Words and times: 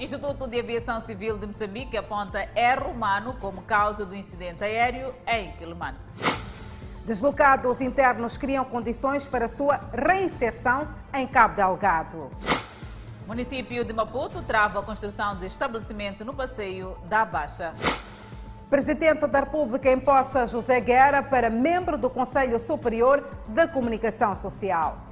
Instituto 0.00 0.46
de 0.46 0.58
Aviação 0.58 0.98
Civil 0.98 1.36
de 1.36 1.46
Moçambique 1.46 1.94
aponta 1.94 2.48
erro 2.56 2.90
humano 2.90 3.36
como 3.38 3.60
causa 3.60 4.06
do 4.06 4.16
incidente 4.16 4.64
aéreo 4.64 5.14
em 5.26 5.52
Quilimane. 5.52 5.98
Deslocados 7.04 7.82
internos 7.82 8.38
criam 8.38 8.64
condições 8.64 9.26
para 9.26 9.46
sua 9.46 9.78
reinserção 9.92 10.88
em 11.12 11.26
Cabo 11.26 11.54
Delgado. 11.54 12.30
Município 13.26 13.84
de 13.84 13.92
Maputo 13.92 14.42
trava 14.42 14.80
a 14.80 14.82
construção 14.82 15.36
de 15.36 15.46
estabelecimento 15.46 16.24
no 16.24 16.34
passeio 16.34 16.96
da 17.04 17.26
Baixa. 17.26 17.74
Presidente 18.70 19.26
da 19.26 19.40
República 19.40 19.92
empossa 19.92 20.46
José 20.46 20.80
Guerra 20.80 21.22
para 21.22 21.50
membro 21.50 21.98
do 21.98 22.08
Conselho 22.08 22.58
Superior 22.58 23.22
da 23.48 23.68
Comunicação 23.68 24.34
Social. 24.34 25.09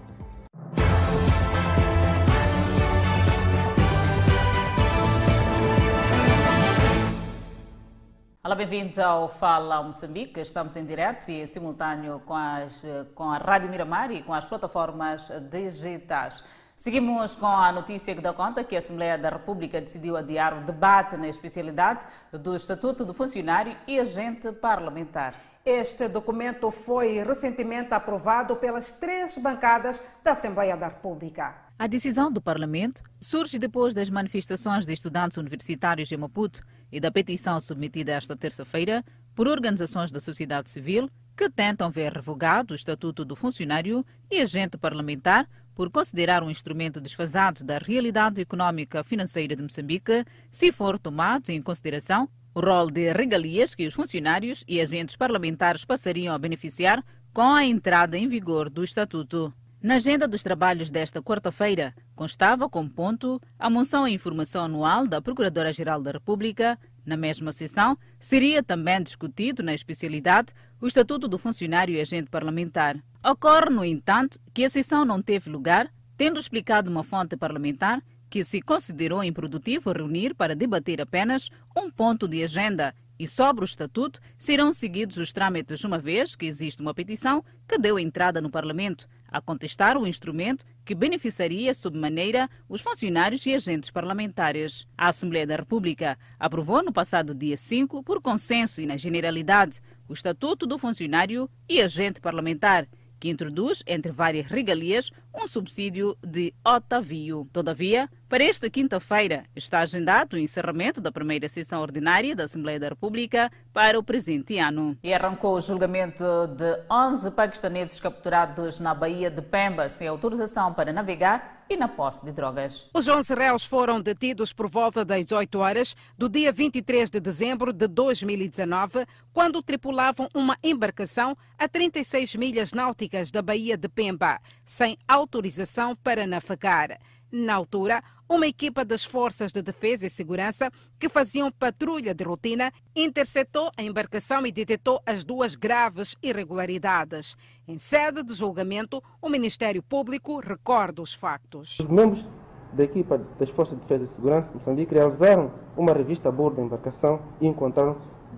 Olá, 8.48 8.56
bem-vindos 8.56 8.98
ao 8.98 9.28
Fala 9.28 9.82
Moçambique. 9.82 10.40
Estamos 10.40 10.74
em 10.74 10.82
direto 10.82 11.30
e 11.30 11.42
em 11.42 11.46
simultâneo 11.46 12.18
com, 12.20 12.34
as, 12.34 12.82
com 13.14 13.24
a 13.24 13.36
Rádio 13.36 13.68
Miramar 13.68 14.10
e 14.10 14.22
com 14.22 14.32
as 14.32 14.46
plataformas 14.46 15.30
digitais. 15.50 16.42
Seguimos 16.74 17.34
com 17.34 17.44
a 17.46 17.70
notícia 17.70 18.14
que 18.14 18.22
dá 18.22 18.32
conta 18.32 18.64
que 18.64 18.74
a 18.74 18.78
Assembleia 18.78 19.18
da 19.18 19.28
República 19.28 19.82
decidiu 19.82 20.16
adiar 20.16 20.56
o 20.56 20.64
debate 20.64 21.14
na 21.18 21.28
especialidade 21.28 22.06
do 22.32 22.56
Estatuto 22.56 23.04
do 23.04 23.12
Funcionário 23.12 23.76
e 23.86 24.00
Agente 24.00 24.50
Parlamentar. 24.50 25.34
Este 25.62 26.08
documento 26.08 26.70
foi 26.70 27.22
recentemente 27.22 27.92
aprovado 27.92 28.56
pelas 28.56 28.90
três 28.92 29.36
bancadas 29.36 30.02
da 30.24 30.32
Assembleia 30.32 30.74
da 30.74 30.88
República. 30.88 31.54
A 31.78 31.86
decisão 31.86 32.32
do 32.32 32.40
Parlamento 32.40 33.02
surge 33.20 33.58
depois 33.58 33.92
das 33.92 34.08
manifestações 34.08 34.86
de 34.86 34.94
estudantes 34.94 35.36
universitários 35.36 36.10
em 36.10 36.16
Maputo 36.16 36.62
e 36.90 37.00
da 37.00 37.10
petição 37.10 37.60
submetida 37.60 38.12
esta 38.12 38.36
terça-feira 38.36 39.04
por 39.34 39.46
organizações 39.46 40.10
da 40.10 40.20
sociedade 40.20 40.70
civil 40.70 41.08
que 41.36 41.48
tentam 41.48 41.90
ver 41.90 42.12
revogado 42.12 42.72
o 42.72 42.74
Estatuto 42.74 43.24
do 43.24 43.36
Funcionário 43.36 44.04
e 44.30 44.40
Agente 44.40 44.76
Parlamentar 44.76 45.48
por 45.74 45.88
considerar 45.90 46.42
um 46.42 46.50
instrumento 46.50 47.00
desfasado 47.00 47.62
da 47.62 47.78
realidade 47.78 48.40
econômica 48.40 49.04
financeira 49.04 49.54
de 49.54 49.62
Moçambique, 49.62 50.24
se 50.50 50.72
for 50.72 50.98
tomado 50.98 51.50
em 51.50 51.62
consideração 51.62 52.28
o 52.52 52.60
rol 52.60 52.90
de 52.90 53.12
regalias 53.12 53.76
que 53.76 53.86
os 53.86 53.94
funcionários 53.94 54.64
e 54.66 54.80
agentes 54.80 55.14
parlamentares 55.14 55.84
passariam 55.84 56.34
a 56.34 56.38
beneficiar 56.38 57.04
com 57.32 57.54
a 57.54 57.64
entrada 57.64 58.18
em 58.18 58.26
vigor 58.26 58.68
do 58.68 58.82
Estatuto. 58.82 59.54
Na 59.80 59.94
agenda 59.94 60.26
dos 60.26 60.42
trabalhos 60.42 60.90
desta 60.90 61.22
quarta-feira, 61.22 61.94
constava 62.16 62.68
como 62.68 62.90
ponto 62.90 63.40
a 63.56 63.70
moção 63.70 64.02
à 64.02 64.10
informação 64.10 64.64
anual 64.64 65.06
da 65.06 65.22
Procuradora-Geral 65.22 66.02
da 66.02 66.10
República. 66.10 66.76
Na 67.06 67.16
mesma 67.16 67.52
sessão, 67.52 67.96
seria 68.18 68.60
também 68.60 69.00
discutido 69.00 69.62
na 69.62 69.72
especialidade 69.72 70.52
o 70.80 70.88
Estatuto 70.88 71.28
do 71.28 71.38
Funcionário 71.38 71.94
e 71.94 72.00
Agente 72.00 72.28
Parlamentar. 72.28 73.00
Ocorre, 73.24 73.70
no 73.70 73.84
entanto, 73.84 74.40
que 74.52 74.64
a 74.64 74.68
sessão 74.68 75.04
não 75.04 75.22
teve 75.22 75.48
lugar, 75.48 75.88
tendo 76.16 76.40
explicado 76.40 76.90
uma 76.90 77.04
fonte 77.04 77.36
parlamentar 77.36 78.02
que 78.28 78.42
se 78.42 78.60
considerou 78.60 79.22
improdutivo 79.22 79.92
reunir 79.92 80.34
para 80.34 80.56
debater 80.56 81.00
apenas 81.00 81.50
um 81.76 81.88
ponto 81.88 82.26
de 82.26 82.42
agenda 82.42 82.92
e 83.18 83.26
sobre 83.26 83.64
o 83.64 83.66
Estatuto 83.66 84.20
serão 84.36 84.72
seguidos 84.72 85.16
os 85.16 85.32
trâmites 85.32 85.82
uma 85.82 85.98
vez 85.98 86.36
que 86.36 86.46
existe 86.46 86.80
uma 86.80 86.94
petição 86.94 87.44
que 87.66 87.78
deu 87.78 87.98
entrada 87.98 88.40
no 88.40 88.50
Parlamento 88.50 89.08
a 89.28 89.40
contestar 89.40 89.96
o 89.96 90.06
instrumento 90.06 90.64
que 90.84 90.94
beneficiaria 90.94 91.72
maneira 91.94 92.48
os 92.68 92.80
funcionários 92.80 93.44
e 93.46 93.54
agentes 93.54 93.90
parlamentares. 93.90 94.86
A 94.96 95.08
Assembleia 95.08 95.46
da 95.46 95.56
República 95.56 96.18
aprovou 96.38 96.82
no 96.82 96.92
passado 96.92 97.34
dia 97.34 97.56
5, 97.56 98.02
por 98.02 98.20
consenso 98.20 98.80
e 98.80 98.86
na 98.86 98.96
generalidade, 98.96 99.80
o 100.08 100.14
Estatuto 100.14 100.66
do 100.66 100.78
Funcionário 100.78 101.48
e 101.68 101.80
Agente 101.82 102.20
Parlamentar, 102.20 102.88
que 103.20 103.28
introduz, 103.28 103.82
entre 103.86 104.12
várias 104.12 104.46
regalias, 104.46 105.10
um 105.34 105.46
subsídio 105.46 106.16
de 106.24 106.54
otavio. 106.64 107.48
Todavia, 107.52 108.08
para 108.28 108.44
esta 108.44 108.68
quinta-feira 108.68 109.44
está 109.56 109.80
agendado 109.80 110.36
o 110.36 110.38
encerramento 110.38 111.00
da 111.00 111.10
primeira 111.10 111.48
sessão 111.48 111.80
ordinária 111.80 112.36
da 112.36 112.44
Assembleia 112.44 112.78
da 112.78 112.88
República 112.88 113.50
para 113.72 113.98
o 113.98 114.02
presente 114.02 114.58
ano. 114.58 114.98
E 115.02 115.14
arrancou 115.14 115.56
o 115.56 115.60
julgamento 115.60 116.24
de 116.48 116.78
11 116.90 117.30
paquistaneses 117.30 117.98
capturados 117.98 118.78
na 118.78 118.94
Baía 118.94 119.30
de 119.30 119.40
Pemba 119.40 119.88
sem 119.88 120.06
autorização 120.06 120.74
para 120.74 120.92
navegar 120.92 121.64
e 121.70 121.76
na 121.76 121.88
posse 121.88 122.24
de 122.24 122.32
drogas. 122.32 122.88
Os 122.94 123.06
11 123.06 123.34
réus 123.34 123.64
foram 123.64 124.00
detidos 124.00 124.52
por 124.52 124.68
volta 124.68 125.04
das 125.04 125.30
8 125.30 125.58
horas 125.58 125.94
do 126.16 126.28
dia 126.28 126.50
23 126.50 127.10
de 127.10 127.20
dezembro 127.20 127.72
de 127.72 127.86
2019, 127.86 129.06
quando 129.32 129.62
tripulavam 129.62 130.28
uma 130.34 130.56
embarcação 130.62 131.36
a 131.58 131.68
36 131.68 132.36
milhas 132.36 132.72
náuticas 132.72 133.30
da 133.30 133.42
Baía 133.42 133.76
de 133.76 133.88
Pemba, 133.88 134.40
sem 134.64 134.96
autorização 135.06 135.94
para 135.96 136.26
navegar. 136.26 136.98
Na 137.30 137.54
altura, 137.54 138.02
uma 138.26 138.46
equipa 138.46 138.84
das 138.84 139.04
Forças 139.04 139.52
de 139.52 139.60
Defesa 139.60 140.06
e 140.06 140.10
Segurança 140.10 140.70
que 140.98 141.10
faziam 141.10 141.50
patrulha 141.50 142.14
de 142.14 142.24
rotina 142.24 142.72
interceptou 142.96 143.70
a 143.76 143.82
embarcação 143.82 144.46
e 144.46 144.52
detectou 144.52 145.02
as 145.04 145.24
duas 145.24 145.54
graves 145.54 146.16
irregularidades. 146.22 147.36
Em 147.66 147.76
sede 147.76 148.22
de 148.22 148.32
julgamento, 148.32 149.02
o 149.20 149.28
Ministério 149.28 149.82
Público 149.82 150.40
recorda 150.40 151.02
os 151.02 151.12
factos. 151.12 151.78
Os 151.80 151.86
membros 151.86 152.24
da 152.72 152.84
equipa 152.84 153.18
das 153.38 153.50
Forças 153.50 153.76
de 153.76 153.82
Defesa 153.82 154.04
e 154.04 154.08
Segurança 154.08 154.48
de 154.48 154.54
Moçambique 154.56 154.94
realizaram 154.94 155.52
uma 155.76 155.92
revista 155.92 156.30
a 156.30 156.32
bordo 156.32 156.56
da 156.56 156.62
embarcação 156.62 157.20
e 157.40 157.46
encontraram 157.46 157.96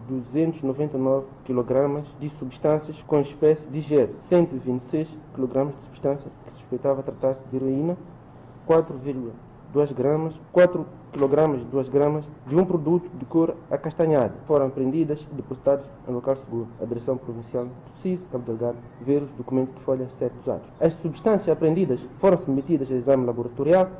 299 0.09 1.27
kg 1.45 2.03
de 2.19 2.29
substâncias 2.31 3.01
com 3.07 3.21
espécie 3.21 3.69
de 3.69 3.81
gel, 3.81 4.11
126 4.19 5.09
kg 5.35 5.73
de 5.73 5.85
substância 5.85 6.31
que 6.45 6.53
suspeitava 6.53 7.03
tratar-se 7.03 7.45
de 7.49 7.57
heroína, 7.57 7.97
4,2 8.71 9.93
gramas, 9.93 10.33
4 10.53 10.87
kg 11.13 11.59
de 11.59 11.65
2 11.65 11.89
gramas 11.89 12.25
de 12.47 12.55
um 12.55 12.65
produto 12.65 13.11
de 13.19 13.25
cor 13.25 13.57
acastanhada. 13.69 14.33
Foram 14.47 14.67
apreendidas 14.67 15.19
e 15.33 15.35
depositadas 15.35 15.85
em 16.09 16.13
local 16.13 16.37
seguro. 16.37 16.69
A 16.81 16.85
Direção 16.85 17.19
Provincial 17.19 17.67
CIS, 17.97 18.25
Cabo 18.31 18.45
Delgado, 18.45 18.79
ver 19.01 19.25
os 19.25 19.31
documentos 19.33 19.75
de 19.75 19.81
folha 19.81 20.09
7 20.09 20.33
usados. 20.41 20.69
As 20.79 20.95
substâncias 20.95 21.49
apreendidas 21.49 21.99
foram 22.21 22.39
submetidas 22.39 22.89
a 22.93 22.95
exame 22.95 23.27
laboratorial 23.27 23.91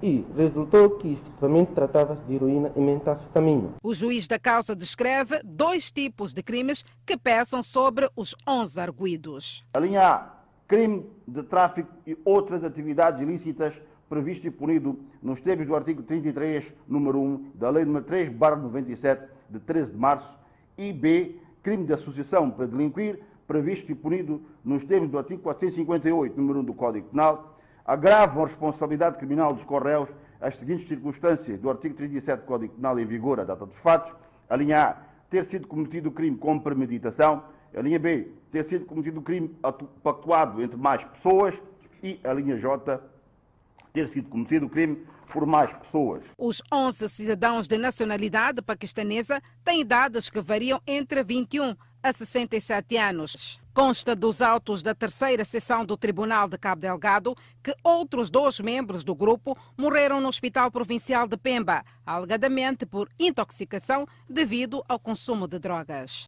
e 0.00 0.24
resultou 0.36 0.90
que 0.90 1.14
efetivamente 1.14 1.72
tratava-se 1.72 2.22
de 2.22 2.34
heroína 2.34 2.70
e 2.76 2.80
metanfetamina. 2.80 3.70
O 3.82 3.92
juiz 3.92 4.28
da 4.28 4.38
causa 4.38 4.76
descreve 4.76 5.40
dois 5.44 5.90
tipos 5.90 6.32
de 6.32 6.44
crimes 6.44 6.84
que 7.04 7.16
pesam 7.16 7.60
sobre 7.60 8.08
os 8.14 8.36
11 8.46 8.80
arguídos. 8.80 9.64
A 9.74 9.80
linha 9.80 10.02
A 10.02 10.33
crime 10.66 11.06
de 11.26 11.42
tráfico 11.42 11.92
e 12.06 12.16
outras 12.24 12.64
atividades 12.64 13.20
ilícitas 13.20 13.74
previsto 14.08 14.46
e 14.46 14.50
punido 14.50 14.98
nos 15.22 15.40
termos 15.40 15.66
do 15.66 15.74
artigo 15.74 16.02
33, 16.02 16.72
número 16.86 17.20
1 17.20 17.52
da 17.54 17.70
Lei 17.70 17.84
nº 17.84 18.04
3, 18.04 18.32
97, 18.32 19.28
de 19.50 19.58
13 19.58 19.92
de 19.92 19.98
março, 19.98 20.38
e 20.76 20.92
B, 20.92 21.36
crime 21.62 21.84
de 21.84 21.92
associação 21.92 22.50
para 22.50 22.66
delinquir, 22.66 23.20
previsto 23.46 23.90
e 23.90 23.94
punido 23.94 24.42
nos 24.64 24.84
termos 24.84 25.10
do 25.10 25.18
artigo 25.18 25.42
458, 25.42 26.36
número 26.36 26.60
1 26.60 26.64
do 26.64 26.74
Código 26.74 27.08
Penal, 27.08 27.58
agravam 27.84 28.44
a 28.44 28.46
responsabilidade 28.46 29.18
criminal 29.18 29.52
dos 29.52 29.64
correios 29.64 30.08
as 30.40 30.56
seguintes 30.56 30.86
circunstâncias 30.86 31.58
do 31.58 31.70
artigo 31.70 31.94
37 31.94 32.40
do 32.40 32.46
Código 32.46 32.74
Penal 32.74 32.98
em 32.98 33.06
vigor 33.06 33.40
à 33.40 33.44
data 33.44 33.64
dos 33.64 33.76
fatos, 33.76 34.12
a 34.48 34.56
linha 34.56 34.82
A, 34.82 34.96
ter 35.30 35.44
sido 35.46 35.66
cometido 35.66 36.10
o 36.10 36.12
crime 36.12 36.36
com 36.36 36.58
premeditação, 36.58 37.42
a 37.76 37.82
linha 37.82 37.98
B, 37.98 38.28
ter 38.50 38.64
sido 38.64 38.84
cometido 38.84 39.20
o 39.20 39.22
crime 39.22 39.50
pactuado 40.02 40.62
entre 40.62 40.76
mais 40.76 41.02
pessoas 41.04 41.54
e 42.02 42.20
a 42.22 42.32
linha 42.32 42.56
J, 42.56 43.00
ter 43.92 44.08
sido 44.08 44.28
cometido 44.28 44.66
o 44.66 44.68
crime 44.68 45.06
por 45.32 45.46
mais 45.46 45.72
pessoas. 45.72 46.22
Os 46.38 46.62
11 46.72 47.08
cidadãos 47.08 47.66
de 47.66 47.76
nacionalidade 47.76 48.62
paquistanesa 48.62 49.42
têm 49.64 49.80
idades 49.80 50.30
que 50.30 50.40
variam 50.40 50.80
entre 50.86 51.22
21 51.22 51.74
a 52.02 52.12
67 52.12 52.96
anos. 52.96 53.60
Consta 53.72 54.14
dos 54.14 54.40
autos 54.40 54.82
da 54.82 54.94
terceira 54.94 55.44
sessão 55.44 55.84
do 55.84 55.96
Tribunal 55.96 56.48
de 56.48 56.56
Cabo 56.58 56.80
Delgado 56.80 57.34
que 57.62 57.74
outros 57.82 58.30
dois 58.30 58.60
membros 58.60 59.02
do 59.02 59.14
grupo 59.14 59.56
morreram 59.76 60.20
no 60.20 60.28
Hospital 60.28 60.70
Provincial 60.70 61.26
de 61.26 61.36
Pemba, 61.36 61.82
alegadamente 62.06 62.86
por 62.86 63.08
intoxicação 63.18 64.06
devido 64.28 64.84
ao 64.88 65.00
consumo 65.00 65.48
de 65.48 65.58
drogas 65.58 66.26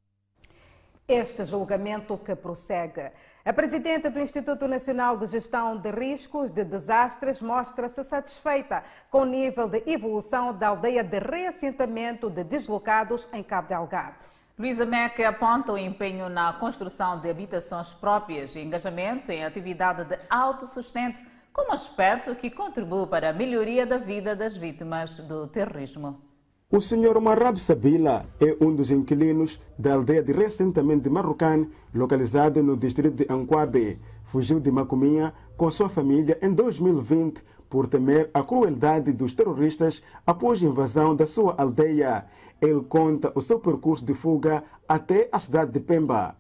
este 1.09 1.45
julgamento 1.45 2.19
que 2.19 2.35
prossegue. 2.35 3.13
A 3.45 3.53
presidente 3.53 4.11
do 4.11 4.19
Instituto 4.19 4.67
Nacional 4.67 5.17
de 5.17 5.27
Gestão 5.27 5.77
de 5.77 5.91
Riscos 5.93 6.51
de 6.51 6.65
Desastres 6.65 7.41
mostra-se 7.41 8.03
satisfeita 8.03 8.83
com 9.09 9.21
o 9.21 9.25
nível 9.25 9.69
de 9.69 9.85
evolução 9.87 10.53
da 10.53 10.69
aldeia 10.69 11.05
de 11.05 11.21
reassentamento 11.21 12.29
de 12.29 12.43
deslocados 12.43 13.29
em 13.33 13.43
Cabo 13.43 13.69
Delgado. 13.69 14.27
Luísa 14.59 14.85
Meca 14.85 15.29
aponta 15.29 15.73
o 15.73 15.79
empenho 15.79 16.29
na 16.29 16.55
construção 16.55 17.21
de 17.21 17.31
habitações 17.31 17.93
próprias 17.93 18.57
e 18.57 18.61
engajamento 18.61 19.31
em 19.31 19.45
atividade 19.45 20.05
de 20.07 20.19
autossustento 20.29 21.23
como 21.53 21.73
aspecto 21.73 22.35
que 22.35 22.51
contribui 22.51 23.07
para 23.07 23.31
a 23.31 23.33
melhoria 23.33 23.87
da 23.87 23.99
vida 23.99 24.35
das 24.35 24.57
vítimas 24.57 25.19
do 25.21 25.47
terrorismo. 25.47 26.21
O 26.69 26.81
senhor 26.81 27.21
Marab 27.21 27.61
Sabila 27.61 28.27
é 28.41 28.57
um 28.61 28.75
dos 28.75 28.91
inquilinos 28.91 29.61
da 29.79 29.95
aldeia 29.95 30.21
de 30.21 30.33
reassentamento 30.33 31.05
de 31.05 31.09
Marrocan, 31.09 31.69
localizado 31.95 32.61
no 32.61 32.77
distrito 32.77 33.15
de 33.15 33.33
Anquabe. 33.33 34.01
Fugiu 34.25 34.59
de 34.59 34.69
Macuminha 34.73 35.33
com 35.57 35.71
sua 35.71 35.89
família 35.89 36.37
em 36.43 36.53
2020 36.53 37.41
por 37.71 37.87
temer 37.87 38.31
a 38.35 38.43
crueldade 38.43 39.13
dos 39.13 39.33
terroristas 39.33 40.03
após 40.27 40.61
a 40.61 40.67
invasão 40.67 41.15
da 41.15 41.25
sua 41.25 41.55
aldeia. 41.57 42.27
Ele 42.61 42.81
conta 42.81 43.31
o 43.37 43.41
seu 43.41 43.61
percurso 43.61 44.05
de 44.05 44.13
fuga 44.13 44.65
até 44.89 45.29
a 45.31 45.39
cidade 45.39 45.71
de 45.71 45.79
Pemba. 45.79 46.35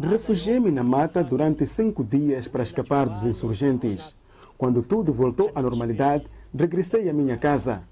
Refugiei-me 0.00 0.70
na 0.70 0.82
mata 0.82 1.22
durante 1.22 1.66
cinco 1.66 2.02
dias 2.02 2.48
para 2.48 2.62
escapar 2.62 3.10
dos 3.10 3.24
insurgentes. 3.24 4.16
Quando 4.56 4.82
tudo 4.82 5.12
voltou 5.12 5.50
à 5.54 5.60
normalidade, 5.60 6.26
regressei 6.54 7.08
à 7.08 7.12
minha 7.12 7.36
casa. 7.36 7.82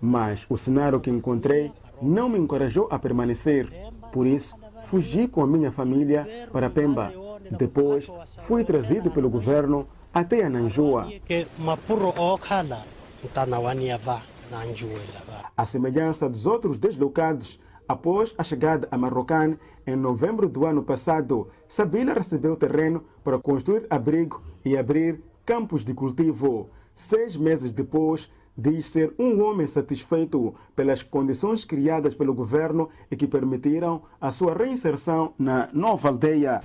Mas 0.00 0.46
o 0.48 0.56
cenário 0.56 1.00
que 1.00 1.10
encontrei 1.10 1.72
não 2.00 2.28
me 2.28 2.38
encorajou 2.38 2.88
a 2.90 2.98
permanecer. 2.98 3.70
Por 4.12 4.26
isso, 4.26 4.56
fugi 4.84 5.28
com 5.28 5.42
a 5.42 5.46
minha 5.46 5.70
família 5.70 6.48
para 6.52 6.70
Pemba. 6.70 7.12
Depois, 7.50 8.10
fui 8.42 8.64
trazido 8.64 9.10
pelo 9.10 9.28
governo 9.28 9.86
até 10.12 10.44
a 10.44 10.50
Nanjua. 10.50 11.08
A 15.56 15.66
semelhança 15.66 16.28
dos 16.28 16.46
outros 16.46 16.78
deslocados, 16.78 17.60
após 17.86 18.34
a 18.38 18.42
chegada 18.42 18.88
a 18.90 18.96
Marrocan 18.96 19.56
em 19.86 19.96
novembro 19.96 20.48
do 20.48 20.64
ano 20.64 20.82
passado, 20.82 21.48
Sabila 21.68 22.14
recebeu 22.14 22.56
terreno 22.56 23.04
para 23.22 23.38
construir 23.38 23.86
abrigo 23.90 24.42
e 24.64 24.76
abrir 24.76 25.20
campos 25.44 25.84
de 25.84 25.94
cultivo. 25.94 26.70
Seis 26.94 27.36
meses 27.36 27.72
depois, 27.72 28.30
diz 28.56 28.86
ser 28.86 29.14
um 29.18 29.42
homem 29.42 29.66
satisfeito 29.66 30.54
pelas 30.76 31.02
condições 31.02 31.64
criadas 31.64 32.14
pelo 32.14 32.34
governo 32.34 32.90
e 33.10 33.16
que 33.16 33.26
permitiram 33.26 34.02
a 34.20 34.30
sua 34.30 34.54
reinserção 34.54 35.32
na 35.38 35.68
nova 35.72 36.08
aldeia. 36.08 36.60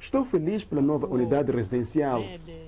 Estou 0.00 0.24
feliz 0.24 0.64
pela 0.64 0.82
nova 0.82 1.06
unidade 1.06 1.50
residencial. 1.50 2.22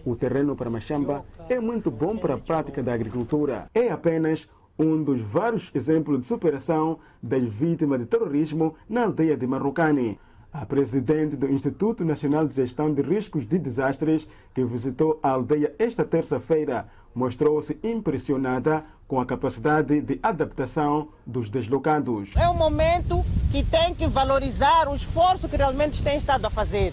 O 0.04 0.16
terreno 0.16 0.56
para 0.56 0.70
Machamba 0.70 1.24
é 1.48 1.60
muito 1.60 1.90
bom 1.90 2.16
para 2.16 2.34
a 2.34 2.38
prática 2.38 2.82
da 2.82 2.94
agricultura. 2.94 3.68
É 3.74 3.90
apenas 3.90 4.48
um 4.78 5.02
dos 5.02 5.20
vários 5.20 5.70
exemplos 5.74 6.20
de 6.20 6.26
superação 6.26 6.98
das 7.22 7.42
vítimas 7.42 8.00
de 8.00 8.06
terrorismo 8.06 8.74
na 8.88 9.04
aldeia 9.04 9.36
de 9.36 9.46
Marrocane. 9.46 10.18
A 10.58 10.64
presidente 10.64 11.36
do 11.36 11.52
Instituto 11.52 12.02
Nacional 12.02 12.48
de 12.48 12.54
Gestão 12.54 12.92
de 12.92 13.02
Riscos 13.02 13.46
de 13.46 13.58
Desastres, 13.58 14.26
que 14.54 14.64
visitou 14.64 15.20
a 15.22 15.28
aldeia 15.28 15.74
esta 15.78 16.02
terça-feira, 16.02 16.88
mostrou-se 17.14 17.78
impressionada 17.84 18.82
com 19.06 19.20
a 19.20 19.26
capacidade 19.26 20.00
de 20.00 20.18
adaptação 20.22 21.08
dos 21.26 21.50
deslocados. 21.50 22.34
É 22.36 22.48
um 22.48 22.54
momento 22.54 23.22
que 23.52 23.62
tem 23.62 23.94
que 23.94 24.06
valorizar 24.06 24.88
o 24.88 24.96
esforço 24.96 25.46
que 25.46 25.56
realmente 25.56 26.02
tem 26.02 26.16
estado 26.16 26.46
a 26.46 26.50
fazer. 26.50 26.90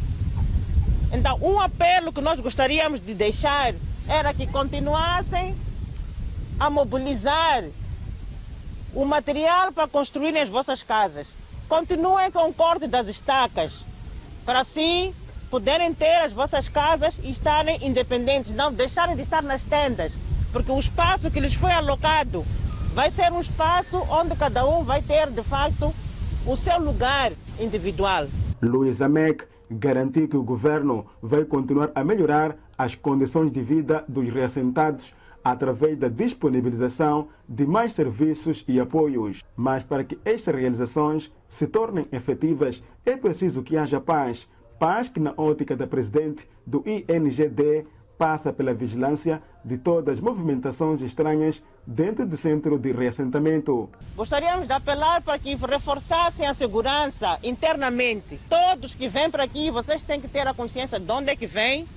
Então, 1.13 1.39
um 1.42 1.57
apelo 1.57 2.12
que 2.12 2.19
nós 2.19 2.42
gostaríamos 2.42 3.00
de 3.00 3.13
deixar 3.13 3.74
era 4.09 4.33
que 4.33 4.45
continuassem 4.45 5.56
a 6.59 6.69
mobilizar 6.69 7.63
o 8.94 9.06
material 9.06 9.71
para 9.71 9.88
construírem 9.88 10.42
as 10.42 10.50
vossas 10.50 10.83
casas. 10.83 11.43
Continuem 11.68 12.31
com 12.31 12.50
o 12.50 12.54
corte 12.54 12.88
das 12.88 13.07
estacas, 13.07 13.83
para 14.45 14.60
assim 14.60 15.13
poderem 15.50 15.94
ter 15.94 16.18
as 16.18 16.33
vossas 16.33 16.68
casas 16.68 17.19
e 17.24 17.30
estarem 17.31 17.86
independentes, 17.86 18.54
não 18.54 18.71
deixarem 18.71 19.15
de 19.15 19.21
estar 19.21 19.42
nas 19.42 19.63
tendas, 19.63 20.13
porque 20.51 20.71
o 20.71 20.80
espaço 20.80 21.31
que 21.31 21.39
lhes 21.39 21.54
foi 21.54 21.71
alocado 21.71 22.45
vai 22.94 23.10
ser 23.10 23.31
um 23.31 23.39
espaço 23.39 23.98
onde 24.10 24.36
cada 24.36 24.65
um 24.68 24.83
vai 24.83 25.01
ter, 25.01 25.30
de 25.30 25.44
facto, 25.44 25.94
o 26.45 26.56
seu 26.56 26.80
lugar 26.80 27.31
individual. 27.60 28.27
Luísa 28.62 29.07
Mac 29.07 29.44
garantiu 29.69 30.27
que 30.27 30.38
o 30.38 30.44
governo 30.44 31.06
vai 31.21 31.44
continuar 31.45 31.92
a 31.95 32.04
melhorar 32.04 32.56
as 32.77 32.95
condições 32.95 33.51
de 33.51 33.62
vida 33.62 34.04
dos 34.07 34.31
reassentados 34.31 35.13
através 35.44 35.98
da 35.98 36.07
disponibilização 36.07 37.28
de 37.48 37.66
mais 37.66 37.94
serviços 37.94 38.63
e 38.68 38.80
apoios. 38.80 39.44
Mas 39.56 39.84
para 39.84 40.04
que 40.04 40.18
estas 40.24 40.56
realizações 40.56 41.31
se 41.50 41.68
tornem 41.68 42.07
efetivas, 42.12 42.84
é 43.06 43.18
preciso 43.18 43.63
que 43.63 43.78
haja 43.78 44.00
paz. 44.00 44.48
Paz 44.80 45.10
que, 45.10 45.19
na 45.19 45.34
ótica 45.38 45.75
da 45.75 45.86
presidente 45.86 46.48
do 46.66 46.84
INGD, 46.86 47.86
passa 48.18 48.54
pela 48.54 48.74
vigilância 48.74 49.42
de 49.66 49.78
todas 49.78 50.18
as 50.18 50.22
movimentações 50.22 51.01
estranhas 51.01 51.63
dentro 51.86 52.25
do 52.25 52.38
centro 52.38 52.78
de 52.78 52.92
reassentamento. 52.92 53.90
Gostaríamos 54.16 54.68
de 54.68 54.74
apelar 54.74 55.22
para 55.22 55.40
que 55.40 55.56
reforçassem 55.56 56.45
a 56.45 56.54
segurança 56.54 57.40
internamente. 57.44 58.40
Todos 58.50 58.95
que 58.95 59.07
vêm 59.07 59.30
para 59.30 59.44
aqui, 59.44 59.69
vocês 59.72 60.04
têm 60.04 60.22
que 60.22 60.28
ter 60.28 60.48
a 60.48 60.54
consciência 60.54 61.00
de 61.00 61.12
onde 61.12 61.31
é 61.31 61.36
que 61.36 61.48
vêm. 61.48 61.88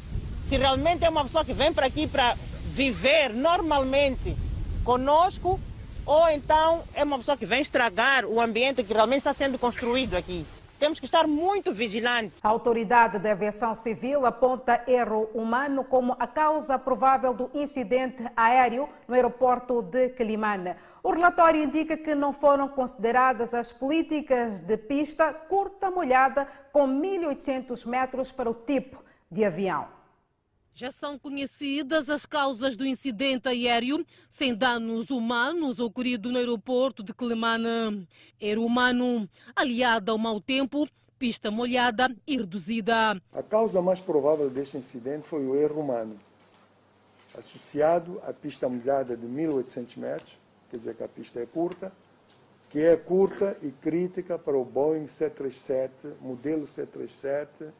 Se 0.46 0.56
realmente 0.56 1.04
é 1.04 1.08
uma 1.08 1.22
pessoa 1.22 1.44
que 1.44 1.52
vem 1.52 1.72
para 1.72 1.86
aqui 1.86 2.06
para 2.06 2.36
viver 2.76 3.32
normalmente 3.32 4.36
conosco, 4.84 5.58
ou 6.04 6.28
então 6.28 6.82
é 6.92 7.04
uma 7.04 7.16
pessoa 7.16 7.34
que 7.34 7.46
vem 7.46 7.62
estragar 7.62 8.26
o 8.26 8.38
ambiente 8.38 8.84
que 8.84 8.92
realmente 8.92 9.20
está 9.20 9.32
sendo 9.32 9.58
construído 9.58 10.14
aqui. 10.14 10.44
Temos 10.78 11.00
que 11.00 11.06
estar 11.06 11.26
muito 11.26 11.72
vigilantes. 11.72 12.38
A 12.42 12.48
Autoridade 12.50 13.18
de 13.18 13.30
Aviação 13.30 13.74
Civil 13.74 14.26
aponta 14.26 14.84
erro 14.86 15.30
humano 15.32 15.84
como 15.84 16.14
a 16.18 16.26
causa 16.26 16.78
provável 16.78 17.32
do 17.32 17.50
incidente 17.54 18.22
aéreo 18.36 18.86
no 19.08 19.14
aeroporto 19.14 19.80
de 19.80 20.10
Quelimane. 20.10 20.76
O 21.02 21.12
relatório 21.12 21.64
indica 21.64 21.96
que 21.96 22.14
não 22.14 22.34
foram 22.34 22.68
consideradas 22.68 23.54
as 23.54 23.72
políticas 23.72 24.60
de 24.60 24.76
pista 24.76 25.32
curta 25.32 25.90
molhada 25.90 26.46
com 26.70 26.86
1.800 26.86 27.86
metros 27.86 28.30
para 28.30 28.50
o 28.50 28.54
tipo 28.54 29.02
de 29.30 29.46
avião. 29.46 29.95
Já 30.78 30.90
são 30.90 31.18
conhecidas 31.18 32.10
as 32.10 32.26
causas 32.26 32.76
do 32.76 32.84
incidente 32.84 33.48
aéreo 33.48 34.04
sem 34.28 34.54
danos 34.54 35.08
humanos 35.08 35.80
ocorrido 35.80 36.30
no 36.30 36.36
aeroporto 36.36 37.02
de 37.02 37.14
Clemana. 37.14 38.06
Era 38.38 38.60
humano, 38.60 39.26
aliado 39.54 40.12
ao 40.12 40.18
mau 40.18 40.38
tempo, 40.38 40.86
pista 41.18 41.50
molhada 41.50 42.14
e 42.26 42.36
reduzida. 42.36 43.18
A 43.32 43.42
causa 43.42 43.80
mais 43.80 44.00
provável 44.00 44.50
deste 44.50 44.76
incidente 44.76 45.26
foi 45.26 45.46
o 45.46 45.56
erro 45.56 45.80
humano, 45.80 46.20
associado 47.34 48.20
à 48.22 48.34
pista 48.34 48.68
molhada 48.68 49.16
de 49.16 49.24
1800 49.24 49.96
metros, 49.96 50.38
quer 50.70 50.76
dizer 50.76 50.94
que 50.94 51.02
a 51.02 51.08
pista 51.08 51.40
é 51.40 51.46
curta, 51.46 51.90
que 52.68 52.80
é 52.80 52.94
curta 52.98 53.56
e 53.62 53.70
crítica 53.70 54.38
para 54.38 54.58
o 54.58 54.62
Boeing 54.62 55.08
737, 55.08 56.20
modelo 56.20 56.66
737, 56.66 57.72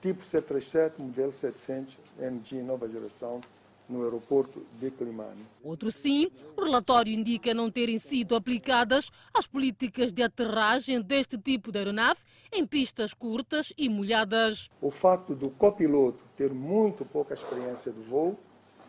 tipo 0.00 0.24
737, 0.24 1.00
modelo 1.00 1.32
700, 1.32 1.98
NG 2.20 2.62
nova 2.62 2.88
geração, 2.88 3.40
no 3.88 4.04
aeroporto 4.04 4.64
de 4.78 4.90
Climane. 4.90 5.46
Outro 5.64 5.90
sim, 5.90 6.30
o 6.56 6.62
relatório 6.62 7.12
indica 7.12 7.54
não 7.54 7.70
terem 7.70 7.98
sido 7.98 8.36
aplicadas 8.36 9.10
as 9.32 9.46
políticas 9.46 10.12
de 10.12 10.22
aterragem 10.22 11.00
deste 11.00 11.38
tipo 11.38 11.72
de 11.72 11.78
aeronave 11.78 12.20
em 12.52 12.66
pistas 12.66 13.14
curtas 13.14 13.72
e 13.76 13.88
molhadas. 13.88 14.70
O 14.80 14.90
facto 14.90 15.34
do 15.34 15.48
copiloto 15.50 16.22
ter 16.36 16.52
muito 16.52 17.04
pouca 17.04 17.32
experiência 17.32 17.90
de 17.90 18.00
voo, 18.00 18.38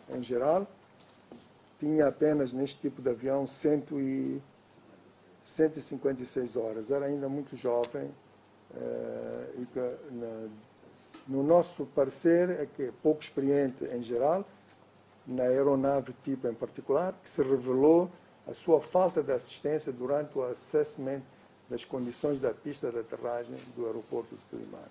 em 0.09 0.21
geral, 0.21 0.67
tinha 1.77 2.07
apenas 2.07 2.51
neste 2.51 2.81
tipo 2.81 3.01
de 3.01 3.09
avião 3.09 3.47
100 3.47 3.83
e 3.93 4.41
156 5.41 6.57
horas, 6.57 6.91
era 6.91 7.05
ainda 7.05 7.29
muito 7.29 7.55
jovem 7.55 8.11
eh, 8.75 9.53
e 9.59 9.65
que, 9.65 9.79
na, 10.11 10.49
no 11.29 11.43
nosso 11.43 11.85
parecer, 11.85 12.49
é 12.49 12.65
que 12.65 12.83
é 12.83 12.91
pouco 13.03 13.21
experiente 13.21 13.85
em 13.85 14.01
geral, 14.01 14.43
na 15.27 15.43
aeronave 15.43 16.13
tipo 16.23 16.47
em 16.47 16.53
particular, 16.55 17.13
que 17.23 17.29
se 17.29 17.43
revelou 17.43 18.09
a 18.47 18.53
sua 18.53 18.81
falta 18.81 19.21
de 19.21 19.31
assistência 19.31 19.93
durante 19.93 20.35
o 20.35 20.43
assessment 20.43 21.21
das 21.69 21.85
condições 21.85 22.39
da 22.39 22.51
pista 22.51 22.89
de 22.89 22.97
aterragem 22.97 23.55
do 23.75 23.85
aeroporto 23.85 24.35
de 24.35 24.57
Climar. 24.57 24.89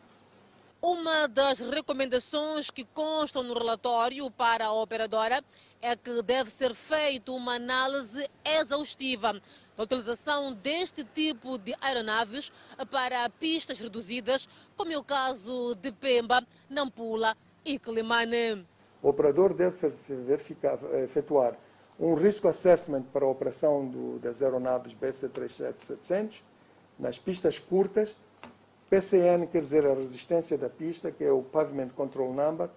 Uma 0.80 1.26
das 1.26 1.58
recomendações 1.58 2.70
que 2.70 2.84
constam 2.84 3.42
no 3.42 3.52
relatório 3.52 4.30
para 4.30 4.66
a 4.66 4.72
operadora 4.72 5.42
é 5.82 5.96
que 5.96 6.22
deve 6.22 6.50
ser 6.50 6.72
feita 6.72 7.32
uma 7.32 7.54
análise 7.54 8.30
exaustiva 8.44 9.32
da 9.76 9.82
utilização 9.82 10.52
deste 10.52 11.02
tipo 11.02 11.58
de 11.58 11.74
aeronaves 11.80 12.52
para 12.92 13.28
pistas 13.28 13.80
reduzidas, 13.80 14.48
como 14.76 14.92
é 14.92 14.96
o 14.96 15.02
caso 15.02 15.74
de 15.74 15.90
Pemba, 15.90 16.46
Nampula 16.70 17.36
e 17.64 17.76
Climane. 17.76 18.64
O 19.02 19.08
operador 19.08 19.54
deve 19.54 19.88
verificar, 20.24 20.78
efetuar 21.02 21.58
um 21.98 22.14
risco 22.14 22.46
assessment 22.46 23.02
para 23.02 23.24
a 23.24 23.28
operação 23.28 23.88
do, 23.88 24.20
das 24.20 24.42
aeronaves 24.42 24.94
BC-37700 24.94 26.40
nas 26.96 27.18
pistas 27.18 27.58
curtas 27.58 28.14
PCN 28.90 29.46
quer 29.46 29.60
dizer 29.60 29.86
a 29.86 29.94
resistência 29.94 30.56
da 30.56 30.68
pista, 30.68 31.10
que 31.10 31.22
é 31.22 31.30
o 31.30 31.42
Pavement 31.42 31.88
Control 31.88 32.32
Number, 32.32 32.70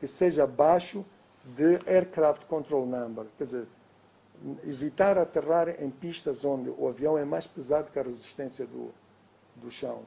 que 0.00 0.06
seja 0.06 0.44
abaixo 0.44 1.04
de 1.44 1.78
Aircraft 1.86 2.44
Control 2.44 2.86
Number. 2.86 3.26
Quer 3.36 3.44
dizer, 3.44 3.66
evitar 4.64 5.18
aterrar 5.18 5.68
em 5.82 5.90
pistas 5.90 6.44
onde 6.44 6.70
o 6.70 6.88
avião 6.88 7.18
é 7.18 7.24
mais 7.24 7.46
pesado 7.46 7.90
que 7.90 7.98
a 7.98 8.02
resistência 8.02 8.66
do, 8.66 8.90
do 9.56 9.70
chão. 9.70 10.02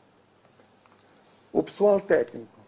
O 1.52 1.62
pessoal 1.62 2.00
técnico 2.00 2.60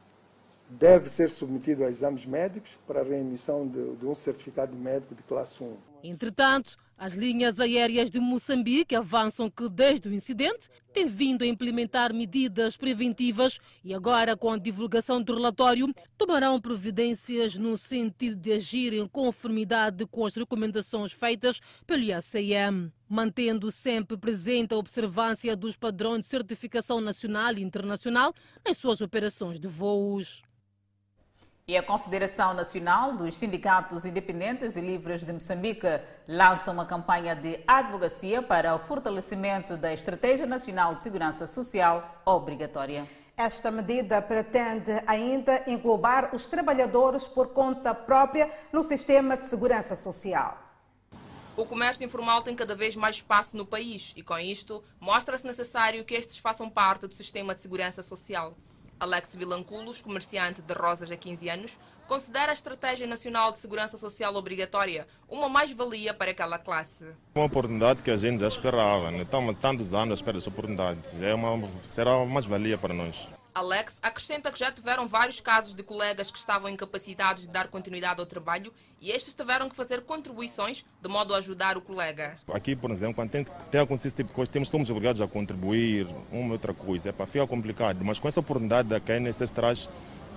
deve 0.69 1.09
ser 1.09 1.29
submetido 1.29 1.83
a 1.83 1.87
exames 1.87 2.25
médicos 2.25 2.77
para 2.87 3.01
a 3.01 3.03
reemissão 3.03 3.67
de, 3.67 3.95
de 3.95 4.05
um 4.05 4.15
certificado 4.15 4.75
médico 4.75 5.15
de 5.15 5.23
classe 5.23 5.63
1. 5.63 5.77
Entretanto, 6.03 6.77
as 6.97 7.13
linhas 7.13 7.59
aéreas 7.59 8.09
de 8.09 8.19
Moçambique 8.19 8.95
avançam 8.95 9.49
que, 9.49 9.67
desde 9.67 10.07
o 10.07 10.13
incidente, 10.13 10.69
têm 10.93 11.07
vindo 11.07 11.43
a 11.43 11.47
implementar 11.47 12.13
medidas 12.13 12.77
preventivas 12.77 13.59
e 13.83 13.93
agora, 13.93 14.37
com 14.37 14.51
a 14.51 14.57
divulgação 14.57 15.21
do 15.21 15.33
relatório, 15.33 15.93
tomarão 16.17 16.61
providências 16.61 17.57
no 17.57 17.77
sentido 17.77 18.35
de 18.35 18.53
agir 18.53 18.93
em 18.93 19.07
conformidade 19.07 20.05
com 20.05 20.25
as 20.25 20.35
recomendações 20.35 21.11
feitas 21.11 21.59
pelo 21.85 22.03
IACM, 22.03 22.91
mantendo 23.09 23.71
sempre 23.71 24.15
presente 24.17 24.73
a 24.73 24.77
observância 24.77 25.55
dos 25.55 25.75
padrões 25.75 26.21
de 26.21 26.27
certificação 26.27 27.01
nacional 27.01 27.53
e 27.57 27.63
internacional 27.63 28.33
nas 28.65 28.77
suas 28.77 29.01
operações 29.01 29.59
de 29.59 29.67
voos. 29.67 30.43
E 31.65 31.77
a 31.77 31.81
Confederação 31.81 32.53
Nacional 32.53 33.13
dos 33.13 33.37
Sindicatos 33.37 34.03
Independentes 34.03 34.75
e 34.75 34.81
Livres 34.81 35.23
de 35.23 35.31
Moçambique 35.31 35.87
lança 36.27 36.69
uma 36.69 36.85
campanha 36.85 37.33
de 37.33 37.63
advocacia 37.65 38.41
para 38.41 38.75
o 38.75 38.79
fortalecimento 38.79 39.77
da 39.77 39.93
Estratégia 39.93 40.45
Nacional 40.45 40.93
de 40.93 40.99
Segurança 40.99 41.47
Social 41.47 42.21
obrigatória. 42.25 43.07
Esta 43.37 43.71
medida 43.71 44.21
pretende 44.21 44.91
ainda 45.07 45.63
englobar 45.65 46.35
os 46.35 46.45
trabalhadores 46.45 47.25
por 47.25 47.53
conta 47.53 47.95
própria 47.95 48.51
no 48.73 48.83
sistema 48.83 49.37
de 49.37 49.45
segurança 49.45 49.95
social. 49.95 50.57
O 51.55 51.65
comércio 51.65 52.03
informal 52.03 52.41
tem 52.41 52.57
cada 52.57 52.75
vez 52.75 52.93
mais 52.97 53.15
espaço 53.15 53.55
no 53.55 53.65
país 53.65 54.11
e, 54.17 54.21
com 54.21 54.37
isto, 54.37 54.83
mostra-se 54.99 55.47
necessário 55.47 56.03
que 56.03 56.13
estes 56.13 56.39
façam 56.39 56.69
parte 56.69 57.07
do 57.07 57.13
sistema 57.13 57.55
de 57.55 57.61
segurança 57.61 58.03
social. 58.03 58.53
Alex 58.99 59.35
Vilanculos, 59.35 60.01
comerciante 60.01 60.61
de 60.61 60.73
rosas 60.73 61.11
há 61.11 61.17
15 61.17 61.49
anos, 61.49 61.77
considera 62.07 62.51
a 62.51 62.53
Estratégia 62.53 63.07
Nacional 63.07 63.51
de 63.51 63.59
Segurança 63.59 63.97
Social 63.97 64.35
obrigatória 64.35 65.07
uma 65.29 65.49
mais-valia 65.49 66.13
para 66.13 66.31
aquela 66.31 66.57
classe. 66.57 67.05
Uma 67.35 67.45
oportunidade 67.45 68.01
que 68.01 68.11
a 68.11 68.17
gente 68.17 68.39
já 68.39 68.47
esperava, 68.47 69.11
né? 69.11 69.23
estamos 69.23 69.55
tantos 69.55 69.93
anos 69.93 70.11
à 70.11 70.15
espera 70.15 70.37
dessa 70.37 70.49
oportunidade, 70.49 70.99
é 71.21 71.33
uma, 71.33 71.69
será 71.81 72.17
uma 72.17 72.25
mais-valia 72.25 72.77
para 72.77 72.93
nós. 72.93 73.27
Alex 73.53 73.99
acrescenta 74.01 74.51
que 74.51 74.57
já 74.57 74.71
tiveram 74.71 75.07
vários 75.07 75.39
casos 75.39 75.75
de 75.75 75.83
colegas 75.83 76.31
que 76.31 76.37
estavam 76.37 76.69
incapacitados 76.69 77.43
de 77.43 77.47
dar 77.47 77.67
continuidade 77.67 78.19
ao 78.19 78.25
trabalho 78.25 78.73
e 78.99 79.11
estes 79.11 79.33
tiveram 79.33 79.69
que 79.69 79.75
fazer 79.75 80.01
contribuições 80.01 80.83
de 81.01 81.09
modo 81.09 81.35
a 81.35 81.37
ajudar 81.37 81.77
o 81.77 81.81
colega. 81.81 82.37
Aqui, 82.51 82.75
por 82.75 82.89
exemplo, 82.89 83.15
quando 83.15 83.29
tem, 83.29 83.45
tem 83.69 83.81
acontecido 83.81 84.07
esse 84.07 84.15
tipo 84.15 84.29
de 84.29 84.35
coisa, 84.35 84.51
temos, 84.51 84.69
somos 84.69 84.89
obrigados 84.89 85.21
a 85.21 85.27
contribuir, 85.27 86.07
uma 86.31 86.53
outra 86.53 86.73
coisa. 86.73 87.09
É 87.09 87.11
para 87.11 87.27
ficar 87.27 87.45
complicado, 87.45 88.03
mas 88.03 88.17
com 88.17 88.27
essa 88.27 88.39
oportunidade 88.39 88.89
da 88.89 88.99
KNSS 88.99 89.53
traz, 89.53 89.89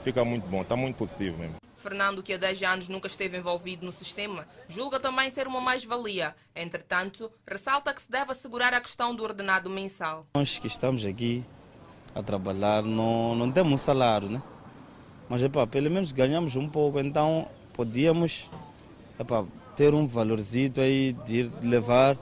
fica 0.05 0.25
muito 0.25 0.47
bom, 0.49 0.61
está 0.61 0.77
muito 0.77 0.97
positivo 0.97 1.39
mesmo. 1.39 1.57
Fernando, 1.77 2.23
que 2.23 2.33
há 2.33 2.37
10 2.37 2.63
anos 2.65 2.89
nunca 2.89 3.07
esteve 3.07 3.39
envolvido 3.39 3.87
no 3.87 3.93
sistema, 3.93 4.47
julga 4.69 4.99
também 4.99 5.31
ser 5.31 5.47
uma 5.47 5.61
mais-valia. 5.61 6.35
Entretanto, 6.55 7.31
ressalta 7.47 7.95
que 7.95 8.03
se 8.03 8.11
deve 8.11 8.33
assegurar 8.33 8.75
a 8.75 8.81
questão 8.81 9.15
do 9.15 9.23
ordenado 9.23 9.71
mensal. 9.71 10.27
Nós 10.35 10.59
que 10.59 10.67
estamos 10.67 11.05
aqui 11.05 11.45
a 12.17 12.23
trabalhar, 12.23 12.83
não, 12.83 13.35
não 13.35 13.53
temos 13.53 13.83
salário, 13.83 14.31
né? 14.31 14.43
Mas 15.29 15.43
epa, 15.43 15.67
pelo 15.67 15.91
menos 15.91 16.13
ganhamos 16.13 16.57
um 16.57 16.67
pouco, 16.67 16.99
então 16.99 17.47
podíamos 17.75 18.51
epa, 19.21 19.47
ter 19.77 19.93
um 19.93 20.07
valorzito 20.07 20.81
aí 20.81 21.13
de 21.27 21.41
ir 21.41 21.53
levar, 21.61 22.17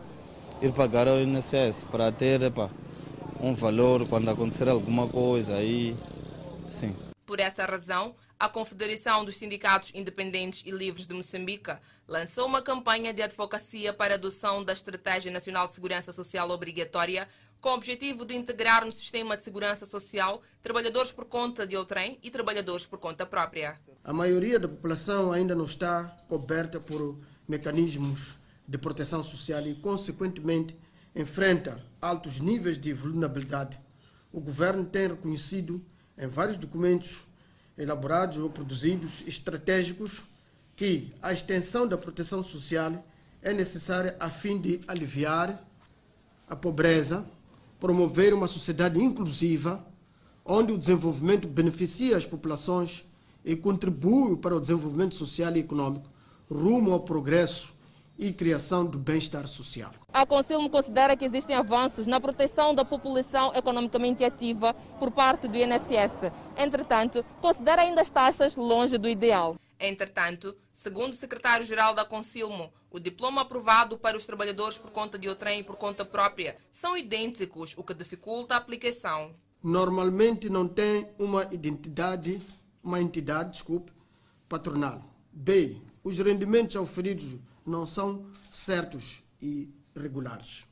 ir 0.61 0.73
pagar 0.73 1.07
ao 1.07 1.21
INSS 1.21 1.85
para 1.85 2.11
ter 2.11 2.43
epa, 2.43 2.69
um 3.41 3.55
valor 3.55 4.09
quando 4.09 4.29
acontecer 4.29 4.69
alguma 4.69 5.07
coisa 5.07 5.55
aí, 5.55 5.97
sim. 6.69 6.93
Por 7.25 7.39
essa 7.39 7.65
razão, 7.65 8.17
a 8.39 8.49
Confederação 8.49 9.25
dos 9.25 9.37
Sindicatos 9.37 9.93
Independentes 9.95 10.65
e 10.67 10.71
Livres 10.73 11.07
de 11.07 11.15
Moçambique 11.15 11.71
lançou 12.07 12.47
uma 12.47 12.61
campanha 12.61 13.15
de 13.15 13.23
advocacia 13.23 13.93
para 13.93 14.15
a 14.15 14.17
adoção 14.17 14.65
da 14.65 14.73
Estratégia 14.73 15.31
Nacional 15.31 15.69
de 15.69 15.75
Segurança 15.75 16.13
Social 16.13 16.51
Obrigatória 16.51 17.29
com 17.65 17.71
o 17.71 17.75
objetivo 17.77 18.27
de 18.27 18.37
integrar 18.37 18.85
no 18.85 18.93
sistema 18.93 19.39
de 19.39 19.43
segurança 19.43 19.87
social 19.87 20.43
trabalhadores 20.63 21.11
por 21.13 21.25
conta 21.25 21.67
de 21.67 21.75
outrem 21.75 22.19
e 22.23 22.31
trabalhadores 22.31 22.85
por 22.85 22.99
conta 22.99 23.25
própria. 23.25 23.81
A 24.05 24.13
maioria 24.13 24.59
da 24.59 24.69
população 24.69 25.33
ainda 25.33 25.55
não 25.55 25.65
está 25.65 26.15
coberta 26.29 26.79
por 26.79 27.19
mecanismos 27.49 28.35
de 28.69 28.77
proteção 28.77 29.25
social 29.25 29.67
e, 29.67 29.75
consequentemente, 29.77 30.77
enfrenta 31.17 31.83
altos 32.03 32.39
níveis 32.39 32.77
de 32.77 32.93
vulnerabilidade. 32.93 33.81
O 34.31 34.41
governo 34.41 34.85
tem 34.85 35.09
reconhecido 35.09 35.83
em 36.19 36.27
vários 36.27 36.59
documentos 36.59 37.27
elaborados 37.79 38.37
ou 38.37 38.51
produzidos 38.51 39.23
estratégicos 39.27 40.23
que 40.77 41.15
a 41.23 41.33
extensão 41.33 41.89
da 41.89 41.97
proteção 41.97 42.43
social 42.43 43.03
é 43.41 43.55
necessária 43.55 44.15
a 44.21 44.29
fim 44.29 44.61
de 44.61 44.83
aliviar 44.87 45.67
a 46.47 46.55
pobreza, 46.55 47.27
promover 47.79 48.33
uma 48.33 48.47
sociedade 48.47 49.01
inclusiva, 49.01 49.85
onde 50.45 50.73
o 50.73 50.79
desenvolvimento 50.79 51.49
beneficia 51.49 52.17
as 52.17 52.27
populações 52.27 53.05
e 53.45 53.55
contribui 53.55 54.37
para 54.37 54.57
o 54.57 54.61
desenvolvimento 54.61 55.15
social 55.15 55.55
e 55.57 55.61
econômico, 55.61 56.09
rumo 56.51 56.93
ao 56.93 57.01
progresso 57.01 57.75
e 58.19 58.33
criação 58.33 58.87
do 58.87 58.99
bem-estar 58.99 59.47
social. 59.49 59.91
A 60.13 60.25
Conselho 60.25 60.69
considera 60.71 61.17
que 61.17 61.25
existem 61.25 61.57
avanços 61.57 62.07
na 62.07 62.21
proteção 62.21 62.75
da 62.75 62.85
população 62.85 63.53
economicamente 63.55 64.25
ativa 64.25 64.73
por 64.99 65.11
parte 65.11 65.49
do 65.49 65.57
INSS. 65.57 66.31
Entretanto, 66.57 67.25
considera 67.41 67.83
ainda 67.83 68.03
as 68.03 68.11
taxas 68.11 68.57
longe 68.57 68.97
do 68.97 69.09
ideal. 69.09 69.57
Entretanto, 69.81 70.55
segundo 70.85 71.15
o 71.15 71.17
secretário-geral 71.17 71.95
da 71.95 72.05
Consilmo, 72.05 72.71
o 72.91 73.01
diploma 73.01 73.41
aprovado 73.41 73.97
para 73.97 74.19
os 74.19 74.27
trabalhadores 74.27 74.77
por 74.77 74.91
conta 74.91 75.19
de 75.19 75.27
outrem 75.27 75.61
e 75.61 75.65
por 75.65 75.77
conta 75.77 76.05
própria 76.05 76.59
são 76.71 76.95
idênticos, 76.95 77.73
o 77.79 77.83
que 77.83 77.95
dificulta 77.95 78.53
a 78.53 78.59
aplicação. 78.59 79.35
Normalmente 79.63 80.51
não 80.51 80.69
tem 80.69 81.09
uma 81.19 81.45
identidade, 81.45 82.39
uma 82.83 83.01
entidade, 83.01 83.53
desculpe, 83.53 83.93
patronal. 84.47 85.03
B. 85.33 85.79
Os 86.03 86.19
rendimentos 86.19 86.77
oferidos 86.77 87.39
não 87.65 87.87
são 87.87 88.27
certos 88.53 89.23
e 89.41 89.71
regulares. 89.97 90.67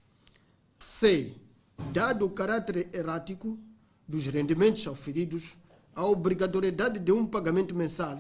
C. 0.84 1.32
Dado 1.90 2.26
o 2.26 2.30
caráter 2.30 2.90
errático 2.92 3.58
dos 4.06 4.26
rendimentos 4.26 4.86
oferidos, 4.86 5.56
a 5.96 6.04
obrigatoriedade 6.04 6.98
de 6.98 7.12
um 7.12 7.26
pagamento 7.26 7.74
mensal 7.74 8.18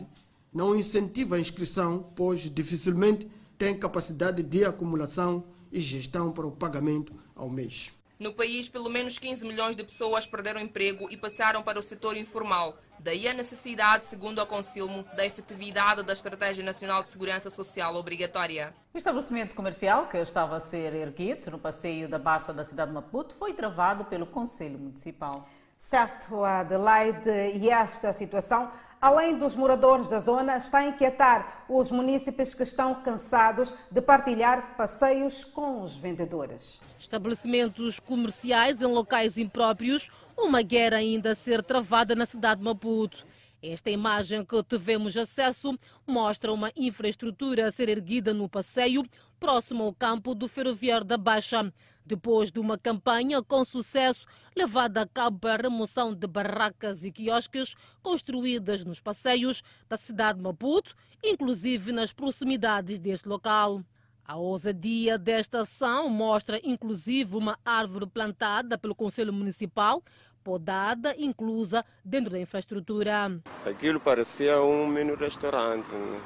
não 0.52 0.76
incentiva 0.76 1.36
a 1.36 1.40
inscrição, 1.40 2.12
pois 2.14 2.40
dificilmente 2.40 3.28
tem 3.56 3.78
capacidade 3.78 4.42
de 4.42 4.64
acumulação 4.64 5.44
e 5.70 5.80
gestão 5.80 6.30
para 6.30 6.46
o 6.46 6.52
pagamento 6.52 7.14
ao 7.34 7.48
mês. 7.48 7.92
No 8.18 8.32
país, 8.32 8.68
pelo 8.68 8.88
menos 8.88 9.18
15 9.18 9.44
milhões 9.44 9.74
de 9.74 9.82
pessoas 9.82 10.26
perderam 10.26 10.60
emprego 10.60 11.08
e 11.10 11.16
passaram 11.16 11.60
para 11.60 11.78
o 11.78 11.82
setor 11.82 12.16
informal. 12.16 12.78
Daí 13.00 13.26
a 13.26 13.34
necessidade, 13.34 14.06
segundo 14.06 14.40
a 14.40 14.46
Consilmo, 14.46 15.04
da 15.16 15.26
efetividade 15.26 16.04
da 16.04 16.12
Estratégia 16.12 16.64
Nacional 16.64 17.02
de 17.02 17.08
Segurança 17.08 17.50
Social 17.50 17.96
obrigatória. 17.96 18.72
O 18.94 18.98
estabelecimento 18.98 19.56
comercial 19.56 20.06
que 20.06 20.18
estava 20.18 20.54
a 20.54 20.60
ser 20.60 20.94
erguido 20.94 21.50
no 21.50 21.58
passeio 21.58 22.08
da 22.08 22.16
Baixa 22.16 22.52
da 22.52 22.64
cidade 22.64 22.90
de 22.90 22.94
Maputo 22.94 23.34
foi 23.34 23.54
travado 23.54 24.04
pelo 24.04 24.24
Conselho 24.24 24.78
Municipal. 24.78 25.48
Certo, 25.80 26.44
Adelaide, 26.44 27.28
e 27.60 27.68
esta 27.70 28.12
situação 28.12 28.70
além 29.02 29.36
dos 29.36 29.56
moradores 29.56 30.06
da 30.06 30.20
zona, 30.20 30.56
está 30.56 30.78
a 30.78 30.86
inquietar 30.86 31.64
os 31.68 31.90
munícipes 31.90 32.54
que 32.54 32.62
estão 32.62 33.02
cansados 33.02 33.74
de 33.90 34.00
partilhar 34.00 34.76
passeios 34.76 35.42
com 35.42 35.82
os 35.82 35.96
vendedores. 35.96 36.80
Estabelecimentos 37.00 37.98
comerciais 37.98 38.80
em 38.80 38.86
locais 38.86 39.36
impróprios, 39.38 40.08
uma 40.38 40.62
guerra 40.62 40.98
ainda 40.98 41.32
a 41.32 41.34
ser 41.34 41.64
travada 41.64 42.14
na 42.14 42.24
cidade 42.24 42.60
de 42.60 42.64
Maputo. 42.64 43.26
Esta 43.60 43.90
imagem 43.90 44.44
que 44.44 44.62
tivemos 44.62 45.16
acesso 45.16 45.76
mostra 46.06 46.52
uma 46.52 46.70
infraestrutura 46.76 47.66
a 47.66 47.70
ser 47.72 47.88
erguida 47.88 48.32
no 48.32 48.48
passeio 48.48 49.02
próximo 49.40 49.82
ao 49.82 49.92
campo 49.92 50.32
do 50.32 50.46
Ferroviário 50.46 51.04
da 51.04 51.16
Baixa 51.18 51.72
depois 52.12 52.52
de 52.52 52.60
uma 52.60 52.76
campanha 52.76 53.42
com 53.42 53.64
sucesso 53.64 54.26
levada 54.54 55.00
a 55.00 55.06
cabo 55.06 55.38
para 55.38 55.54
a 55.54 55.70
remoção 55.70 56.14
de 56.14 56.26
barracas 56.26 57.04
e 57.04 57.10
quiosques 57.10 57.74
construídas 58.02 58.84
nos 58.84 59.00
passeios 59.00 59.62
da 59.88 59.96
cidade 59.96 60.36
de 60.36 60.44
Maputo, 60.44 60.94
inclusive 61.24 61.90
nas 61.90 62.12
proximidades 62.12 63.00
deste 63.00 63.26
local. 63.26 63.82
A 64.26 64.36
ousadia 64.36 65.16
desta 65.16 65.60
ação 65.60 66.10
mostra 66.10 66.60
inclusive 66.62 67.34
uma 67.34 67.58
árvore 67.64 68.06
plantada 68.06 68.76
pelo 68.76 68.94
Conselho 68.94 69.32
Municipal 69.32 70.02
podada 70.44 71.14
inclusa 71.16 71.82
dentro 72.04 72.30
da 72.30 72.38
infraestrutura. 72.38 73.40
Aquilo 73.64 73.98
parecia 74.00 74.60
um 74.60 74.86
mini 74.86 75.14
restaurante. 75.14 75.88
Né? 75.88 76.20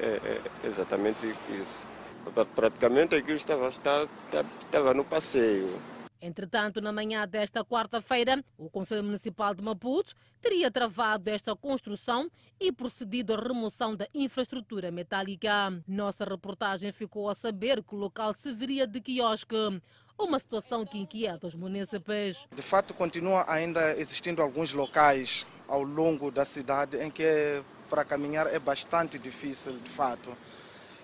É, 0.00 0.40
é 0.64 0.66
exatamente 0.66 1.24
isso. 1.50 1.89
Praticamente 2.54 3.14
aquilo 3.14 3.36
estava, 3.36 3.68
estava, 3.68 4.08
estava 4.64 4.94
no 4.94 5.04
passeio. 5.04 5.68
Entretanto, 6.22 6.82
na 6.82 6.92
manhã 6.92 7.26
desta 7.26 7.64
quarta-feira, 7.64 8.44
o 8.58 8.68
Conselho 8.68 9.02
Municipal 9.02 9.54
de 9.54 9.62
Maputo 9.62 10.12
teria 10.40 10.70
travado 10.70 11.30
esta 11.30 11.56
construção 11.56 12.30
e 12.60 12.70
procedido 12.70 13.32
à 13.32 13.36
remoção 13.36 13.96
da 13.96 14.06
infraestrutura 14.12 14.90
metálica. 14.90 15.82
Nossa 15.88 16.24
reportagem 16.24 16.92
ficou 16.92 17.30
a 17.30 17.34
saber 17.34 17.82
que 17.82 17.94
o 17.94 17.98
local 17.98 18.34
serviria 18.34 18.86
de 18.86 19.00
quiosque. 19.00 19.80
Uma 20.18 20.38
situação 20.38 20.84
que 20.84 20.98
inquieta 20.98 21.46
os 21.46 21.54
munícipes. 21.54 22.46
De 22.54 22.62
fato, 22.62 22.92
continua 22.92 23.50
ainda 23.50 23.96
existindo 23.96 24.42
alguns 24.42 24.74
locais 24.74 25.46
ao 25.66 25.82
longo 25.82 26.30
da 26.30 26.44
cidade 26.44 26.98
em 26.98 27.10
que 27.10 27.62
para 27.88 28.04
caminhar 28.04 28.46
é 28.46 28.58
bastante 28.58 29.18
difícil, 29.18 29.78
de 29.78 29.88
fato. 29.88 30.36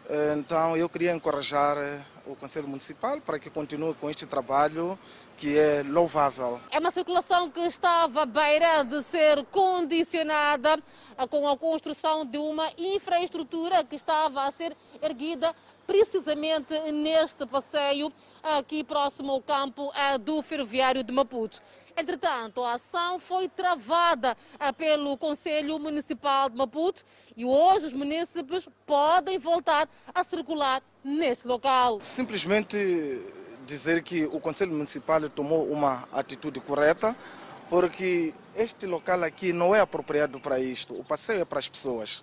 Então, 0.09 0.77
eu 0.77 0.89
queria 0.89 1.13
encorajar 1.13 1.77
o 2.25 2.37
Conselho 2.37 2.69
Municipal 2.69 3.21
para 3.21 3.39
que 3.41 3.51
continue 3.51 3.93
com 3.95 4.09
este 4.09 4.25
trabalho 4.25 4.97
que 5.37 5.59
é 5.59 5.83
louvável. 5.83 6.61
É 6.71 6.79
uma 6.79 6.93
circulação 6.93 7.51
que 7.51 7.61
estava 7.61 8.23
à 8.23 8.27
beira 8.27 8.85
de 8.85 9.03
ser 9.03 9.45
condicionada 9.47 10.79
com 11.29 11.49
a 11.49 11.57
construção 11.57 12.25
de 12.25 12.39
uma 12.39 12.71
infraestrutura 12.79 13.83
que 13.85 13.97
estava 13.97 14.45
a 14.45 14.53
ser 14.53 14.77
erguida 15.03 15.55
precisamente 15.87 16.78
neste 16.93 17.47
passeio 17.47 18.12
aqui 18.43 18.83
próximo 18.83 19.33
ao 19.33 19.43
campo 19.43 19.93
do 20.21 20.43
ferroviário 20.43 21.02
de 21.02 21.12
Maputo. 21.12 21.61
Entretanto, 21.97 22.62
a 22.62 22.75
ação 22.75 23.19
foi 23.19 23.49
travada 23.49 24.37
eh, 24.61 24.73
pelo 24.73 25.16
Conselho 25.16 25.78
Municipal 25.78 26.50
de 26.50 26.57
Maputo 26.57 27.02
e 27.35 27.43
hoje 27.43 27.87
os 27.87 27.93
munícipes 27.95 28.69
podem 28.85 29.38
voltar 29.38 29.88
a 30.14 30.23
circular 30.23 30.83
neste 31.02 31.49
local. 31.49 32.00
Simplesmente 32.02 32.76
dizer 33.64 34.02
que 34.02 34.26
o 34.26 34.38
Conselho 34.38 34.73
Municipal 34.73 35.28
tomou 35.31 35.66
uma 35.73 36.07
atitude 36.12 36.61
correta, 36.61 37.16
porque 37.71 38.35
este 38.55 38.85
local 38.85 39.25
aqui 39.25 39.52
não 39.52 39.75
é 39.75 39.81
apropriado 39.81 40.38
para 40.38 40.61
isto. 40.61 40.93
O 40.95 41.02
passeio 41.02 41.40
é 41.40 41.45
para 41.47 41.59
as 41.59 41.69
pessoas. 41.69 42.23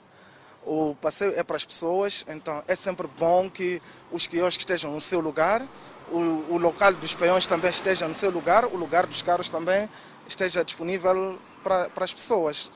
O 0.66 0.96
passeio 1.02 1.34
é 1.38 1.44
para 1.44 1.58
as 1.58 1.66
pessoas, 1.66 2.26
então 2.28 2.64
é 2.68 2.76
sempre 2.76 3.08
bom 3.20 3.50
que 3.50 3.82
os 4.12 4.28
quiosques 4.28 4.62
estejam 4.62 4.92
no 4.92 5.02
seu 5.02 5.20
lugar, 5.20 5.68
o, 6.10 6.18
o 6.54 6.58
local 6.58 6.94
dos 6.94 7.14
peões 7.14 7.46
também 7.46 7.70
esteja 7.70 8.08
no 8.08 8.14
seu 8.14 8.30
lugar, 8.30 8.66
o 8.66 8.78
lugar 8.78 9.06
dos 9.06 9.22
carros 9.22 9.50
também 9.50 9.90
esteja 10.28 10.64
disponível 10.64 11.38
para, 11.64 11.90
para 11.90 12.06
as 12.06 12.14
pessoas. 12.14 12.70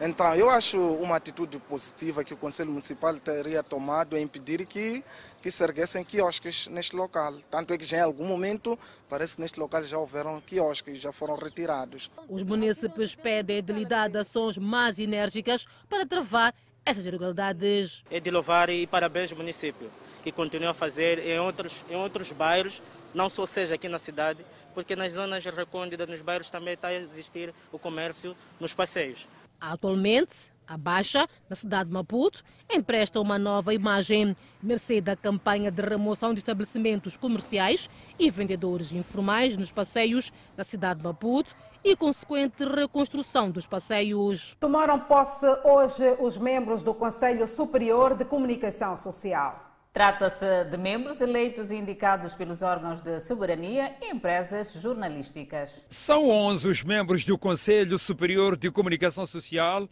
Então, 0.00 0.32
eu 0.36 0.48
acho 0.48 0.78
uma 0.78 1.16
atitude 1.16 1.58
positiva 1.58 2.22
que 2.22 2.32
o 2.32 2.36
Conselho 2.36 2.70
Municipal 2.70 3.18
teria 3.18 3.64
tomado 3.64 4.16
em 4.16 4.22
impedir 4.22 4.64
que, 4.64 5.02
que 5.42 5.50
se 5.50 5.62
erguessem 5.64 6.04
quiosques 6.04 6.68
neste 6.68 6.94
local. 6.94 7.34
Tanto 7.50 7.74
é 7.74 7.78
que 7.78 7.84
já 7.84 7.96
em 7.96 8.02
algum 8.02 8.24
momento, 8.24 8.78
parece 9.08 9.34
que 9.34 9.42
neste 9.42 9.58
local 9.58 9.82
já 9.82 9.98
houveram 9.98 10.40
quiosques, 10.40 11.00
já 11.00 11.10
foram 11.10 11.34
retirados. 11.34 12.12
Os 12.28 12.44
municípios 12.44 13.16
pedem 13.16 13.56
a 13.56 13.58
idilidade 13.58 14.12
de 14.12 14.20
ações 14.20 14.56
mais 14.56 15.00
enérgicas 15.00 15.66
para 15.88 16.06
travar 16.06 16.54
essas 16.90 17.04
irregularidades. 17.04 18.02
É 18.10 18.18
de 18.18 18.30
louvar 18.30 18.70
e 18.70 18.86
parabéns 18.86 19.30
ao 19.30 19.36
município, 19.36 19.90
que 20.22 20.32
continua 20.32 20.70
a 20.70 20.74
fazer 20.74 21.18
em 21.18 21.38
outros, 21.38 21.82
em 21.90 21.96
outros 21.96 22.32
bairros, 22.32 22.82
não 23.14 23.28
só 23.28 23.44
seja 23.44 23.74
aqui 23.74 23.88
na 23.88 23.98
cidade, 23.98 24.44
porque 24.74 24.96
nas 24.96 25.12
zonas 25.12 25.44
recônditas, 25.44 26.08
nos 26.08 26.22
bairros 26.22 26.48
também 26.48 26.74
está 26.74 26.88
a 26.88 26.94
existir 26.94 27.52
o 27.70 27.78
comércio 27.78 28.34
nos 28.58 28.72
passeios. 28.72 29.26
Atualmente, 29.60 30.50
a 30.68 30.76
Baixa, 30.76 31.26
na 31.48 31.56
cidade 31.56 31.88
de 31.88 31.94
Maputo, 31.94 32.44
empresta 32.70 33.20
uma 33.20 33.38
nova 33.38 33.72
imagem, 33.72 34.36
mercê 34.62 35.00
da 35.00 35.16
campanha 35.16 35.70
de 35.70 35.82
remoção 35.82 36.34
de 36.34 36.40
estabelecimentos 36.40 37.16
comerciais 37.16 37.88
e 38.18 38.30
vendedores 38.30 38.92
informais 38.92 39.56
nos 39.56 39.72
passeios 39.72 40.30
da 40.54 40.62
cidade 40.62 40.98
de 41.00 41.04
Maputo 41.04 41.56
e 41.82 41.96
consequente 41.96 42.64
reconstrução 42.64 43.50
dos 43.50 43.66
passeios. 43.66 44.56
Tomaram 44.60 45.00
posse 45.00 45.46
hoje 45.64 46.16
os 46.20 46.36
membros 46.36 46.82
do 46.82 46.92
Conselho 46.92 47.48
Superior 47.48 48.14
de 48.14 48.24
Comunicação 48.24 48.96
Social. 48.96 49.64
Trata-se 49.92 50.64
de 50.64 50.76
membros 50.76 51.20
eleitos 51.20 51.70
e 51.70 51.76
indicados 51.76 52.34
pelos 52.34 52.60
órgãos 52.62 53.00
de 53.00 53.18
soberania 53.20 53.96
e 54.02 54.10
empresas 54.10 54.74
jornalísticas. 54.74 55.82
São 55.88 56.28
11 56.28 56.68
os 56.68 56.84
membros 56.84 57.24
do 57.24 57.38
Conselho 57.38 57.98
Superior 57.98 58.56
de 58.56 58.70
Comunicação 58.70 59.24
Social 59.24 59.88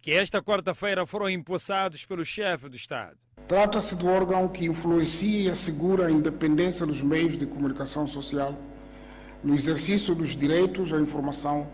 que 0.00 0.12
esta 0.12 0.42
quarta-feira 0.42 1.06
foram 1.06 1.28
empossados 1.28 2.04
pelo 2.04 2.24
chefe 2.24 2.68
do 2.68 2.76
Estado. 2.76 3.16
Trata-se 3.46 3.96
do 3.96 4.08
órgão 4.08 4.48
que 4.48 4.64
influencia 4.64 5.48
e 5.48 5.50
assegura 5.50 6.06
a 6.06 6.10
independência 6.10 6.86
dos 6.86 7.02
meios 7.02 7.36
de 7.36 7.46
comunicação 7.46 8.06
social 8.06 8.56
no 9.42 9.54
exercício 9.54 10.14
dos 10.14 10.36
direitos 10.36 10.92
à 10.92 11.00
informação, 11.00 11.70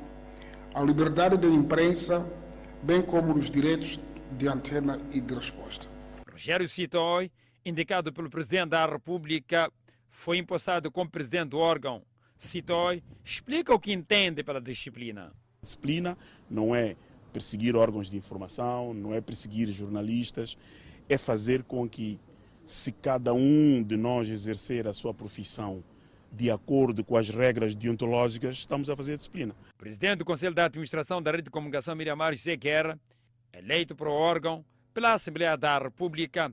à 0.74 0.82
liberdade 0.82 1.36
de 1.36 1.46
imprensa, 1.46 2.26
bem 2.82 3.02
como 3.02 3.34
dos 3.34 3.50
direitos 3.50 4.00
de 4.32 4.48
antena 4.48 5.00
e 5.12 5.20
de 5.20 5.34
resposta. 5.34 5.86
Rogério 6.30 6.68
Citói 6.68 7.30
indicado 7.66 8.12
pelo 8.12 8.30
Presidente 8.30 8.70
da 8.70 8.86
República, 8.86 9.70
foi 10.08 10.38
empossado 10.38 10.90
como 10.90 11.10
presidente 11.10 11.50
do 11.50 11.58
órgão. 11.58 12.02
Citói 12.38 13.02
explica 13.24 13.74
o 13.74 13.80
que 13.80 13.92
entende 13.92 14.44
pela 14.44 14.60
disciplina. 14.60 15.32
Disciplina 15.60 16.16
não 16.48 16.74
é 16.74 16.96
perseguir 17.36 17.76
órgãos 17.76 18.08
de 18.08 18.16
informação, 18.16 18.94
não 18.94 19.12
é 19.12 19.20
perseguir 19.20 19.68
jornalistas, 19.68 20.56
é 21.06 21.18
fazer 21.18 21.62
com 21.64 21.86
que, 21.86 22.18
se 22.64 22.90
cada 22.90 23.34
um 23.34 23.82
de 23.82 23.94
nós 23.94 24.26
exercer 24.30 24.88
a 24.88 24.94
sua 24.94 25.12
profissão 25.12 25.84
de 26.32 26.50
acordo 26.50 27.04
com 27.04 27.14
as 27.14 27.28
regras 27.28 27.74
deontológicas, 27.74 28.56
estamos 28.56 28.88
a 28.88 28.96
fazer 28.96 29.18
disciplina. 29.18 29.54
Presidente 29.76 30.20
do 30.20 30.24
Conselho 30.24 30.54
de 30.54 30.62
Administração 30.62 31.20
da 31.20 31.30
Rede 31.30 31.42
de 31.42 31.50
Comunicação, 31.50 31.94
Miramar 31.94 32.32
José 32.32 32.56
Guerra, 32.56 32.98
eleito 33.52 33.94
para 33.94 34.08
o 34.08 34.14
órgão 34.14 34.64
pela 34.94 35.12
Assembleia 35.12 35.58
da 35.58 35.78
República, 35.78 36.50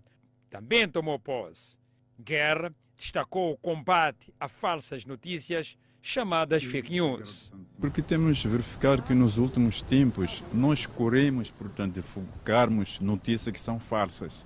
também 0.49 0.85
tomou 0.89 1.17
posse. 1.17 1.77
Guerra 2.19 2.75
destacou 2.97 3.53
o 3.53 3.57
combate 3.57 4.33
a 4.37 4.49
falsas 4.49 5.05
notícias 5.05 5.77
chamadas 6.03 6.65
fake 6.65 6.91
news. 6.91 7.49
Porque 7.79 8.01
temos 8.01 8.37
de 8.37 8.47
verificar 8.49 9.01
que 9.01 9.13
nos 9.13 9.37
últimos 9.37 9.81
tempos 9.81 10.43
nós 10.53 10.85
corremos, 10.85 11.49
portanto, 11.49 11.93
divulgarmos 11.95 12.99
notícias 12.99 13.53
que 13.53 13.59
são 13.59 13.79
falsas. 13.79 14.45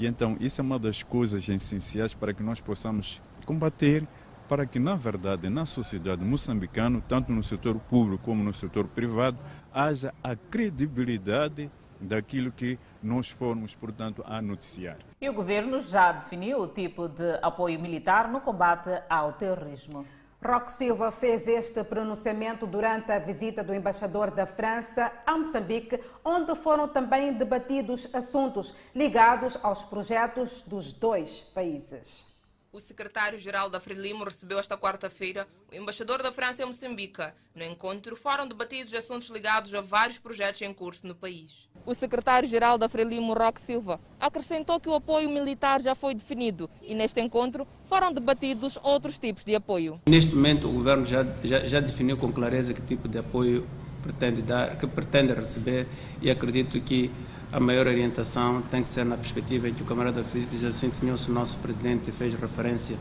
E 0.00 0.06
então 0.06 0.36
isso 0.40 0.60
é 0.60 0.64
uma 0.64 0.78
das 0.80 1.04
coisas 1.04 1.48
essenciais 1.48 2.12
para 2.12 2.34
que 2.34 2.42
nós 2.42 2.60
possamos 2.60 3.22
combater, 3.46 4.06
para 4.48 4.66
que 4.66 4.80
na 4.80 4.96
verdade 4.96 5.48
na 5.48 5.64
sociedade 5.64 6.24
moçambicana, 6.24 7.00
tanto 7.08 7.30
no 7.30 7.42
setor 7.42 7.78
público 7.78 8.24
como 8.24 8.42
no 8.42 8.52
setor 8.52 8.88
privado, 8.88 9.38
haja 9.72 10.12
a 10.24 10.34
credibilidade 10.34 11.70
daquilo 12.00 12.50
que 12.50 12.78
nós 13.02 13.30
formos, 13.30 13.74
portanto, 13.74 14.22
a 14.26 14.42
noticiar. 14.42 14.98
E 15.20 15.28
o 15.28 15.32
governo 15.32 15.80
já 15.80 16.12
definiu 16.12 16.58
o 16.58 16.68
tipo 16.68 17.08
de 17.08 17.38
apoio 17.40 17.80
militar 17.80 18.28
no 18.28 18.40
combate 18.40 18.90
ao 19.08 19.32
terrorismo. 19.32 20.04
Roque 20.44 20.72
Silva 20.72 21.10
fez 21.10 21.48
este 21.48 21.82
pronunciamento 21.82 22.66
durante 22.66 23.10
a 23.10 23.18
visita 23.18 23.64
do 23.64 23.74
embaixador 23.74 24.30
da 24.30 24.46
França 24.46 25.12
a 25.24 25.36
Moçambique, 25.36 26.00
onde 26.24 26.54
foram 26.56 26.88
também 26.88 27.32
debatidos 27.32 28.08
assuntos 28.14 28.74
ligados 28.94 29.58
aos 29.62 29.82
projetos 29.82 30.62
dos 30.62 30.92
dois 30.92 31.40
países. 31.54 32.25
O 32.76 32.80
secretário-geral 32.80 33.70
da 33.70 33.80
Frelimo 33.80 34.22
recebeu 34.22 34.58
esta 34.58 34.76
quarta-feira 34.76 35.48
o 35.72 35.74
embaixador 35.74 36.22
da 36.22 36.30
França 36.30 36.62
em 36.62 36.66
Moçambique. 36.66 37.22
No 37.54 37.64
encontro 37.64 38.14
foram 38.14 38.46
debatidos 38.46 38.92
assuntos 38.92 39.30
ligados 39.30 39.74
a 39.74 39.80
vários 39.80 40.18
projetos 40.18 40.60
em 40.60 40.74
curso 40.74 41.06
no 41.06 41.14
país. 41.14 41.70
O 41.86 41.94
secretário-geral 41.94 42.76
da 42.76 42.86
Frelimo, 42.86 43.32
Roque 43.32 43.62
Silva, 43.62 43.98
acrescentou 44.20 44.78
que 44.78 44.90
o 44.90 44.94
apoio 44.94 45.30
militar 45.30 45.80
já 45.80 45.94
foi 45.94 46.14
definido 46.14 46.68
e 46.82 46.94
neste 46.94 47.18
encontro 47.18 47.66
foram 47.88 48.12
debatidos 48.12 48.78
outros 48.82 49.18
tipos 49.18 49.42
de 49.42 49.54
apoio. 49.54 49.98
Neste 50.06 50.34
momento 50.34 50.68
o 50.68 50.72
governo 50.72 51.06
já, 51.06 51.24
já, 51.42 51.60
já 51.60 51.80
definiu 51.80 52.18
com 52.18 52.30
clareza 52.30 52.74
que 52.74 52.82
tipo 52.82 53.08
de 53.08 53.16
apoio 53.16 53.66
pretende 54.02 54.42
dar, 54.42 54.76
que 54.76 54.86
pretende 54.86 55.32
receber 55.32 55.86
e 56.20 56.30
acredito 56.30 56.78
que 56.82 57.10
a 57.52 57.60
maior 57.60 57.86
orientação 57.86 58.60
tem 58.62 58.82
que 58.82 58.88
ser 58.88 59.04
na 59.04 59.16
perspectiva 59.16 59.68
em 59.68 59.74
que 59.74 59.82
o 59.82 59.86
camarada 59.86 60.24
Jacinto 60.52 61.04
Nilson, 61.04 61.32
nosso 61.32 61.56
presidente, 61.58 62.10
fez 62.10 62.34
referência 62.34 62.96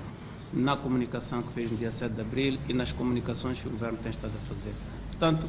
na 0.54 0.78
comunicação 0.78 1.42
que 1.42 1.52
fez 1.54 1.72
no 1.72 1.78
dia 1.78 1.92
7 1.92 2.14
de 2.14 2.22
abril 2.22 2.60
e 2.70 2.74
nas 2.74 2.92
comunicações 2.92 3.60
que 3.60 3.68
o 3.68 3.72
governo 3.72 3.98
tem 3.98 4.12
estado 4.12 4.34
a 4.36 4.54
fazer. 4.54 4.74
Portanto, 5.10 5.48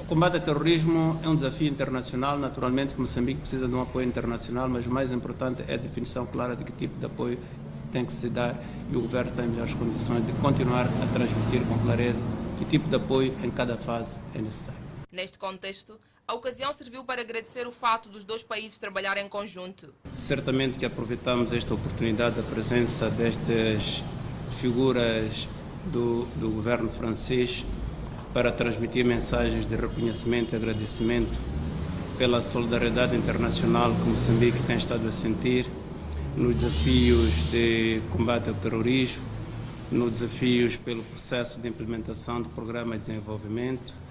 o 0.00 0.04
combate 0.04 0.36
ao 0.36 0.40
terrorismo 0.40 1.20
é 1.22 1.28
um 1.28 1.36
desafio 1.36 1.68
internacional, 1.68 2.38
naturalmente 2.38 2.98
Moçambique 2.98 3.40
precisa 3.40 3.68
de 3.68 3.74
um 3.74 3.82
apoio 3.82 4.06
internacional, 4.06 4.68
mas 4.68 4.86
o 4.86 4.90
mais 4.90 5.12
importante 5.12 5.62
é 5.68 5.74
a 5.74 5.76
definição 5.76 6.26
clara 6.26 6.56
de 6.56 6.64
que 6.64 6.72
tipo 6.72 6.98
de 6.98 7.06
apoio 7.06 7.38
tem 7.92 8.04
que 8.04 8.12
se 8.12 8.28
dar 8.30 8.58
e 8.90 8.96
o 8.96 9.02
governo 9.02 9.30
tem 9.32 9.46
melhores 9.46 9.74
condições 9.74 10.24
de 10.24 10.32
continuar 10.32 10.86
a 10.86 11.06
transmitir 11.12 11.60
com 11.68 11.78
clareza 11.78 12.24
que 12.58 12.64
tipo 12.64 12.88
de 12.88 12.96
apoio 12.96 13.34
em 13.44 13.50
cada 13.50 13.76
fase 13.76 14.18
é 14.34 14.40
necessário. 14.40 14.80
Neste 15.12 15.38
contexto, 15.38 16.00
a 16.26 16.34
ocasião 16.34 16.72
serviu 16.72 17.04
para 17.04 17.20
agradecer 17.20 17.66
o 17.66 17.72
fato 17.72 18.08
dos 18.08 18.24
dois 18.24 18.42
países 18.42 18.78
trabalharem 18.78 19.26
em 19.26 19.28
conjunto. 19.28 19.92
Certamente 20.16 20.78
que 20.78 20.86
aproveitamos 20.86 21.52
esta 21.52 21.74
oportunidade 21.74 22.36
da 22.36 22.42
presença 22.42 23.10
destas 23.10 24.02
figuras 24.60 25.48
do, 25.86 26.24
do 26.36 26.50
governo 26.50 26.88
francês 26.88 27.64
para 28.32 28.50
transmitir 28.52 29.04
mensagens 29.04 29.66
de 29.66 29.76
reconhecimento 29.76 30.54
e 30.54 30.56
agradecimento 30.56 31.36
pela 32.16 32.40
solidariedade 32.40 33.16
internacional 33.16 33.92
que 33.92 34.08
Moçambique 34.08 34.62
tem 34.66 34.76
estado 34.76 35.06
a 35.08 35.12
sentir 35.12 35.66
nos 36.36 36.56
desafios 36.56 37.50
de 37.50 38.00
combate 38.10 38.48
ao 38.48 38.54
terrorismo, 38.54 39.22
nos 39.90 40.12
desafios 40.12 40.76
pelo 40.76 41.02
processo 41.02 41.60
de 41.60 41.68
implementação 41.68 42.40
do 42.40 42.48
programa 42.48 42.96
de 42.96 43.06
desenvolvimento 43.06 44.01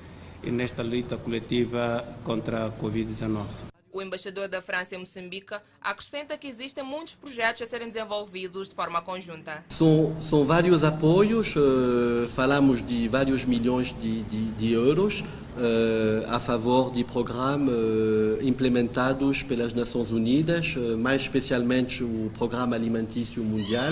nesta 0.44 0.82
luta 0.82 1.18
coletiva 1.18 2.06
contra 2.24 2.68
a 2.68 2.72
Covid-19. 2.72 3.72
O 3.94 4.02
embaixador 4.02 4.48
da 4.48 4.62
França 4.62 4.96
em 4.96 5.00
Moçambique 5.00 5.54
acrescenta 5.82 6.38
que 6.38 6.48
existem 6.48 6.82
muitos 6.82 7.16
projetos 7.16 7.62
a 7.62 7.66
serem 7.66 7.90
desenvolvidos 7.90 8.70
de 8.70 8.76
forma 8.76 9.02
conjunta. 9.02 9.66
São, 9.68 10.16
são 10.22 10.46
vários 10.46 10.86
apoios, 10.86 11.54
uh, 11.58 12.30
falamos 12.30 12.86
de 12.88 13.10
vários 13.10 13.44
milhões 13.44 13.94
de, 14.02 14.24
de, 14.24 14.52
de 14.52 14.72
euros 14.72 15.20
uh, 15.20 16.26
a 16.30 16.40
favor 16.40 16.90
de 16.90 17.04
programas 17.04 17.70
uh, 17.70 18.40
implementados 18.42 19.44
pelas 19.44 19.74
Nações 19.74 20.10
Unidas, 20.10 20.74
mais 20.98 21.24
especialmente 21.24 22.02
o 22.02 22.32
Programa 22.38 22.78
Alimentício 22.78 23.44
Mundial. 23.44 23.92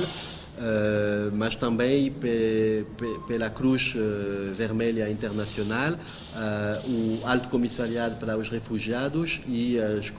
Uh, 0.60 1.32
mas 1.32 1.56
também 1.56 2.12
pe, 2.12 2.86
pe, 2.98 3.20
pela 3.26 3.50
Cruz 3.50 3.94
uh, 3.96 4.54
Vermelha 4.54 5.10
Internacional, 5.10 5.94
uh, 5.94 6.90
o 6.90 7.26
Alto 7.26 7.48
Comissariado 7.48 8.18
para 8.18 8.38
os 8.38 8.50
Refugiados 8.50 9.40
e 9.48 9.80
as 9.80 10.12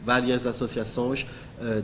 várias 0.00 0.46
associações 0.46 1.26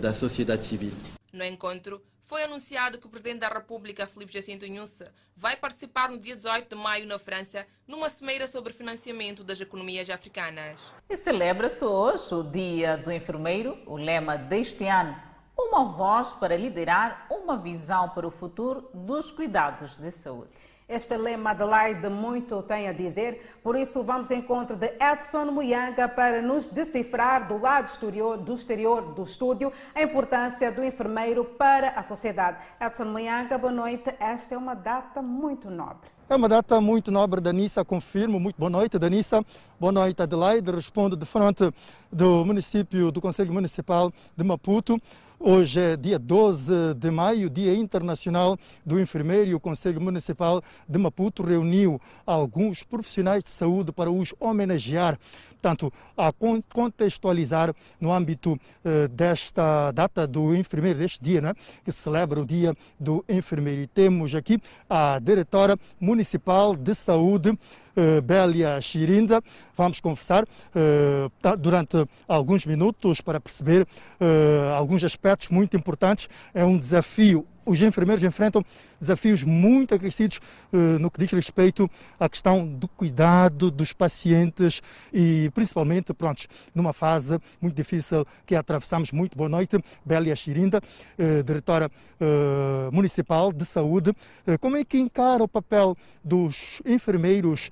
da 0.01 0.13
sociedade 0.13 0.65
civil. 0.65 0.93
No 1.33 1.45
encontro, 1.45 2.03
foi 2.25 2.45
anunciado 2.45 2.99
que 2.99 3.07
o 3.07 3.09
Presidente 3.09 3.39
da 3.41 3.49
República, 3.49 4.07
Filipe 4.07 4.33
Jacinto 4.33 4.67
Inhusse, 4.67 5.05
vai 5.37 5.57
participar 5.57 6.11
no 6.11 6.19
dia 6.19 6.37
18 6.37 6.69
de 6.69 6.75
maio 6.81 7.07
na 7.07 7.19
França, 7.19 7.65
numa 7.87 8.09
cimeira 8.09 8.47
sobre 8.47 8.73
financiamento 8.73 9.43
das 9.43 9.61
economias 9.61 10.11
africanas. 10.11 10.81
E 11.09 11.17
celebra-se 11.17 11.85
hoje 11.85 12.35
o 12.35 12.43
Dia 12.43 12.97
do 12.97 13.11
Enfermeiro, 13.13 13.79
o 13.87 13.97
lema 13.97 14.37
deste 14.37 14.85
ano 14.85 15.28
uma 15.59 15.85
voz 15.85 16.33
para 16.35 16.57
liderar 16.57 17.27
uma 17.29 17.57
visão 17.57 18.09
para 18.11 18.27
o 18.27 18.31
futuro 18.31 18.89
dos 18.95 19.33
cuidados 19.33 19.97
de 19.97 20.11
saúde. 20.13 20.51
Este 20.89 21.19
lema 21.19 21.51
Adelaide 21.51 22.09
muito 22.09 22.63
tem 22.63 22.89
a 22.89 22.93
dizer, 22.93 23.59
por 23.63 23.77
isso 23.77 24.03
vamos 24.03 24.31
ao 24.31 24.39
encontro 24.39 24.75
de 24.75 24.91
Edson 24.99 25.47
Muyanga 25.47 26.09
para 26.09 26.41
nos 26.41 26.67
decifrar 26.67 27.47
do 27.47 27.59
lado 27.59 27.89
exterior 27.89 28.39
do, 28.39 28.55
exterior 28.55 29.03
do 29.13 29.25
estúdio 29.25 29.71
a 29.95 30.03
importância 30.03 30.73
do 30.73 30.83
enfermeiro 30.83 31.45
para 31.45 31.91
a 31.91 32.03
sociedade. 32.03 32.59
Edson 32.81 33.05
Muyanga, 33.05 33.59
boa 33.59 33.73
noite. 33.73 34.15
Esta 34.19 34.55
é 34.55 34.59
uma 34.59 34.75
data 34.75 35.21
muito 35.21 35.69
nobre. 35.69 36.09
É 36.31 36.37
uma 36.37 36.47
data 36.47 36.79
muito 36.79 37.11
nobre, 37.11 37.41
Danissa, 37.41 37.83
confirmo. 37.83 38.39
Muito 38.39 38.57
boa 38.57 38.69
noite, 38.69 38.99
Danissa. 38.99 39.43
Boa 39.81 39.91
noite, 39.91 40.23
Adelaide. 40.23 40.71
Respondo 40.71 41.17
de 41.17 41.25
frente 41.25 41.71
do 42.11 42.45
município, 42.45 43.11
do 43.13 43.21
Conselho 43.21 43.53
Municipal 43.53 44.13
de 44.37 44.45
Maputo. 44.45 45.01
Hoje 45.41 45.81
é 45.81 45.97
dia 45.97 46.19
12 46.19 46.95
de 46.95 47.13
maio, 47.13 47.49
Dia 47.49 47.73
Internacional 47.73 48.59
do 48.85 48.99
Enfermeiro, 48.99 49.51
e 49.51 49.55
o 49.55 49.61
Conselho 49.61 50.01
Municipal 50.01 50.61
de 50.89 50.99
Maputo 50.99 51.45
reuniu 51.45 52.01
alguns 52.27 52.83
profissionais 52.83 53.45
de 53.45 53.51
saúde 53.51 53.93
para 53.93 54.11
os 54.11 54.35
homenagear, 54.41 55.17
portanto, 55.51 55.93
a 56.17 56.33
contextualizar 56.69 57.73
no 58.01 58.13
âmbito 58.13 58.59
eh, 58.85 59.07
desta 59.07 59.93
data 59.93 60.27
do 60.27 60.57
enfermeiro, 60.57 60.99
deste 60.99 61.23
dia, 61.23 61.41
né, 61.41 61.55
que 61.85 61.93
celebra 61.93 62.41
o 62.41 62.45
Dia 62.45 62.75
do 62.99 63.25
Enfermeiro. 63.29 63.83
E 63.83 63.87
temos 63.87 64.35
aqui 64.35 64.61
a 64.91 65.21
diretora 65.21 65.79
municipal 66.01 66.75
de 66.75 66.97
saúde, 66.97 67.57
eh, 67.99 68.21
Bélia 68.21 68.81
Chirinda. 68.81 69.43
Vamos 69.77 69.99
conversar 70.01 70.47
eh, 70.75 71.29
durante 71.59 72.07
alguns 72.29 72.65
minutos 72.65 73.21
para 73.21 73.41
perceber 73.41 73.87
eh, 74.21 74.75
alguns 74.77 75.03
aspectos 75.03 75.49
muito 75.49 75.77
importantes. 75.77 76.29
É 76.55 76.65
um 76.65 76.79
desafio 76.79 77.45
os 77.69 77.83
enfermeiros 77.83 78.25
enfrentam 78.25 78.65
desafios 78.99 79.45
muito 79.45 79.95
acrescidos 79.95 80.41
uh, 80.73 80.99
no 80.99 81.11
que 81.11 81.21
diz 81.21 81.31
respeito 81.31 81.89
à 82.19 82.29
questão 82.29 82.67
do 82.67 82.89
cuidado 82.89 83.71
dos 83.71 83.93
pacientes 83.93 84.83
e 85.13 85.51
principalmente, 85.55 86.15
pronto, 86.15 86.47
numa 86.75 86.93
fase 86.93 87.39
muito 87.61 87.77
difícil 87.77 88.27
que 88.47 88.57
atravessamos. 88.57 89.13
Muito 89.13 89.37
boa 89.37 89.49
noite, 89.49 89.79
Bélia 90.05 90.35
Chirinda, 90.35 90.81
uh, 90.81 91.43
diretora 91.43 91.91
uh, 92.21 92.91
municipal 92.93 93.53
de 93.53 93.65
saúde. 93.65 94.13
como 94.61 94.77
é 94.77 94.85
que 94.85 94.99
encara 94.99 95.43
o 95.43 95.49
papel 95.49 95.97
dos 96.25 96.81
enfermeiros 96.87 97.71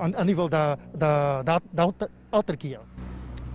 a, 0.00 0.20
a, 0.20 0.24
nível 0.24 0.48
da, 0.48 0.76
da, 0.94 1.42
da, 1.42 1.60
da 1.72 1.92
autarquia? 2.30 2.80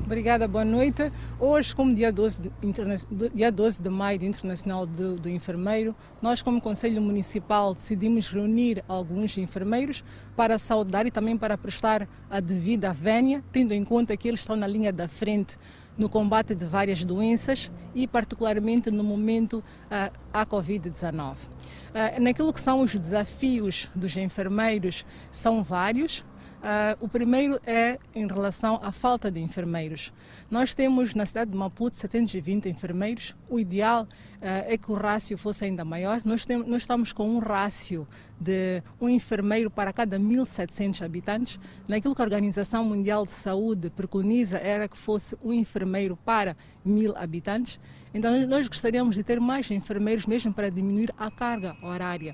Obrigada, 0.06 0.50
boa 0.50 0.66
noite. 0.66 1.10
Hoje, 1.40 1.74
como 1.74 1.96
dia 1.96 2.12
12 2.12 2.42
de, 2.42 3.30
dia 3.34 3.50
12 3.50 3.82
de 3.82 3.90
maio, 3.90 4.20
Dia 4.20 4.28
Internacional 4.28 4.86
do, 4.86 5.16
do, 5.16 5.30
Enfermeiro, 5.30 5.96
nós, 6.22 6.42
como 6.42 6.60
Conselho 6.60 7.02
Municipal, 7.02 7.74
decidimos 7.74 8.28
reunir 8.28 8.84
alguns 8.86 9.38
enfermeiros 9.38 10.04
para 10.36 10.60
saudar 10.60 11.06
e 11.06 11.12
também 11.12 11.38
para 11.38 11.58
prestar 11.58 12.06
a 12.30 12.42
devida 12.42 12.92
vénia, 12.92 13.42
tendo 13.50 13.74
em 13.74 13.84
conta 13.86 14.18
que 14.18 14.28
eles 14.28 14.42
estão 14.42 14.58
na 14.58 14.68
linha 14.68 14.92
da 14.92 15.08
frente 15.08 15.58
no 15.98 16.10
combate 16.10 16.54
de 16.54 16.66
várias 16.66 17.06
doenças 17.06 17.72
e, 17.96 18.06
particularmente, 18.06 18.92
no 18.92 19.04
momento 19.04 19.60
uh, 19.60 20.12
à 20.34 20.46
Covid-19. 20.46 21.38
Uh, 21.38 22.22
naquilo 22.22 22.52
que 22.52 22.60
são 22.60 22.82
os 22.82 22.94
desafios 22.98 23.90
dos 23.96 24.18
enfermeiros, 24.18 25.06
são 25.32 25.64
vários, 25.64 26.26
Uh, 26.64 26.96
o 27.02 27.10
primeiro 27.10 27.60
é 27.68 28.00
em 28.16 28.26
relação 28.26 28.80
à 28.82 28.90
falta 28.90 29.30
de 29.30 29.38
enfermeiros. 29.38 30.14
Nós 30.50 30.74
temos 30.74 31.14
na 31.14 31.26
cidade 31.26 31.52
de 31.52 31.58
Maputo 31.58 31.98
720 31.98 32.70
enfermeiros. 32.70 33.36
O 33.50 33.60
ideal 33.60 34.04
uh, 34.04 34.08
é 34.42 34.78
que 34.78 34.90
o 34.90 34.96
rácio 34.96 35.38
fosse 35.38 35.66
ainda 35.66 35.84
maior. 35.84 36.22
Nós, 36.24 36.48
nós 36.66 36.84
estamos 36.84 37.12
com 37.12 37.30
um 37.30 37.40
rácio 37.40 38.08
de 38.40 38.82
um 39.00 39.10
enfermeiro 39.10 39.70
para 39.70 39.92
cada 39.92 40.18
1.700 40.18 41.04
habitantes. 41.04 41.60
Naquilo 41.86 42.16
que 42.16 42.22
a 42.22 42.24
Organização 42.24 42.86
Mundial 42.86 43.26
de 43.26 43.32
Saúde 43.32 43.90
preconiza 43.90 44.58
era 44.58 44.88
que 44.88 44.98
fosse 44.98 45.38
um 45.44 45.52
enfermeiro 45.52 46.16
para 46.16 46.56
mil 46.86 47.14
habitantes. 47.18 47.78
Então, 48.14 48.48
nós 48.48 48.70
gostaríamos 48.70 49.16
de 49.16 49.24
ter 49.24 49.38
mais 49.38 49.70
enfermeiros, 49.70 50.26
mesmo 50.26 50.54
para 50.54 50.70
diminuir 50.70 51.14
a 51.18 51.30
carga 51.30 51.76
horária 51.82 52.34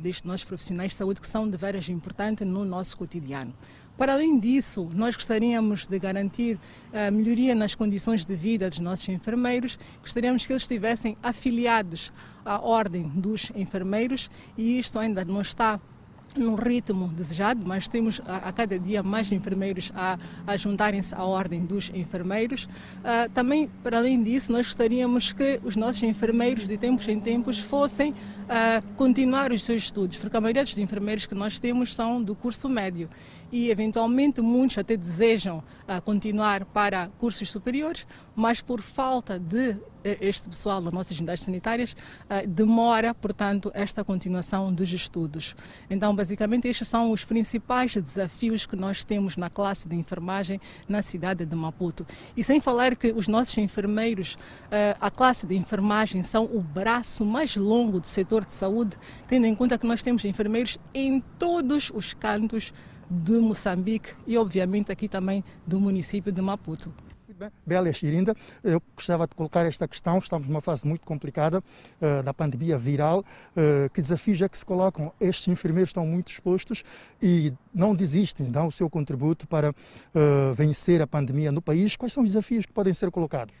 destes 0.00 0.22
nossos 0.24 0.44
profissionais 0.44 0.92
de 0.92 0.98
saúde, 0.98 1.20
que 1.20 1.26
são 1.26 1.48
de 1.48 1.56
veras 1.56 1.88
importantes 1.88 2.46
no 2.46 2.64
nosso 2.64 2.96
cotidiano. 2.96 3.52
Para 3.96 4.14
além 4.14 4.38
disso, 4.38 4.88
nós 4.94 5.14
gostaríamos 5.14 5.86
de 5.86 5.98
garantir 5.98 6.58
a 6.92 7.10
melhoria 7.10 7.54
nas 7.54 7.74
condições 7.74 8.24
de 8.24 8.34
vida 8.34 8.68
dos 8.68 8.78
nossos 8.78 9.08
enfermeiros, 9.08 9.78
gostaríamos 10.00 10.46
que 10.46 10.52
eles 10.52 10.62
estivessem 10.62 11.16
afiliados 11.22 12.12
à 12.44 12.58
Ordem 12.58 13.08
dos 13.08 13.52
Enfermeiros 13.54 14.30
e 14.56 14.78
isto 14.78 14.98
ainda 14.98 15.24
não 15.24 15.42
está 15.42 15.78
no 16.36 16.54
ritmo 16.54 17.08
desejado, 17.08 17.62
mas 17.66 17.88
temos 17.88 18.20
a, 18.26 18.48
a 18.48 18.52
cada 18.52 18.78
dia 18.78 19.02
mais 19.02 19.30
enfermeiros 19.32 19.92
a, 19.94 20.18
a 20.46 20.56
juntarem-se 20.56 21.14
à 21.14 21.24
ordem 21.24 21.64
dos 21.64 21.90
enfermeiros. 21.94 22.64
Uh, 22.64 23.30
também, 23.32 23.70
para 23.82 23.98
além 23.98 24.22
disso, 24.22 24.52
nós 24.52 24.66
gostaríamos 24.66 25.32
que 25.32 25.60
os 25.64 25.76
nossos 25.76 26.02
enfermeiros, 26.02 26.66
de 26.66 26.76
tempos 26.76 27.06
em 27.08 27.20
tempos, 27.20 27.58
fossem 27.58 28.12
uh, 28.12 28.82
continuar 28.96 29.52
os 29.52 29.62
seus 29.62 29.84
estudos, 29.84 30.16
porque 30.16 30.36
a 30.36 30.40
maioria 30.40 30.64
dos 30.64 30.76
enfermeiros 30.78 31.26
que 31.26 31.34
nós 31.34 31.58
temos 31.58 31.94
são 31.94 32.22
do 32.22 32.34
curso 32.34 32.68
médio 32.68 33.08
e, 33.52 33.70
eventualmente, 33.70 34.40
muitos 34.40 34.78
até 34.78 34.96
desejam 34.96 35.58
uh, 35.58 36.00
continuar 36.02 36.64
para 36.64 37.08
cursos 37.18 37.50
superiores, 37.50 38.06
mas 38.34 38.62
por 38.62 38.80
falta 38.80 39.38
de 39.38 39.76
eh, 40.04 40.16
este 40.22 40.48
pessoal 40.48 40.80
das 40.80 40.92
nossas 40.92 41.18
unidades 41.18 41.44
sanitárias 41.44 41.92
uh, 41.92 42.48
demora, 42.48 43.14
portanto, 43.14 43.70
esta 43.74 44.02
continuação 44.02 44.72
dos 44.72 44.90
estudos. 44.90 45.54
Então, 45.90 46.16
basicamente, 46.16 46.66
estes 46.66 46.88
são 46.88 47.10
os 47.10 47.26
principais 47.26 47.94
desafios 47.94 48.64
que 48.64 48.74
nós 48.74 49.04
temos 49.04 49.36
na 49.36 49.50
classe 49.50 49.86
de 49.86 49.94
enfermagem 49.94 50.58
na 50.88 51.02
cidade 51.02 51.44
de 51.44 51.54
Maputo. 51.54 52.06
E 52.34 52.42
sem 52.42 52.58
falar 52.58 52.96
que 52.96 53.12
os 53.12 53.28
nossos 53.28 53.56
enfermeiros, 53.58 54.34
uh, 54.34 54.96
a 54.98 55.10
classe 55.10 55.46
de 55.46 55.54
enfermagem, 55.54 56.22
são 56.22 56.44
o 56.44 56.60
braço 56.60 57.22
mais 57.24 57.54
longo 57.54 58.00
do 58.00 58.06
setor 58.06 58.46
de 58.46 58.54
saúde, 58.54 58.96
tendo 59.28 59.46
em 59.46 59.54
conta 59.54 59.76
que 59.76 59.86
nós 59.86 60.02
temos 60.02 60.24
enfermeiros 60.24 60.78
em 60.94 61.20
todos 61.38 61.92
os 61.94 62.14
cantos 62.14 62.72
de 63.12 63.32
Moçambique 63.32 64.14
e, 64.26 64.38
obviamente, 64.38 64.90
aqui 64.90 65.06
também 65.06 65.44
do 65.66 65.78
município 65.78 66.32
de 66.32 66.40
Maputo. 66.40 66.92
Bélia 67.66 67.92
Chirinda, 67.92 68.36
eu 68.62 68.80
gostava 68.94 69.26
de 69.26 69.34
colocar 69.34 69.66
esta 69.66 69.88
questão. 69.88 70.18
Estamos 70.18 70.48
numa 70.48 70.60
fase 70.60 70.86
muito 70.86 71.04
complicada 71.04 71.58
uh, 71.58 72.22
da 72.22 72.32
pandemia 72.32 72.78
viral. 72.78 73.24
Uh, 73.56 73.90
que 73.92 74.00
desafios 74.00 74.40
é 74.40 74.48
que 74.48 74.56
se 74.56 74.64
colocam? 74.64 75.12
Estes 75.20 75.48
enfermeiros 75.48 75.90
estão 75.90 76.06
muito 76.06 76.30
expostos 76.30 76.84
e 77.20 77.52
não 77.74 77.94
desistem, 77.94 78.50
dão 78.50 78.68
o 78.68 78.72
seu 78.72 78.88
contributo 78.88 79.46
para 79.46 79.70
uh, 79.70 80.54
vencer 80.54 81.02
a 81.02 81.06
pandemia 81.06 81.50
no 81.50 81.60
país. 81.60 81.96
Quais 81.96 82.12
são 82.12 82.22
os 82.22 82.30
desafios 82.30 82.64
que 82.64 82.72
podem 82.72 82.94
ser 82.94 83.10
colocados? 83.10 83.54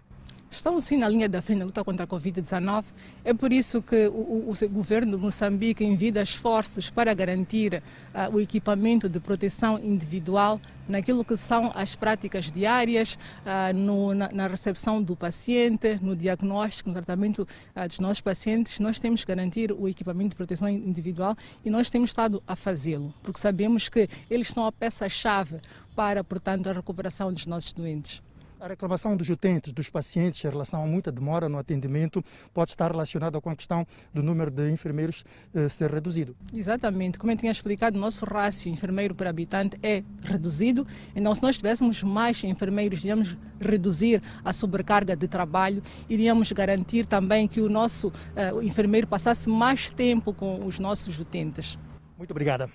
Estão 0.54 0.80
sim 0.80 0.96
na 0.96 1.08
linha 1.08 1.28
da 1.28 1.40
frente 1.40 1.58
na 1.58 1.64
luta 1.64 1.84
contra 1.84 2.04
a 2.04 2.06
Covid-19. 2.06 2.84
É 3.24 3.32
por 3.32 3.52
isso 3.52 3.82
que 3.82 4.06
o, 4.08 4.50
o, 4.50 4.50
o, 4.50 4.68
governo 4.68 5.16
de 5.16 5.22
Moçambique 5.22 5.84
envia 5.84 6.22
esforços 6.22 6.90
para 6.90 7.14
garantir 7.14 7.82
uh, 8.14 8.34
o 8.34 8.40
equipamento 8.40 9.08
de 9.08 9.18
proteção 9.18 9.78
individual 9.78 10.60
naquilo 10.88 11.24
que 11.24 11.36
são 11.36 11.72
as 11.74 11.94
práticas 11.96 12.50
diárias, 12.50 13.14
uh, 13.14 13.74
no, 13.74 14.14
na, 14.14 14.30
na, 14.32 14.46
recepção 14.46 15.02
do 15.02 15.16
paciente, 15.16 15.98
no 16.02 16.14
diagnóstico, 16.14 16.90
no 16.90 16.94
tratamento 16.94 17.46
uh, 17.74 17.88
dos 17.88 17.98
nossos 17.98 18.20
pacientes. 18.20 18.78
Nós 18.78 19.00
temos 19.00 19.22
que 19.22 19.28
garantir 19.28 19.72
o 19.72 19.88
equipamento 19.88 20.30
de 20.30 20.36
proteção 20.36 20.68
individual 20.68 21.36
e 21.64 21.70
nós 21.70 21.88
temos 21.88 22.10
estado 22.10 22.42
a 22.46 22.54
fazê-lo, 22.54 23.14
porque 23.22 23.40
sabemos 23.40 23.88
que 23.88 24.08
eles 24.30 24.48
são 24.48 24.66
a 24.66 24.72
peça-chave 24.72 25.60
para, 25.94 26.22
portanto, 26.22 26.68
a 26.68 26.72
recuperação 26.72 27.32
dos 27.32 27.46
nossos 27.46 27.72
doentes. 27.72 28.22
A 28.62 28.68
reclamação 28.68 29.16
dos 29.16 29.28
utentes, 29.28 29.72
dos 29.72 29.90
pacientes, 29.90 30.44
em 30.44 30.48
relação 30.48 30.84
a 30.84 30.86
muita 30.86 31.10
demora 31.10 31.48
no 31.48 31.58
atendimento, 31.58 32.24
pode 32.54 32.70
estar 32.70 32.92
relacionada 32.92 33.40
com 33.40 33.50
a 33.50 33.56
questão 33.56 33.84
do 34.14 34.22
número 34.22 34.52
de 34.52 34.70
enfermeiros 34.70 35.24
eh, 35.52 35.68
ser 35.68 35.90
reduzido. 35.90 36.36
Exatamente. 36.54 37.18
Como 37.18 37.32
eu 37.32 37.36
tinha 37.36 37.50
explicado, 37.50 37.98
nosso 37.98 38.24
rácio 38.24 38.70
enfermeiro 38.70 39.16
por 39.16 39.26
habitante 39.26 39.76
é 39.82 40.04
reduzido. 40.22 40.86
Então, 41.16 41.34
se 41.34 41.42
nós 41.42 41.56
tivéssemos 41.56 42.04
mais 42.04 42.44
enfermeiros, 42.44 43.00
iríamos 43.00 43.36
reduzir 43.60 44.22
a 44.44 44.52
sobrecarga 44.52 45.16
de 45.16 45.26
trabalho, 45.26 45.82
iríamos 46.08 46.52
garantir 46.52 47.04
também 47.04 47.48
que 47.48 47.60
o 47.60 47.68
nosso 47.68 48.12
eh, 48.36 48.52
enfermeiro 48.62 49.08
passasse 49.08 49.50
mais 49.50 49.90
tempo 49.90 50.32
com 50.32 50.64
os 50.64 50.78
nossos 50.78 51.18
utentes. 51.18 51.76
Muito 52.16 52.30
obrigada. 52.30 52.70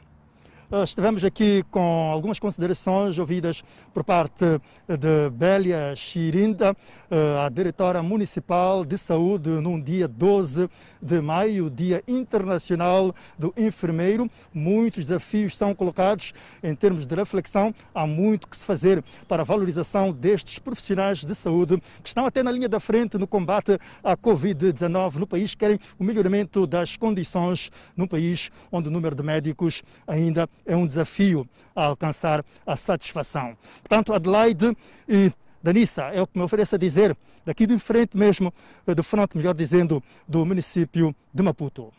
Ah, 0.69 0.83
estivemos 0.83 1.23
aqui 1.23 1.63
com 1.71 2.11
algumas 2.11 2.39
considerações 2.39 3.17
ouvidas 3.17 3.63
por 3.93 4.03
parte 4.03 4.43
de 4.85 5.29
Bélia 5.31 5.95
Chirinda, 5.95 6.75
ah, 7.09 7.45
a 7.45 7.49
diretora 7.49 8.03
municipal 8.03 8.83
de 8.83 8.97
saúde, 8.97 9.47
num 9.47 9.81
dia 9.81 10.09
12 10.09 10.69
de 11.01 11.21
maio, 11.21 11.69
Dia 11.69 12.03
Internacional 12.05 13.15
do 13.39 13.53
Enfermeiro. 13.55 14.29
Muitos 14.53 15.05
desafios 15.05 15.55
são 15.55 15.73
colocados 15.73 16.33
em 16.61 16.75
termos 16.75 17.05
de 17.05 17.15
reflexão. 17.15 17.73
Há 17.95 18.05
muito 18.05 18.49
que 18.49 18.57
se 18.57 18.65
fazer 18.65 19.01
para 19.25 19.43
a 19.43 19.45
valorização 19.45 20.11
destes 20.11 20.59
profissionais 20.59 21.23
de 21.23 21.33
saúde 21.33 21.81
que 22.03 22.09
estão 22.09 22.25
até 22.25 22.43
na 22.43 22.51
linha 22.51 22.67
da 22.67 22.81
frente 22.81 23.17
no 23.17 23.25
combate 23.25 23.77
à 24.03 24.17
Covid-19 24.17 25.15
no 25.15 25.27
país, 25.27 25.55
querem 25.55 25.79
o 25.97 26.03
melhoramento 26.03 26.67
das 26.67 26.97
condições 26.97 27.71
no 27.95 28.05
país 28.05 28.51
onde 28.69 28.89
o 28.89 28.91
número 28.91 29.15
de 29.15 29.23
médicos 29.23 29.81
ainda 30.05 30.49
é 30.65 30.75
um 30.75 30.87
desafio 30.87 31.47
a 31.75 31.85
alcançar 31.85 32.43
a 32.65 32.75
satisfação. 32.75 33.57
Portanto, 33.81 34.13
Adelaide 34.13 34.75
e 35.07 35.31
Danissa, 35.61 36.03
é 36.13 36.21
o 36.21 36.27
que 36.27 36.37
me 36.37 36.43
oferece 36.43 36.75
a 36.75 36.77
dizer, 36.77 37.17
daqui 37.45 37.65
de 37.65 37.77
frente 37.77 38.15
mesmo, 38.15 38.53
eh, 38.85 38.93
de 38.93 39.03
frente, 39.03 39.37
melhor 39.37 39.53
dizendo, 39.53 40.01
do 40.27 40.45
município 40.45 41.15
de 41.33 41.43
Maputo. 41.43 41.93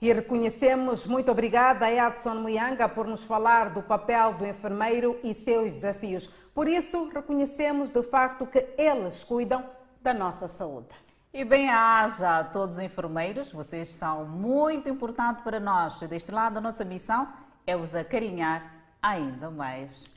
E 0.00 0.12
reconhecemos, 0.12 1.06
muito 1.06 1.30
obrigada 1.30 1.86
a 1.86 2.08
Edson 2.08 2.34
Muyanga 2.34 2.88
por 2.88 3.06
nos 3.06 3.24
falar 3.24 3.70
do 3.70 3.82
papel 3.82 4.34
do 4.34 4.46
enfermeiro 4.46 5.18
e 5.24 5.32
seus 5.32 5.72
desafios. 5.72 6.28
Por 6.54 6.68
isso, 6.68 7.08
reconhecemos 7.08 7.88
de 7.90 8.02
facto 8.02 8.46
que 8.46 8.66
eles 8.76 9.24
cuidam 9.24 9.64
da 10.02 10.12
nossa 10.12 10.48
saúde. 10.48 11.05
E 11.38 11.44
bem 11.44 11.68
haja 11.68 12.38
a 12.38 12.44
todos 12.44 12.76
os 12.76 12.80
enfermeiros, 12.80 13.52
vocês 13.52 13.90
são 13.90 14.24
muito 14.24 14.88
importantes 14.88 15.44
para 15.44 15.60
nós. 15.60 16.00
Deste 16.00 16.32
lado, 16.32 16.56
a 16.56 16.62
nossa 16.62 16.82
missão 16.82 17.28
é 17.66 17.76
os 17.76 17.94
acarinhar 17.94 18.72
ainda 19.02 19.50
mais. 19.50 20.10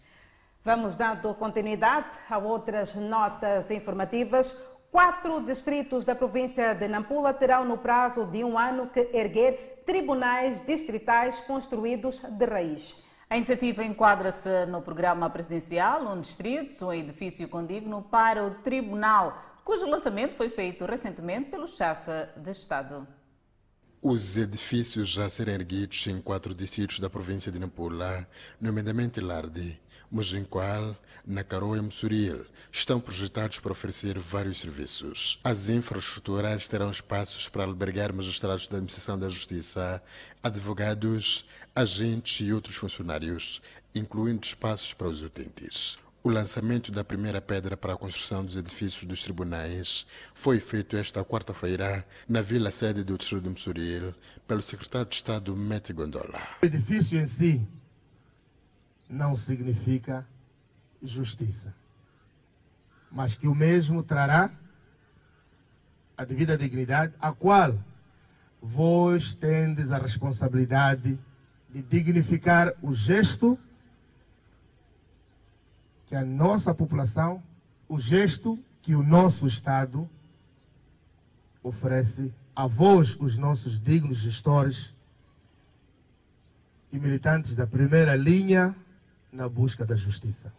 Vamos 0.63 0.95
dando 0.95 1.33
continuidade 1.33 2.07
a 2.29 2.37
outras 2.37 2.95
notas 2.95 3.69
informativas. 3.69 4.57
Quatro 4.89 5.41
distritos 5.41 6.05
da 6.05 6.15
província 6.15 6.73
de 6.73 6.87
Nampula 6.87 7.33
terão 7.33 7.65
no 7.65 7.77
prazo 7.77 8.25
de 8.25 8.41
um 8.45 8.57
ano 8.57 8.87
que 8.87 9.09
erguer 9.11 9.83
tribunais 9.85 10.65
distritais 10.65 11.41
construídos 11.41 12.21
de 12.21 12.45
raiz. 12.45 12.95
A 13.29 13.35
iniciativa 13.35 13.83
enquadra-se 13.83 14.65
no 14.67 14.81
programa 14.81 15.29
presidencial 15.29 16.01
Um 16.01 16.21
Distrito, 16.21 16.85
um 16.85 16.93
edifício 16.93 17.45
condigno 17.49 18.01
para 18.03 18.41
o 18.41 18.51
Tribunal 18.61 19.49
cujo 19.69 19.85
lançamento 19.85 20.35
foi 20.35 20.49
feito 20.49 20.83
recentemente 20.83 21.51
pelo 21.51 21.67
chefe 21.67 22.09
de 22.37 22.49
Estado. 22.49 23.07
Os 24.01 24.35
edifícios 24.35 25.09
já 25.09 25.29
serem 25.29 25.53
erguidos 25.53 26.07
em 26.07 26.19
quatro 26.19 26.55
distritos 26.55 26.99
da 26.99 27.07
província 27.07 27.51
de 27.51 27.59
Nampula, 27.59 28.27
nomeadamente 28.59 29.21
Lardi, 29.21 29.79
Mojinqual, 30.09 30.97
Nacaró 31.23 31.75
e 31.75 31.81
Mussuril, 31.81 32.47
estão 32.71 32.99
projetados 32.99 33.59
para 33.59 33.71
oferecer 33.71 34.17
vários 34.17 34.59
serviços. 34.59 35.39
As 35.43 35.69
infraestruturas 35.69 36.67
terão 36.67 36.89
espaços 36.89 37.47
para 37.47 37.63
albergar 37.63 38.11
magistrados 38.11 38.67
da 38.67 38.77
administração 38.77 39.19
da 39.19 39.29
justiça, 39.29 40.01
advogados, 40.41 41.45
agentes 41.75 42.43
e 42.43 42.51
outros 42.51 42.75
funcionários, 42.75 43.61
incluindo 43.93 44.43
espaços 44.43 44.95
para 44.95 45.09
os 45.09 45.21
utentes. 45.21 45.99
O 46.21 46.29
lançamento 46.29 46.91
da 46.91 47.01
primeira 47.01 47.39
pedra 47.41 47.77
para 47.77 47.93
a 47.93 47.97
construção 47.97 48.43
dos 48.43 48.57
edifícios 48.57 49.05
dos 49.05 49.23
tribunais 49.23 50.05
foi 50.33 50.59
feito 50.59 50.97
esta 50.97 51.23
quarta-feira 51.23 52.05
na 52.27 52.41
vila 52.41 52.71
sede 52.71 53.05
do 53.05 53.17
Distrito 53.17 53.43
de 53.43 53.49
Mussuril 53.49 54.13
pelo 54.45 54.61
secretário 54.61 55.07
de 55.07 55.15
Estado 55.15 55.55
Mete 55.55 55.93
Gondola. 55.93 56.37
O 56.61 56.65
edifício 56.65 57.17
em 57.17 57.25
si 57.25 57.65
não 59.09 59.37
significa 59.37 60.27
justiça, 61.01 61.73
mas 63.09 63.37
que 63.37 63.47
o 63.47 63.55
mesmo 63.55 64.03
trará 64.03 64.51
a 66.17 66.25
devida 66.25 66.57
dignidade, 66.57 67.13
a 67.17 67.31
qual 67.31 67.81
vós 68.61 69.33
tendes 69.33 69.89
a 69.89 69.97
responsabilidade 69.97 71.17
de 71.69 71.81
dignificar 71.81 72.73
o 72.81 72.93
gesto 72.93 73.57
que 76.09 76.15
a 76.15 76.25
nossa 76.25 76.73
população, 76.73 77.41
o 77.87 77.99
gesto 77.99 78.57
que 78.81 78.95
o 78.95 79.03
nosso 79.03 79.45
Estado 79.45 80.09
oferece 81.61 82.33
a 82.55 82.65
vós, 82.65 83.15
os 83.19 83.37
nossos 83.37 83.79
dignos 83.79 84.17
gestores 84.17 84.95
e 86.91 86.97
militantes 86.97 87.53
da 87.53 87.67
primeira 87.67 88.15
linha 88.15 88.75
na 89.31 89.47
busca 89.47 89.85
da 89.85 89.95
justiça. 89.95 90.51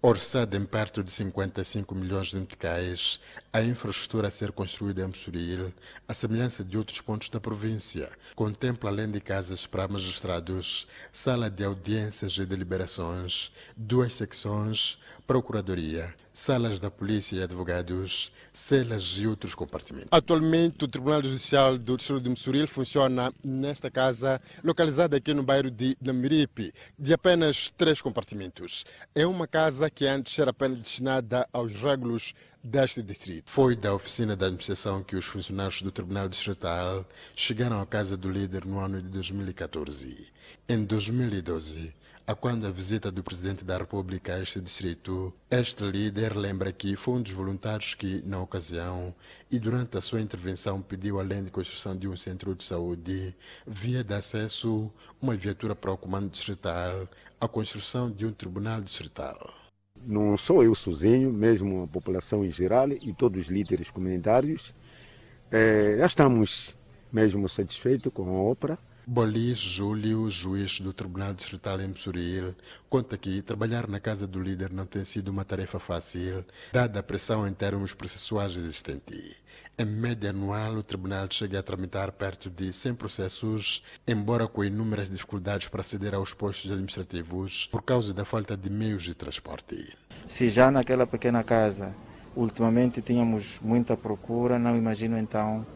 Orçada 0.00 0.56
em 0.56 0.64
perto 0.64 1.02
de 1.02 1.10
55 1.10 1.92
milhões 1.92 2.28
de 2.28 2.38
meticais, 2.38 3.18
a 3.52 3.60
infraestrutura 3.60 4.28
a 4.28 4.30
ser 4.30 4.52
construída 4.52 5.02
em 5.02 5.08
Mussuril, 5.08 5.74
a 6.06 6.14
semelhança 6.14 6.62
de 6.62 6.78
outros 6.78 7.00
pontos 7.00 7.28
da 7.28 7.40
província, 7.40 8.08
contempla 8.36 8.90
além 8.90 9.10
de 9.10 9.20
casas 9.20 9.66
para 9.66 9.88
magistrados, 9.88 10.86
sala 11.12 11.50
de 11.50 11.64
audiências 11.64 12.38
e 12.38 12.46
deliberações, 12.46 13.50
duas 13.76 14.14
secções, 14.14 15.00
procuradoria, 15.26 16.14
salas 16.38 16.78
da 16.78 16.88
polícia 16.88 17.34
e 17.34 17.42
advogados, 17.42 18.30
celas 18.52 19.18
e 19.18 19.26
outros 19.26 19.56
compartimentos. 19.56 20.08
Atualmente, 20.08 20.84
o 20.84 20.88
Tribunal 20.88 21.20
Judicial 21.20 21.76
do 21.76 21.96
Distrito 21.96 22.22
de 22.22 22.28
Mussuril 22.28 22.68
funciona 22.68 23.32
nesta 23.42 23.90
casa, 23.90 24.40
localizada 24.62 25.16
aqui 25.16 25.34
no 25.34 25.42
bairro 25.42 25.68
de 25.68 25.96
Namiripe, 26.00 26.72
de 26.96 27.12
apenas 27.12 27.70
três 27.76 28.00
compartimentos. 28.00 28.86
É 29.16 29.26
uma 29.26 29.48
casa 29.48 29.90
que 29.90 30.06
antes 30.06 30.38
era 30.38 30.52
apenas 30.52 30.78
destinada 30.78 31.48
aos 31.52 31.74
régulos 31.74 32.34
deste 32.62 33.02
distrito. 33.02 33.50
Foi 33.50 33.74
da 33.74 33.92
oficina 33.92 34.36
da 34.36 34.46
administração 34.46 35.02
que 35.02 35.16
os 35.16 35.24
funcionários 35.24 35.82
do 35.82 35.90
Tribunal 35.90 36.28
Distrital 36.28 37.04
chegaram 37.34 37.80
à 37.80 37.86
casa 37.86 38.16
do 38.16 38.30
líder 38.30 38.64
no 38.64 38.78
ano 38.78 39.02
de 39.02 39.08
2014. 39.08 40.28
Em 40.68 40.84
2012, 40.84 41.92
a 42.28 42.34
quando 42.34 42.66
a 42.66 42.70
visita 42.70 43.10
do 43.10 43.24
Presidente 43.24 43.64
da 43.64 43.78
República 43.78 44.34
a 44.34 44.42
este 44.42 44.60
distrito, 44.60 45.32
este 45.50 45.82
líder 45.82 46.36
lembra 46.36 46.70
que 46.70 46.94
foi 46.94 47.14
um 47.14 47.22
dos 47.22 47.32
voluntários 47.32 47.94
que, 47.94 48.22
na 48.26 48.38
ocasião 48.38 49.14
e 49.50 49.58
durante 49.58 49.96
a 49.96 50.02
sua 50.02 50.20
intervenção, 50.20 50.82
pediu, 50.82 51.18
além 51.18 51.42
de 51.42 51.50
construção 51.50 51.96
de 51.96 52.06
um 52.06 52.18
centro 52.18 52.54
de 52.54 52.62
saúde, 52.62 53.34
via 53.66 54.04
de 54.04 54.12
acesso, 54.12 54.92
uma 55.22 55.34
viatura 55.34 55.74
para 55.74 55.90
o 55.90 55.96
Comando 55.96 56.28
Distrital, 56.28 57.08
a 57.40 57.48
construção 57.48 58.10
de 58.10 58.26
um 58.26 58.32
Tribunal 58.32 58.82
Distrital. 58.82 59.54
Não 59.96 60.36
sou 60.36 60.62
eu 60.62 60.74
sozinho, 60.74 61.32
mesmo 61.32 61.84
a 61.84 61.86
população 61.86 62.44
em 62.44 62.52
geral 62.52 62.90
e 62.90 63.10
todos 63.14 63.46
os 63.46 63.48
líderes 63.48 63.88
comunitários, 63.88 64.74
é, 65.50 65.96
já 65.96 66.06
estamos 66.06 66.76
mesmo 67.10 67.48
satisfeitos 67.48 68.12
com 68.12 68.28
a 68.28 68.32
obra 68.32 68.78
Bolis 69.10 69.56
Júlio, 69.56 70.28
juiz 70.28 70.82
do 70.82 70.92
Tribunal 70.92 71.32
Distrital 71.32 71.80
em 71.80 71.88
Msuril, 71.88 72.54
conta 72.90 73.16
que 73.16 73.40
trabalhar 73.40 73.88
na 73.88 73.98
casa 73.98 74.26
do 74.26 74.38
líder 74.38 74.70
não 74.70 74.84
tem 74.84 75.02
sido 75.02 75.30
uma 75.30 75.46
tarefa 75.46 75.78
fácil, 75.78 76.44
dada 76.74 77.00
a 77.00 77.02
pressão 77.02 77.48
em 77.48 77.54
termos 77.54 77.94
processuais 77.94 78.54
existente. 78.54 79.34
Em 79.78 79.86
média 79.86 80.28
anual, 80.28 80.74
o 80.74 80.82
tribunal 80.82 81.26
chega 81.30 81.58
a 81.58 81.62
tramitar 81.62 82.12
perto 82.12 82.50
de 82.50 82.70
100 82.70 82.96
processos, 82.96 83.82
embora 84.06 84.46
com 84.46 84.62
inúmeras 84.62 85.08
dificuldades 85.08 85.68
para 85.68 85.80
aceder 85.80 86.14
aos 86.14 86.34
postos 86.34 86.70
administrativos 86.70 87.66
por 87.72 87.80
causa 87.80 88.12
da 88.12 88.26
falta 88.26 88.58
de 88.58 88.68
meios 88.68 89.04
de 89.04 89.14
transporte. 89.14 89.96
Se 90.26 90.50
já 90.50 90.70
naquela 90.70 91.06
pequena 91.06 91.42
casa 91.42 91.94
ultimamente 92.36 93.00
tínhamos 93.00 93.58
muita 93.62 93.96
procura, 93.96 94.58
não 94.58 94.76
imagino 94.76 95.16
então 95.16 95.66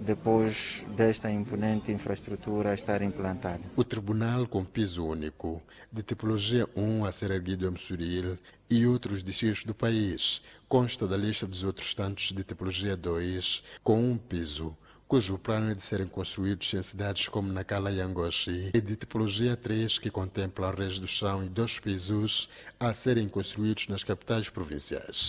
depois 0.00 0.84
desta 0.96 1.30
imponente 1.30 1.92
infraestrutura 1.92 2.74
estar 2.74 3.02
implantada. 3.02 3.60
O 3.76 3.84
tribunal 3.84 4.46
com 4.46 4.64
piso 4.64 5.04
único, 5.04 5.62
de 5.90 6.02
tipologia 6.02 6.68
1 6.76 7.04
a 7.04 7.12
ser 7.12 7.30
erguido 7.30 7.66
em 7.66 7.70
Mossoril 7.70 8.38
e 8.68 8.86
outros 8.86 9.22
distritos 9.22 9.64
do 9.64 9.74
país, 9.74 10.42
consta 10.68 11.06
da 11.06 11.16
lista 11.16 11.46
dos 11.46 11.62
outros 11.62 11.94
tantos 11.94 12.32
de 12.32 12.42
tipologia 12.42 12.96
2 12.96 13.62
com 13.82 14.02
um 14.02 14.16
piso, 14.16 14.76
cujo 15.08 15.38
plano 15.38 15.70
é 15.70 15.74
de 15.74 15.82
serem 15.82 16.08
construídos 16.08 16.72
em 16.74 16.82
cidades 16.82 17.28
como 17.28 17.52
Nacala 17.52 17.92
e 17.92 18.00
Angoshi, 18.00 18.70
e 18.74 18.80
de 18.80 18.96
tipologia 18.96 19.56
3 19.56 19.98
que 19.98 20.10
contempla 20.10 20.72
redes 20.72 20.98
do 20.98 21.06
chão 21.06 21.44
e 21.44 21.48
dois 21.48 21.78
pisos 21.78 22.48
a 22.78 22.92
serem 22.92 23.28
construídos 23.28 23.86
nas 23.88 24.02
capitais 24.02 24.50
provinciais. 24.50 25.28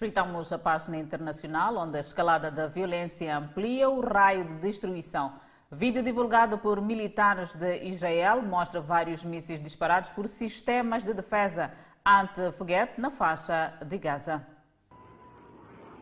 Espreitamos 0.00 0.50
a 0.50 0.58
página 0.58 0.96
internacional, 0.96 1.76
onde 1.76 1.98
a 1.98 2.00
escalada 2.00 2.50
da 2.50 2.66
violência 2.66 3.36
amplia 3.36 3.90
o 3.90 4.00
raio 4.00 4.44
de 4.44 4.54
destruição. 4.54 5.34
Vídeo 5.70 6.02
divulgado 6.02 6.56
por 6.56 6.80
militares 6.80 7.54
de 7.54 7.84
Israel 7.84 8.40
mostra 8.40 8.80
vários 8.80 9.22
mísseis 9.22 9.62
disparados 9.62 10.08
por 10.08 10.26
sistemas 10.26 11.04
de 11.04 11.12
defesa 11.12 11.74
anti-foguete 12.02 12.98
na 12.98 13.10
faixa 13.10 13.74
de 13.84 13.98
Gaza. 13.98 14.42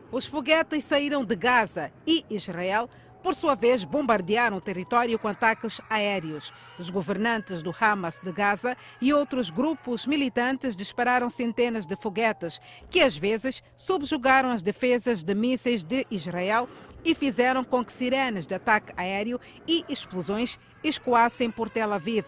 Os 0.09 0.25
foguetes 0.25 0.85
saíram 0.85 1.25
de 1.25 1.35
Gaza 1.35 1.91
e 2.07 2.25
Israel 2.29 2.89
por 3.21 3.35
sua 3.35 3.55
vez, 3.55 3.83
bombardearam 3.83 4.57
o 4.57 4.61
território 4.61 5.19
com 5.19 5.27
ataques 5.27 5.81
aéreos. 5.89 6.53
Os 6.77 6.89
governantes 6.89 7.61
do 7.61 7.73
Hamas 7.79 8.19
de 8.23 8.31
Gaza 8.31 8.75
e 9.01 9.13
outros 9.13 9.49
grupos 9.49 10.05
militantes 10.05 10.75
dispararam 10.75 11.29
centenas 11.29 11.85
de 11.85 11.95
foguetes, 11.95 12.61
que 12.89 13.01
às 13.01 13.17
vezes 13.17 13.61
subjugaram 13.77 14.51
as 14.51 14.61
defesas 14.61 15.23
de 15.23 15.35
mísseis 15.35 15.83
de 15.83 16.05
Israel 16.09 16.67
e 17.03 17.13
fizeram 17.13 17.63
com 17.63 17.83
que 17.83 17.93
sirenes 17.93 18.45
de 18.45 18.55
ataque 18.55 18.93
aéreo 18.95 19.39
e 19.67 19.83
explosões 19.89 20.59
escoassem 20.83 21.51
por 21.51 21.69
Tel 21.69 21.91
Aviv, 21.91 22.25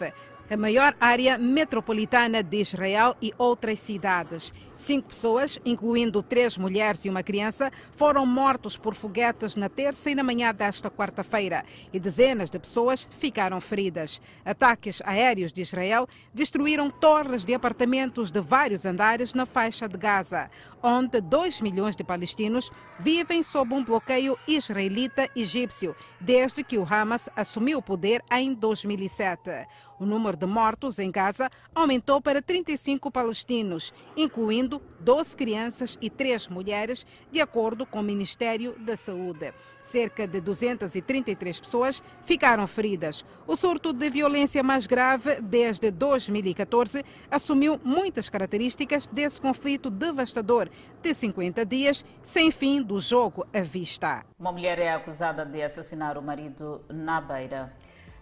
a 0.52 0.58
maior 0.58 0.94
área 1.00 1.38
metropolitana 1.38 2.44
de 2.44 2.60
Israel 2.60 3.16
e 3.22 3.34
outras 3.38 3.80
cidades. 3.80 4.54
Cinco 4.76 5.08
pessoas, 5.08 5.58
incluindo 5.64 6.22
três 6.22 6.58
mulheres 6.58 7.06
e 7.06 7.10
uma 7.10 7.24
criança, 7.24 7.72
foram 7.94 8.26
mortos 8.26 8.76
por 8.76 8.94
foguetes 8.94 9.56
na 9.56 9.70
terça 9.70 10.10
e 10.10 10.16
na 10.16 10.24
manhã 10.24 10.54
desta 10.54 10.92
quarta-feira 10.92 11.64
e 11.94 12.00
dezenas 12.02 12.50
de 12.50 12.60
pessoas 12.60 13.08
ficaram 13.18 13.62
feridas. 13.62 14.20
Ataques 14.44 15.02
aéreos 15.06 15.54
de 15.54 15.62
Israel 15.62 16.06
destruíram 16.34 16.90
torres 16.90 17.46
de 17.46 17.54
apartamentos 17.54 18.30
de 18.30 18.42
vários 18.42 18.86
andares 18.86 19.34
na 19.34 19.46
faixa 19.46 19.88
de 19.88 19.98
Gaza, 19.98 20.52
onde 20.84 21.22
2 21.22 21.62
milhões 21.62 21.96
de 21.96 22.04
palestinos 22.04 22.70
vivem 23.00 23.42
sob 23.42 23.74
um 23.74 23.86
bloqueio 23.86 24.38
israelita-egípcio 24.46 25.96
desde 26.20 26.62
que 26.62 26.78
o 26.78 26.86
Hamas 26.86 27.30
assumiu 27.38 27.78
o 27.80 27.82
poder 27.82 28.22
em 28.30 28.54
2007. 28.54 29.66
O 29.98 30.06
número 30.06 30.41
de 30.42 30.48
mortos 30.48 30.98
em 30.98 31.12
Gaza 31.12 31.52
aumentou 31.74 32.20
para 32.20 32.42
35 32.42 33.12
palestinos, 33.12 33.94
incluindo 34.18 34.82
12 35.00 35.38
crianças 35.38 36.00
e 36.02 36.10
3 36.10 36.48
mulheres, 36.48 37.06
de 37.32 37.40
acordo 37.40 37.86
com 37.86 38.00
o 38.00 38.04
Ministério 38.04 38.76
da 38.80 38.98
Saúde. 38.98 39.54
Cerca 39.84 40.28
de 40.28 40.42
233 40.42 41.60
pessoas 41.60 42.02
ficaram 42.24 42.66
feridas. 42.66 43.24
O 43.46 43.56
surto 43.56 43.94
de 43.94 44.10
violência 44.10 44.64
mais 44.64 44.88
grave 44.88 45.40
desde 45.42 45.92
2014 45.92 47.06
assumiu 47.30 47.80
muitas 47.84 48.28
características 48.28 49.06
desse 49.06 49.40
conflito 49.40 49.92
devastador 49.92 50.70
de 51.04 51.14
50 51.14 51.64
dias, 51.66 52.04
sem 52.24 52.50
fim 52.50 52.82
do 52.82 53.00
jogo 53.00 53.46
à 53.54 53.62
vista. 53.62 54.26
Uma 54.40 54.52
mulher 54.52 54.80
é 54.80 54.92
acusada 54.92 55.46
de 55.46 55.62
assassinar 55.62 56.18
o 56.18 56.22
marido 56.22 56.82
na 56.90 57.22
beira. 57.22 57.72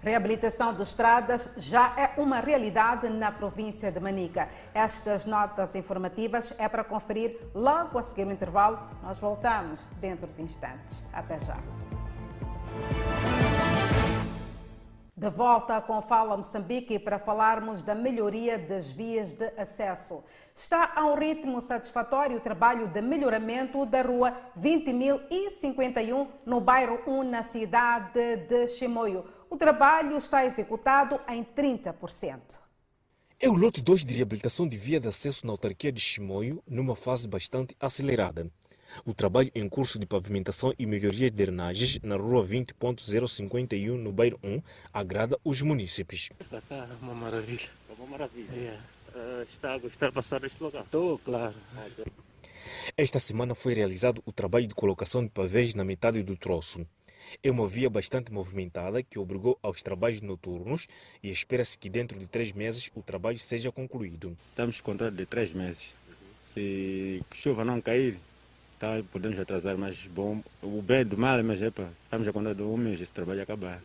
Reabilitação 0.01 0.73
de 0.73 0.81
estradas 0.81 1.49
já 1.57 1.93
é 1.97 2.13
uma 2.21 2.39
realidade 2.39 3.09
na 3.09 3.33
província 3.33 3.91
de 3.91 3.99
Manica. 3.99 4.47
Estas 4.73 5.25
notas 5.25 5.75
informativas 5.75 6.53
é 6.57 6.69
para 6.69 6.85
conferir 6.85 7.37
logo 7.53 7.99
a 7.99 8.03
seguir 8.03 8.25
o 8.25 8.31
intervalo. 8.31 8.79
Nós 9.03 9.19
voltamos 9.19 9.83
dentro 9.99 10.27
de 10.27 10.41
instantes. 10.41 11.03
Até 11.11 11.37
já. 11.41 11.57
De 15.17 15.29
volta 15.29 15.81
com 15.81 16.01
Fala 16.01 16.37
Moçambique 16.37 16.97
para 16.97 17.19
falarmos 17.19 17.81
da 17.81 17.93
melhoria 17.93 18.57
das 18.57 18.89
vias 18.89 19.33
de 19.33 19.47
acesso. 19.57 20.23
Está 20.55 20.93
a 20.95 21.03
um 21.03 21.15
ritmo 21.15 21.59
satisfatório 21.59 22.37
o 22.37 22.39
trabalho 22.39 22.87
de 22.87 23.01
melhoramento 23.01 23.85
da 23.85 24.01
rua 24.01 24.33
20.051 24.57 26.25
no 26.45 26.61
bairro 26.61 27.01
1, 27.05 27.23
na 27.23 27.43
cidade 27.43 28.37
de 28.47 28.69
Chimoio. 28.69 29.25
O 29.49 29.57
trabalho 29.57 30.17
está 30.17 30.45
executado 30.45 31.19
em 31.27 31.43
30%. 31.43 32.59
É 33.39 33.49
o 33.49 33.53
lote 33.53 33.81
2 33.81 34.05
de 34.05 34.13
reabilitação 34.13 34.67
de 34.67 34.77
via 34.77 34.99
de 34.99 35.07
acesso 35.07 35.45
na 35.47 35.53
autarquia 35.53 35.91
de 35.91 35.99
Chimoio, 35.99 36.61
numa 36.67 36.95
fase 36.95 37.27
bastante 37.27 37.75
acelerada. 37.79 38.51
O 39.05 39.13
trabalho 39.13 39.49
em 39.55 39.67
curso 39.67 39.97
de 39.97 40.05
pavimentação 40.05 40.73
e 40.77 40.85
melhoria 40.85 41.29
de 41.31 41.37
drenagens 41.37 41.99
na 42.03 42.15
rua 42.15 42.45
20.051, 42.45 43.95
no 43.95 44.11
bairro 44.11 44.39
1, 44.43 44.61
agrada 44.93 45.39
os 45.43 45.61
munícipes. 45.61 46.29
Cá, 46.67 46.87
uma 47.01 47.15
maravilha. 47.15 47.69
Uma 47.97 48.07
maravilha. 48.07 48.53
Yeah. 48.53 48.83
Uh, 49.15 49.43
está 49.43 49.73
a 49.73 49.77
gostar 49.79 50.07
de 50.07 50.13
passar 50.13 50.41
neste 50.41 50.61
local? 50.61 50.83
Estou, 50.83 51.17
claro. 51.19 51.55
Esta 52.95 53.19
semana 53.19 53.55
foi 53.55 53.73
realizado 53.73 54.21
o 54.25 54.31
trabalho 54.31 54.67
de 54.67 54.75
colocação 54.75 55.23
de 55.23 55.29
pavês 55.29 55.73
na 55.73 55.83
metade 55.83 56.21
do 56.21 56.35
troço. 56.35 56.85
É 57.43 57.51
uma 57.51 57.67
via 57.67 57.89
bastante 57.89 58.31
movimentada 58.31 59.01
que 59.03 59.19
obrigou 59.19 59.57
aos 59.61 59.81
trabalhos 59.81 60.21
noturnos 60.21 60.87
e 61.23 61.29
espera-se 61.29 61.77
que 61.77 61.89
dentro 61.89 62.19
de 62.19 62.27
três 62.27 62.51
meses 62.51 62.91
o 62.95 63.01
trabalho 63.01 63.39
seja 63.39 63.71
concluído. 63.71 64.37
Estamos 64.49 64.81
com 64.81 64.91
contrato 64.91 65.15
de 65.15 65.25
três 65.25 65.53
meses. 65.53 65.93
Se 66.45 67.21
chuva 67.31 67.63
não 67.63 67.79
cair, 67.79 68.17
tá, 68.79 69.03
podemos 69.11 69.39
atrasar, 69.39 69.77
mas 69.77 70.07
bom, 70.07 70.41
o 70.63 70.81
bem 70.81 71.05
do 71.05 71.17
mal, 71.17 71.43
mas 71.43 71.61
é 71.61 71.69
para 71.69 71.89
estamos 72.03 72.27
a 72.27 72.33
contar 72.33 72.53
de 72.53 72.63
um 72.63 72.77
mês 72.77 72.99
esse 72.99 73.13
trabalho 73.13 73.41
acabar. 73.41 73.81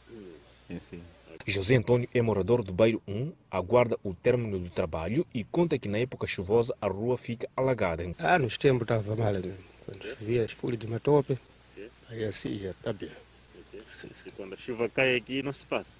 Em 0.71 0.79
si. 0.79 0.99
José 1.47 1.77
Antônio 1.77 2.09
é 2.15 2.23
morador 2.23 2.65
do 2.65 2.73
bairro 2.73 3.03
1, 3.07 3.33
aguarda 3.51 3.99
o 4.03 4.15
término 4.15 4.59
do 4.59 4.71
trabalho 4.71 5.27
e 5.35 5.45
conta 5.45 5.79
que 5.79 5.89
na 5.89 5.99
época 5.99 6.27
chuvosa 6.27 6.75
a 6.81 6.87
rua 6.87 7.19
fica 7.19 7.49
alagada. 7.55 8.15
Ah, 8.19 8.39
nos 8.39 8.57
tempos 8.57 8.83
estava 8.83 9.15
mal 9.15 9.33
mesmo. 9.35 9.59
Quando 9.85 10.03
chovia 10.03 10.45
as 10.45 10.53
folhas 10.53 10.79
de 10.79 10.87
matope, 10.87 11.39
aí 12.09 12.25
assim 12.25 12.57
já 12.59 12.71
está 12.71 12.93
bem. 12.93 13.11
Sim, 13.95 14.13
sim. 14.13 14.31
Quando 14.37 14.55
a 14.55 14.57
chuva 14.57 14.89
cai 14.89 15.15
aqui 15.17 15.43
não 15.43 15.53
se 15.53 15.65
passa. 15.65 15.93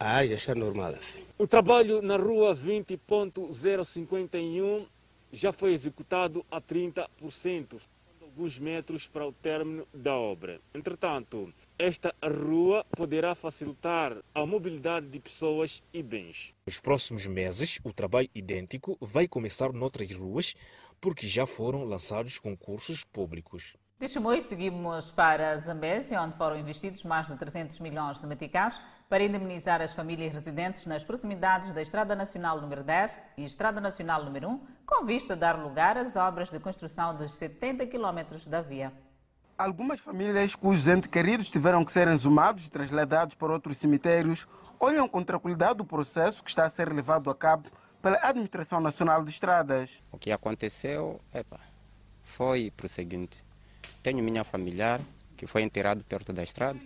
Ah, 0.00 0.26
já 0.26 0.34
está 0.34 0.54
normal 0.54 0.94
assim. 0.94 1.22
O 1.38 1.46
trabalho 1.46 2.00
na 2.02 2.16
rua 2.16 2.56
20.051 2.56 4.86
já 5.32 5.52
foi 5.52 5.72
executado 5.72 6.44
a 6.50 6.60
30%, 6.60 7.80
alguns 8.22 8.58
metros 8.58 9.06
para 9.06 9.24
o 9.26 9.32
término 9.32 9.86
da 9.92 10.14
obra. 10.14 10.60
Entretanto, 10.74 11.52
esta 11.78 12.14
rua 12.22 12.84
poderá 12.96 13.34
facilitar 13.34 14.16
a 14.34 14.46
mobilidade 14.46 15.06
de 15.06 15.20
pessoas 15.20 15.82
e 15.92 16.02
bens. 16.02 16.54
Nos 16.66 16.80
próximos 16.80 17.26
meses, 17.26 17.78
o 17.84 17.92
trabalho 17.92 18.30
idêntico 18.34 18.96
vai 19.00 19.28
começar 19.28 19.70
noutras 19.72 20.10
ruas, 20.12 20.54
porque 21.00 21.26
já 21.26 21.46
foram 21.46 21.84
lançados 21.84 22.38
concursos 22.38 23.04
públicos. 23.04 23.76
De 23.96 24.08
Chimoio, 24.08 24.42
seguimos 24.42 25.12
para 25.12 25.56
Zambésia, 25.56 26.20
onde 26.20 26.36
foram 26.36 26.58
investidos 26.58 27.04
mais 27.04 27.28
de 27.28 27.36
300 27.36 27.78
milhões 27.78 28.20
de 28.20 28.26
meticais 28.26 28.82
para 29.08 29.22
indemnizar 29.22 29.80
as 29.80 29.94
famílias 29.94 30.32
residentes 30.32 30.84
nas 30.84 31.04
proximidades 31.04 31.72
da 31.72 31.80
Estrada 31.80 32.16
Nacional 32.16 32.60
número 32.60 32.82
10 32.82 33.18
e 33.38 33.44
Estrada 33.44 33.80
Nacional 33.80 34.24
número 34.24 34.48
1, 34.48 34.66
com 34.84 35.06
vista 35.06 35.34
a 35.34 35.36
dar 35.36 35.56
lugar 35.56 35.96
às 35.96 36.16
obras 36.16 36.50
de 36.50 36.58
construção 36.58 37.16
dos 37.16 37.34
70 37.34 37.86
quilómetros 37.86 38.48
da 38.48 38.60
via. 38.60 38.92
Algumas 39.56 40.00
famílias 40.00 40.56
cujos 40.56 40.88
entes 40.88 41.08
queridos 41.08 41.48
tiveram 41.48 41.84
que 41.84 41.92
ser 41.92 42.08
exumados 42.08 42.66
e 42.66 42.70
trasladados 42.70 43.36
para 43.36 43.52
outros 43.52 43.76
cemitérios 43.76 44.48
olham 44.80 45.08
com 45.08 45.22
tranquilidade 45.22 45.80
o 45.80 45.84
processo 45.84 46.42
que 46.42 46.50
está 46.50 46.64
a 46.64 46.68
ser 46.68 46.92
levado 46.92 47.30
a 47.30 47.34
cabo 47.34 47.70
pela 48.02 48.18
Administração 48.20 48.80
Nacional 48.80 49.22
de 49.22 49.30
Estradas. 49.30 50.02
O 50.10 50.18
que 50.18 50.32
aconteceu 50.32 51.20
epa, 51.32 51.60
foi 52.24 52.72
para 52.76 52.86
o 52.86 52.88
seguinte: 52.88 53.44
tenho 54.04 54.22
minha 54.22 54.44
familiar 54.44 55.00
que 55.34 55.46
foi 55.46 55.62
enterrado 55.62 56.04
perto 56.04 56.30
da 56.32 56.44
estrada. 56.44 56.78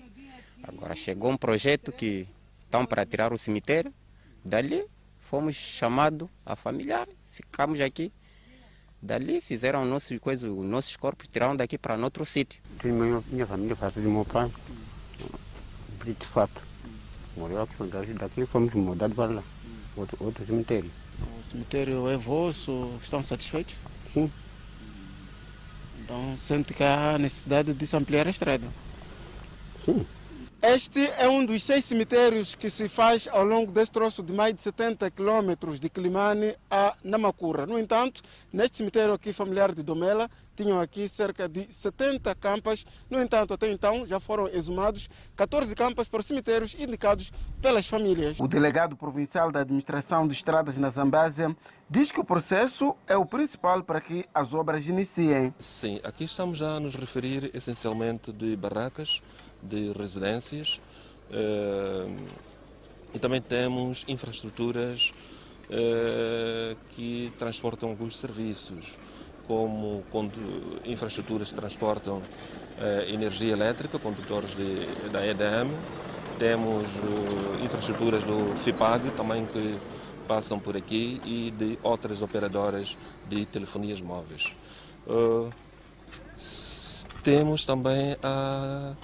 Agora 0.62 0.95
chegou 0.95 1.31
um 1.31 1.37
projeto 1.37 1.93
que 1.93 2.27
Então, 2.69 2.85
para 2.85 3.05
tirar 3.05 3.33
o 3.33 3.39
cemitério, 3.39 3.93
dali 4.45 4.85
fomos 5.29 5.57
chamados 5.57 6.29
a 6.45 6.55
familiar, 6.55 7.09
ficamos 7.31 7.81
aqui. 7.81 8.12
Dali 9.01 9.41
fizeram 9.41 9.85
nossos, 9.85 10.19
coisas, 10.19 10.51
os 10.51 10.66
nossos 10.66 10.95
corpos, 10.97 11.29
tiraram 11.29 11.57
daqui 11.57 11.79
para 11.79 11.97
outro 11.97 12.25
sítio. 12.27 12.61
Minha, 12.85 13.23
minha 13.29 13.47
família, 13.47 13.75
parte 13.75 14.01
do 14.01 14.11
meu 14.11 14.25
pai, 14.25 14.51
de 16.05 16.27
fato, 16.27 16.61
morreu 17.37 17.62
aqui, 17.62 18.12
daqui 18.14 18.45
fomos 18.45 18.75
mudados 18.75 19.16
para 19.16 19.33
lá, 19.33 19.45
outro, 19.97 20.16
outro 20.21 20.45
cemitério. 20.45 20.91
O 21.41 21.45
cemitério 21.45 22.09
é 22.09 22.16
vosso, 22.16 22.93
estão 23.03 23.23
satisfeitos? 23.23 23.75
Sim. 24.12 24.31
Então 26.09 26.34
sente 26.38 26.72
que 26.72 26.82
há 26.82 27.18
necessidade 27.18 27.74
de 27.74 27.86
se 27.86 27.94
ampliar 27.94 28.26
a 28.26 28.30
estrada? 28.30 28.66
Sim. 29.84 30.06
Este 30.62 31.06
é 31.18 31.28
um 31.28 31.44
dos 31.44 31.62
seis 31.62 31.84
cemitérios 31.84 32.54
que 32.54 32.70
se 32.70 32.88
faz 32.88 33.28
ao 33.30 33.44
longo 33.44 33.70
deste 33.70 33.92
troço 33.92 34.22
de 34.22 34.32
mais 34.32 34.54
de 34.54 34.62
70 34.62 35.11
quilômetros 35.11 35.78
de 35.78 35.90
Quilimane 35.90 36.56
a 36.70 36.96
Namacura. 37.04 37.66
No 37.66 37.78
entanto, 37.78 38.22
neste 38.50 38.78
cemitério 38.78 39.12
aqui 39.12 39.34
familiar 39.34 39.72
de 39.74 39.82
Domela, 39.82 40.30
tinham 40.56 40.80
aqui 40.80 41.09
cerca 41.09 41.48
de 41.48 41.72
70 41.72 42.34
campas. 42.34 42.86
No 43.09 43.20
entanto, 43.20 43.52
até 43.52 43.70
então 43.70 44.06
já 44.06 44.18
foram 44.18 44.48
exumados 44.48 45.09
14 45.36 45.74
campas 45.76 46.09
para 46.09 46.20
os 46.20 46.26
cemitérios 46.26 46.74
indicados 46.74 47.30
pelas 47.61 47.86
famílias. 47.86 48.40
O 48.40 48.48
delegado 48.48 48.96
provincial 48.96 49.52
da 49.52 49.61
Administração 49.61 50.26
de 50.26 50.32
Estradas 50.32 50.76
na 50.78 50.88
Zambésia 50.88 51.54
diz 51.89 52.12
que 52.12 52.20
o 52.20 52.24
processo 52.24 52.95
é 53.07 53.16
o 53.16 53.24
principal 53.24 53.82
para 53.82 54.01
que 54.01 54.26
as 54.34 54.53
obras 54.53 54.86
iniciem. 54.89 55.55
Sim, 55.59 56.01
aqui 56.05 56.24
estamos 56.24 56.62
a 56.62 56.78
nos 56.78 56.95
referir 56.95 57.51
essencialmente 57.55 58.30
de 58.32 58.55
barracas, 58.57 59.22
de 59.62 59.93
residências 59.93 60.78
eh, 61.30 62.07
e 63.14 63.18
também 63.18 63.41
temos 63.41 64.05
infraestruturas 64.07 65.12
eh, 65.70 66.76
que 66.91 67.32
transportam 67.39 67.89
alguns 67.89 68.18
serviços, 68.18 68.86
como 69.47 70.05
infraestruturas 70.84 71.49
que 71.49 71.55
transportam 71.55 72.22
eh, 72.78 73.07
energia 73.09 73.53
elétrica, 73.53 73.99
condutores 73.99 74.51
de, 74.55 75.09
da 75.11 75.26
EDM, 75.26 75.72
temos 76.39 76.86
infraestruturas 77.64 78.22
do 78.22 78.55
FIPAG 78.59 79.11
também 79.12 79.45
que 79.47 79.76
passam 80.29 80.61
por 80.61 80.76
aqui 80.76 81.20
e 81.24 81.51
de 81.51 81.79
outras 81.83 82.20
operadoras 82.20 82.97
de 83.29 83.47
telefonias 83.47 84.01
móveis. 84.01 84.55
temos 87.22 87.64
também 87.64 88.16
a 88.22 88.95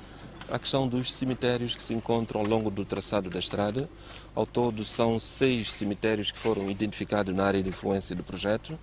a 0.51 0.59
questão 0.59 0.87
dos 0.87 1.13
cemitérios 1.13 1.75
que 1.75 1.83
se 1.83 1.95
encontram 1.95 2.41
ao 2.41 2.47
longo 2.47 2.71
do 2.71 2.85
traçado 2.85 3.31
da 3.31 3.39
estrada. 3.39 3.89
Ao 4.35 4.47
todo, 4.47 4.85
são 4.85 5.19
seis 5.19 5.73
cemitérios 5.73 6.31
que 6.31 6.39
foram 6.39 6.71
identificados 6.71 7.35
na 7.35 7.45
área 7.45 7.63
de 7.63 7.69
influência 7.69 8.15
do 8.15 8.23
projeto 8.23 8.79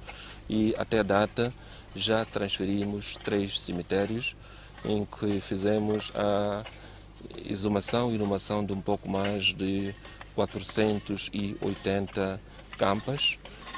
e, 0.50 0.74
até 0.78 1.00
a 1.00 1.04
data, 1.04 1.54
já 1.96 2.26
transferimos 2.26 3.16
três 3.18 3.60
cemitérios 3.60 4.36
em 4.84 5.06
que 5.06 5.40
fizemos 5.40 6.12
a 6.16 6.64
exumação 7.46 8.12
e 8.12 8.16
inumação 8.16 8.66
de 8.66 8.74
um 8.74 8.82
pouco 8.82 9.10
mais 9.10 9.54
de 9.54 9.94
480 10.36 12.40
campas. 12.78 13.38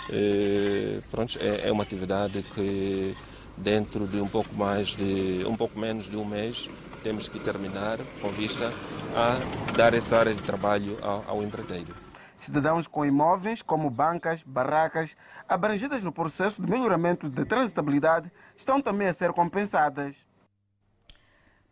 E, 0.10 1.00
pronto, 1.10 1.38
é, 1.40 1.70
é 1.70 1.72
uma 1.72 1.84
atividade 1.84 2.44
que 2.54 3.16
dentro 3.58 4.08
de 4.08 4.20
um 4.20 4.28
pouco 4.28 4.54
mais 4.56 4.90
de 4.90 5.46
um 5.48 5.56
pouco 5.56 5.80
menos 5.80 6.10
de 6.10 6.18
um 6.18 6.26
mês 6.26 6.68
temos 7.04 7.28
que 7.28 7.40
terminar 7.40 8.00
com 8.22 8.30
vista 8.30 8.72
a 9.16 9.38
dar 9.76 9.94
essa 9.94 10.18
área 10.18 10.34
de 10.34 10.42
trabalho 10.42 10.98
ao, 11.02 11.24
ao 11.28 11.44
empreiteiro. 11.44 11.94
Cidadãos 12.36 12.88
com 12.88 13.06
imóveis, 13.06 13.62
como 13.62 13.90
bancas, 13.90 14.44
barracas, 14.44 15.16
abrangidas 15.48 16.04
no 16.04 16.12
processo 16.12 16.62
de 16.62 16.70
melhoramento 16.70 17.30
de 17.30 17.46
transitabilidade, 17.46 18.32
estão 18.56 18.82
também 18.82 19.08
a 19.08 19.14
ser 19.14 19.32
compensadas. 19.34 20.26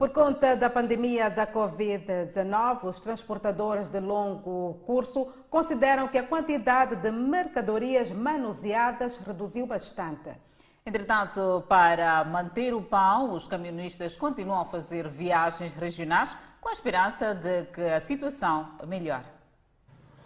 Por 0.02 0.10
conta 0.10 0.56
da 0.56 0.68
pandemia 0.68 1.30
da 1.30 1.46
Covid-19, 1.46 2.86
os 2.86 3.00
transportadores 3.00 3.88
de 3.88 4.00
longo 4.00 4.82
curso 4.84 5.28
consideram 5.48 6.08
que 6.08 6.18
a 6.18 6.24
quantidade 6.24 6.96
de 6.96 7.12
mercadorias 7.12 8.10
manuseadas 8.10 9.18
reduziu 9.18 9.68
bastante. 9.68 10.32
Entretanto, 10.84 11.64
para 11.70 12.26
manter 12.26 12.74
o 12.74 12.82
pão, 12.82 13.36
os 13.36 13.46
camionistas 13.46 14.16
continuam 14.16 14.62
a 14.62 14.66
fazer 14.66 15.08
viagens 15.08 15.72
regionais 15.74 16.36
com 16.60 16.70
a 16.70 16.74
esperança 16.74 17.36
de 17.36 17.66
que 17.66 17.82
a 17.82 18.00
situação 18.00 18.72
melhore. 18.88 19.28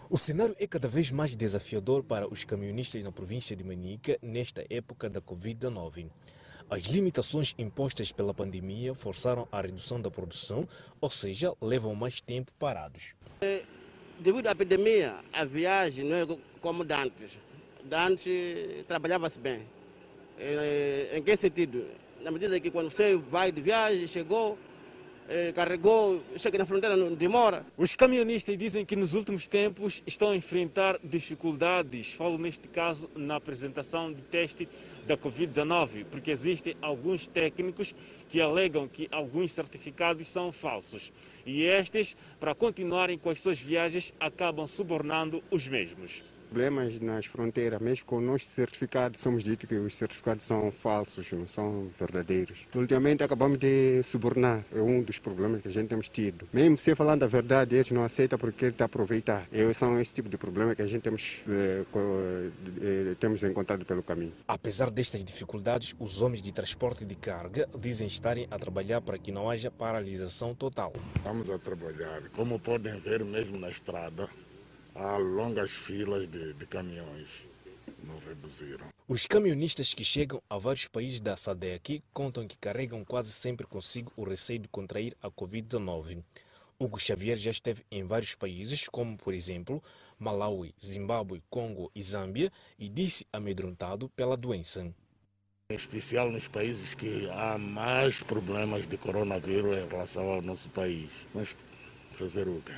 O 0.10 0.18
cenário 0.18 0.56
é 0.58 0.66
cada 0.68 0.88
vez 0.88 1.12
mais 1.12 1.36
desafiador 1.36 2.02
para 2.02 2.32
os 2.32 2.46
camionistas 2.46 3.04
na 3.04 3.12
província 3.12 3.58
de 3.58 3.64
Manica 3.66 4.18
nesta 4.22 4.64
época 4.70 5.10
da 5.10 5.20
Covid-19. 5.20 6.10
As 6.70 6.82
limitações 6.84 7.54
impostas 7.58 8.12
pela 8.12 8.34
pandemia 8.34 8.96
forçaram 8.96 9.48
a 9.52 9.62
redução 9.62 10.02
da 10.02 10.10
produção, 10.10 10.68
ou 11.00 11.10
seja, 11.10 11.54
levam 11.62 11.94
mais 11.94 12.20
tempo 12.20 12.52
parados. 12.58 13.14
É, 13.42 13.64
devido 14.20 14.48
à 14.48 14.56
pandemia, 14.56 15.16
a 15.32 15.46
viagem 15.46 16.06
não 16.06 16.16
é 16.16 16.38
como 16.62 16.84
antes. 16.84 17.38
Antes 17.92 18.86
trabalhava-se 18.88 19.40
bem 19.40 19.62
em, 20.40 21.18
em 21.18 21.24
que 21.24 21.38
sentido? 21.38 21.86
Na 22.22 22.32
medida 22.32 22.60
que 22.60 22.72
quando 22.72 22.90
você 22.90 23.16
vai 23.16 23.52
de 23.52 23.62
viagem, 23.62 24.08
chegou, 24.08 24.58
carregou, 25.54 26.24
chega 26.38 26.58
na 26.58 26.66
fronteira, 26.66 26.96
não 26.96 27.14
demora. 27.14 27.66
Os 27.78 27.96
caminhonistas 27.96 28.58
dizem 28.58 28.86
que 28.86 28.96
nos 28.96 29.14
últimos 29.14 29.48
tempos 29.48 30.04
estão 30.06 30.32
a 30.32 30.36
enfrentar 30.36 31.00
dificuldades. 31.04 32.14
Falo 32.14 32.38
neste 32.38 32.68
caso 32.68 33.10
na 33.16 33.36
apresentação 33.36 34.14
de 34.14 34.22
teste 34.22 34.68
da 35.08 35.18
Covid-19, 35.18 36.06
porque 36.10 36.32
existem 36.32 36.76
alguns 36.82 37.28
técnicos 37.28 37.94
que 38.30 38.40
alegam 38.40 38.88
que 38.88 39.08
alguns 39.12 39.52
certificados 39.52 40.28
são 40.28 40.52
falsos. 40.52 41.12
E 41.46 41.64
estes, 41.64 42.16
para 42.40 42.56
continuarem 42.56 43.18
com 43.18 43.30
as 43.30 43.40
suas 43.40 43.60
viagens, 43.60 44.14
acabam 44.20 44.68
subornando 44.68 45.44
os 45.52 45.68
mesmos 45.68 46.24
problemas 46.56 47.02
nas 47.02 47.26
fronteiras, 47.26 47.82
mesmo 47.82 48.06
com 48.06 48.22
nossos 48.22 48.48
certificados, 48.48 49.20
somos 49.20 49.44
dito 49.44 49.68
que 49.68 49.76
os 49.76 49.94
certificados 49.94 50.46
são 50.46 50.72
falsos, 50.72 51.30
não 51.34 51.46
são 51.46 51.90
verdadeiros. 52.00 52.60
Ultimamente 52.74 53.22
acabamos 53.22 53.60
de 53.60 54.02
subornar, 54.04 54.64
é 54.74 54.80
um 54.80 55.02
dos 55.02 55.20
problemas 55.20 55.62
que 55.62 55.68
a 55.68 55.72
gente 55.72 55.90
temos 55.90 56.08
tido. 56.08 56.48
Mesmo 56.54 56.78
se 56.78 56.96
falando 56.96 57.24
a 57.24 57.28
verdade, 57.28 57.76
eles 57.76 57.92
não 57.92 58.06
aceitam 58.06 58.40
porque 58.40 58.64
ele 58.64 58.72
está 58.72 58.86
a 58.86 58.88
aproveitar. 58.88 59.46
E 59.52 59.74
são 59.74 60.00
esse 60.00 60.14
tipo 60.14 60.30
de 60.30 60.38
problema 60.38 60.74
que 60.74 60.82
a 60.82 60.88
gente 60.88 61.02
temos, 61.02 61.44
eh, 61.50 61.84
eh, 62.82 63.16
temos 63.20 63.44
encontrado 63.44 63.84
pelo 63.84 64.02
caminho. 64.02 64.32
Apesar 64.48 64.90
destas 64.90 65.26
dificuldades, 65.26 65.94
os 66.00 66.22
homens 66.22 66.42
de 66.42 66.54
transporte 66.54 67.04
de 67.04 67.16
carga 67.16 67.68
dizem 67.78 68.08
estarem 68.08 68.48
a 68.50 68.58
trabalhar 68.58 69.02
para 69.02 69.18
que 69.18 69.30
não 69.30 69.50
haja 69.50 69.70
paralisação 69.70 70.56
total. 70.56 70.94
Estamos 71.18 71.50
a 71.50 71.60
trabalhar, 71.60 72.22
como 72.34 72.58
podem 72.58 72.98
ver 73.02 73.26
mesmo 73.26 73.60
na 73.60 73.68
estrada, 73.68 74.30
há 74.96 75.18
longas 75.18 75.72
filas 75.72 76.28
de, 76.28 76.54
de 76.54 76.66
caminhões. 76.66 77.28
Não 78.04 78.18
reduziram. 78.20 78.88
Os 79.08 79.26
camionistas 79.26 79.94
que 79.94 80.04
chegam 80.04 80.42
a 80.50 80.58
vários 80.58 80.88
países 80.88 81.20
da 81.20 81.36
SADEC 81.36 82.02
contam 82.14 82.48
que 82.48 82.58
carregam 82.58 83.04
quase 83.04 83.32
sempre 83.32 83.68
consigo 83.68 84.12
o 84.16 84.24
receio 84.24 84.60
de 84.60 84.68
contrair 84.68 85.16
a 85.22 85.30
Covid-19. 85.30 86.24
Hugo 86.80 87.00
Xavier 87.00 87.38
já 87.38 87.52
esteve 87.52 87.84
em 87.92 88.06
vários 88.06 88.36
países, 88.36 88.88
como 88.90 89.18
por 89.18 89.34
exemplo 89.34 89.82
Malawi, 90.20 90.74
Zimbábue, 90.84 91.44
Congo 91.50 91.92
e 91.96 92.02
Zâmbia, 92.02 92.52
e 92.78 92.90
disse 92.90 93.26
amedrontado 93.32 94.10
pela 94.10 94.36
doença. 94.36 94.94
Em 95.70 95.76
especial 95.76 96.32
nos 96.32 96.48
países 96.48 96.94
que 96.94 97.30
há 97.32 97.58
mais 97.58 98.22
problemas 98.22 98.88
de 98.88 98.98
coronavírus 98.98 99.78
em 99.78 99.88
relação 99.88 100.30
ao 100.30 100.42
nosso 100.42 100.70
país. 100.70 101.10
Mas 101.34 101.56
fazer 102.18 102.48
o 102.48 102.62
quê? 102.62 102.74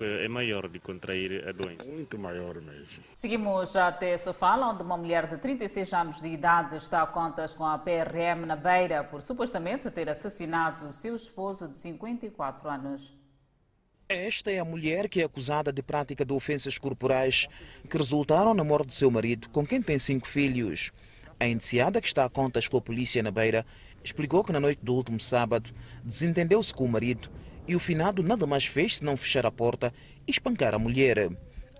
É 0.00 0.28
maior 0.28 0.68
de 0.68 0.78
contrair 0.78 1.48
a 1.48 1.52
doença. 1.52 1.84
Muito 1.84 2.18
maior 2.18 2.54
mesmo. 2.60 3.04
Seguimos 3.12 3.76
até 3.76 4.16
Sofala, 4.16 4.68
onde 4.68 4.82
uma 4.82 4.96
mulher 4.96 5.26
de 5.26 5.38
36 5.38 5.92
anos 5.92 6.20
de 6.20 6.28
idade 6.28 6.76
está 6.76 7.02
a 7.02 7.06
contas 7.06 7.54
com 7.54 7.64
a 7.64 7.78
PRM 7.78 8.46
na 8.46 8.56
Beira 8.56 9.04
por 9.04 9.22
supostamente 9.22 9.90
ter 9.90 10.08
assassinado 10.08 10.92
seu 10.92 11.14
esposo 11.14 11.68
de 11.68 11.78
54 11.78 12.68
anos. 12.68 13.18
Esta 14.08 14.50
é 14.50 14.58
a 14.58 14.64
mulher 14.64 15.06
que 15.06 15.20
é 15.20 15.24
acusada 15.24 15.70
de 15.70 15.82
prática 15.82 16.24
de 16.24 16.32
ofensas 16.32 16.78
corporais 16.78 17.46
que 17.90 17.98
resultaram 17.98 18.54
na 18.54 18.64
morte 18.64 18.88
de 18.88 18.94
seu 18.94 19.10
marido, 19.10 19.50
com 19.50 19.66
quem 19.66 19.82
tem 19.82 19.98
cinco 19.98 20.26
filhos. 20.26 20.92
A 21.38 21.46
indiciada, 21.46 22.00
que 22.00 22.08
está 22.08 22.24
a 22.24 22.30
contas 22.30 22.66
com 22.66 22.78
a 22.78 22.80
polícia 22.80 23.22
na 23.22 23.30
Beira, 23.30 23.66
explicou 24.02 24.42
que 24.42 24.50
na 24.50 24.58
noite 24.58 24.80
do 24.82 24.94
último 24.94 25.20
sábado 25.20 25.70
desentendeu-se 26.02 26.72
com 26.72 26.84
o 26.84 26.88
marido 26.88 27.30
e 27.68 27.76
o 27.76 27.78
finado 27.78 28.22
nada 28.22 28.46
mais 28.46 28.64
fez 28.64 28.96
senão 28.96 29.16
fechar 29.16 29.44
a 29.44 29.52
porta 29.52 29.92
e 30.26 30.30
espancar 30.30 30.74
a 30.74 30.78
mulher. 30.78 31.28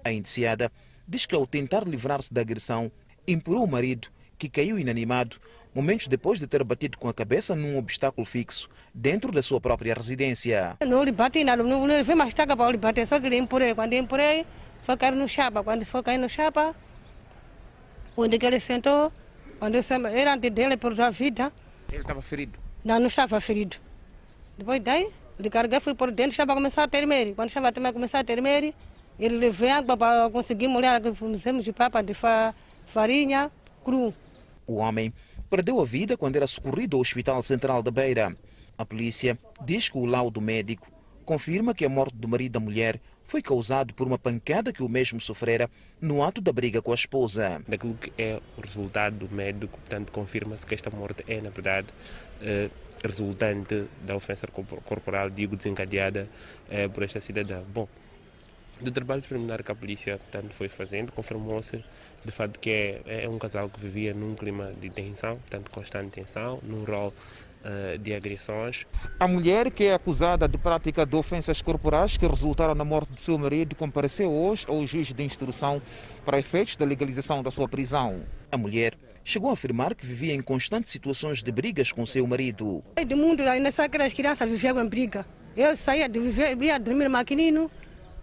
A 0.05 0.13
indiciada 0.13 0.71
diz 1.09 1.25
que 1.25 1.35
ao 1.35 1.47
tentar 1.47 1.89
livrar-se 1.89 2.33
da 2.33 2.43
agressão, 2.43 2.93
empurrou 3.27 3.65
o 3.65 3.69
marido, 3.69 4.09
que 4.39 4.51
caiu 4.51 4.79
inanimado, 4.79 5.39
momentos 5.75 6.07
depois 6.07 6.39
de 6.39 6.47
ter 6.47 6.63
batido 6.63 6.99
com 6.99 7.09
a 7.09 7.15
cabeça 7.15 7.57
num 7.57 7.79
obstáculo 7.79 8.27
fixo 8.27 8.69
dentro 8.93 9.33
da 9.33 9.41
sua 9.41 9.61
própria 9.61 9.95
residência. 9.95 10.77
Não 10.87 11.03
lhe 11.03 11.11
bati 11.11 11.43
nada, 11.43 11.63
não 11.63 11.87
levei 11.87 12.15
mais 12.15 12.35
taca 12.35 12.55
para 12.55 12.71
lhe 12.71 12.77
bater, 12.77 13.07
só 13.07 13.19
que 13.19 13.27
ele 13.27 13.37
empurrei. 13.37 13.75
Quando 13.75 13.95
empurrei, 13.95 14.45
foi 14.83 14.97
cair 14.97 15.15
no 15.15 15.27
chapa. 15.27 15.65
Quando 15.65 15.87
foi 15.87 16.03
cair 16.03 16.19
no 16.19 16.29
chapa, 16.29 16.75
onde 18.17 18.39
ele 18.45 18.61
sentou, 18.61 19.11
onde 19.61 19.79
era 20.15 20.35
antes 20.35 20.51
dele 20.51 20.77
por 20.77 21.01
a 21.01 21.11
vida. 21.11 21.51
Ele 21.91 22.03
estava 22.03 22.21
ferido? 22.21 22.59
Não, 22.85 23.01
não 23.01 23.07
estava 23.07 23.41
ferido. 23.41 23.77
Depois 24.57 24.81
daí, 24.81 25.09
de 25.39 25.51
carregar, 25.51 25.81
fui 25.81 25.95
por 25.95 26.11
dentro, 26.11 26.33
estava 26.33 26.53
a 26.53 26.55
começar 26.55 26.83
a 26.83 26.89
tremer. 26.89 27.35
Quando 27.35 27.49
estava 27.49 27.69
a 27.69 27.93
começar 27.93 28.19
a 28.19 28.25
tremer, 28.25 28.75
ele 29.19 29.71
água 29.71 29.97
para 29.97 30.31
conseguir 30.31 30.69
molhar, 30.69 31.01
fizemos 31.15 31.65
de 31.65 31.73
papa 31.73 32.03
de 32.03 32.13
farinha 32.87 33.51
cru. 33.85 34.15
O 34.67 34.77
homem 34.77 35.13
perdeu 35.49 35.81
a 35.81 35.85
vida 35.85 36.17
quando 36.17 36.37
era 36.37 36.47
socorrido 36.47 36.97
ao 36.97 37.01
Hospital 37.01 37.43
Central 37.43 37.83
da 37.83 37.91
Beira. 37.91 38.37
A 38.77 38.85
polícia 38.85 39.39
diz 39.65 39.89
que 39.89 39.99
o 39.99 40.05
laudo 40.05 40.41
médico 40.41 40.87
confirma 41.25 41.75
que 41.75 41.85
a 41.85 41.89
morte 41.89 42.17
do 42.17 42.29
marido 42.29 42.53
da 42.53 42.61
mulher 42.61 43.01
foi 43.25 43.43
causado 43.43 43.93
por 43.93 44.07
uma 44.07 44.19
pancada 44.19 44.73
que 44.73 44.83
o 44.83 44.89
mesmo 44.89 45.21
sofrera 45.21 45.69
no 46.01 46.23
ato 46.23 46.41
da 46.41 46.51
briga 46.51 46.81
com 46.81 46.93
a 46.93 46.95
esposa. 46.95 47.63
Daquilo 47.69 47.95
que 47.95 48.11
é 48.17 48.41
o 48.57 48.61
resultado 48.63 49.27
do 49.27 49.35
médico, 49.35 49.79
portanto, 49.79 50.11
confirma-se 50.11 50.65
que 50.65 50.75
esta 50.75 50.91
morte 50.91 51.23
é, 51.29 51.39
na 51.41 51.51
verdade, 51.51 51.89
eh, 52.41 52.71
resultante 53.05 53.87
da 54.07 54.17
ofensa 54.17 54.47
corporal, 54.49 55.31
digo, 55.31 55.57
desencadeada 55.57 56.29
eh, 56.71 56.89
por 56.89 57.03
esta 57.03 57.21
cidadã. 57.21 57.63
Bom, 57.63 57.89
do 58.81 58.91
trabalho 58.93 59.23
preliminar 59.23 59.63
que 59.63 59.73
a 59.73 59.75
polícia 59.75 60.19
portanto, 60.19 60.53
foi 60.53 60.69
fazendo, 60.69 61.13
confirmou-se 61.13 61.83
de 62.25 62.31
fato 62.31 62.59
que 62.59 62.71
é, 62.71 63.25
é, 63.25 63.29
um 63.29 63.39
casal 63.39 63.69
que 63.69 63.81
vivia 63.81 64.15
num 64.15 64.35
clima 64.35 64.73
de 64.81 64.91
tensão, 64.91 65.37
portanto, 65.37 65.71
constante 65.71 66.11
tensão, 66.11 66.61
num 66.63 66.85
rol 66.85 67.13
uh, 67.65 67.99
de 67.99 68.15
agressões. 68.15 68.87
A 69.19 69.27
mulher 69.27 69.71
que 69.71 69.85
é 69.85 69.95
acusada 69.95 70.49
de 70.49 70.59
prática 70.59 71.07
de 71.07 71.17
ofensas 71.17 71.63
corporais 71.63 72.17
que 72.17 72.27
resultaram 72.27 72.75
na 72.75 72.85
morte 72.85 73.13
de 73.13 73.23
seu 73.23 73.39
marido 73.39 73.75
compareceu 73.75 74.31
hoje 74.33 74.67
ao 74.69 74.85
juiz 74.87 75.13
de 75.13 75.23
instrução 75.23 75.81
para 76.25 76.39
efeitos 76.39 76.77
da 76.77 76.85
legalização 76.85 77.43
da 77.43 77.51
sua 77.51 77.69
prisão. 77.69 78.23
A 78.51 78.57
mulher 78.57 78.95
chegou 79.29 79.51
a 79.51 79.53
afirmar 79.53 79.95
que 79.95 80.07
vivia 80.07 80.33
em 80.33 80.41
constantes 80.41 80.91
situações 80.91 81.43
de 81.43 81.53
brigas 81.53 81.93
com 81.93 82.07
seu 82.07 82.27
marido. 82.27 82.83
Do 83.07 83.17
mundo, 83.17 83.45
nessa 83.45 83.85
as 83.85 84.13
crianças 84.13 84.49
viviam 84.49 84.83
em 84.83 84.89
briga. 84.89 85.27
Eu 85.55 85.77
saía 85.77 86.09
de 86.09 86.19
viver, 86.19 86.57
ia 86.63 86.79
dormir 86.79 87.09
maquinino, 87.09 87.71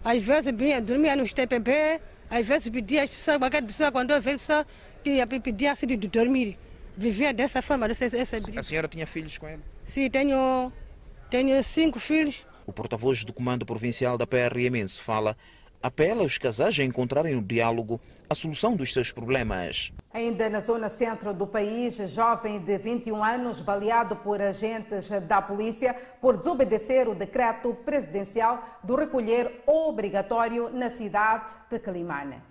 às 0.04 0.22
vezes 0.22 0.52
vinha, 0.56 0.80
dormia 0.80 1.14
nos 1.14 1.32
TPP, 1.32 2.00
às 2.28 2.44
vezes 2.44 2.68
pedia 2.68 3.04
as 3.04 3.10
pessoas, 3.10 3.38
qualquer 3.38 3.62
pessoa, 3.62 3.92
quando 3.92 4.10
eu 4.10 4.20
vejo 4.20 4.38
pessoa, 4.38 4.66
pedia 5.42 5.72
assim 5.72 5.86
de 5.86 5.96
dormir. 6.08 6.58
Vivia 6.96 7.32
dessa 7.32 7.62
forma, 7.62 7.86
dessa, 7.86 8.06
essa 8.06 8.38
A 8.56 8.62
senhora 8.62 8.88
tinha 8.88 9.06
filhos 9.06 9.38
com 9.38 9.46
ele? 9.46 9.62
Sim, 9.84 10.10
tenho, 10.10 10.72
tenho 11.30 11.62
cinco 11.62 12.00
filhos. 12.00 12.44
O 12.66 12.72
porta-voz 12.72 13.22
do 13.22 13.32
Comando 13.32 13.64
Provincial 13.64 14.18
da 14.18 14.26
PRM 14.26 14.88
fala 15.00 15.36
apela 15.86 16.22
aos 16.22 16.36
casais 16.36 16.78
a 16.78 16.84
encontrarem 16.84 17.34
no 17.34 17.42
diálogo 17.42 18.00
a 18.28 18.34
solução 18.34 18.74
dos 18.74 18.92
seus 18.92 19.12
problemas. 19.12 19.92
Ainda 20.12 20.50
na 20.50 20.60
zona 20.60 20.88
centro 20.88 21.32
do 21.32 21.46
país, 21.46 21.96
jovem 22.12 22.58
de 22.58 22.76
21 22.76 23.22
anos 23.22 23.60
baleado 23.60 24.16
por 24.16 24.42
agentes 24.42 25.08
da 25.28 25.40
polícia 25.40 25.94
por 26.20 26.36
desobedecer 26.36 27.08
o 27.08 27.14
decreto 27.14 27.72
presidencial 27.84 28.80
do 28.82 28.96
recolher 28.96 29.62
obrigatório 29.66 30.70
na 30.70 30.90
cidade 30.90 31.54
de 31.70 31.78
Calimane. 31.78 32.42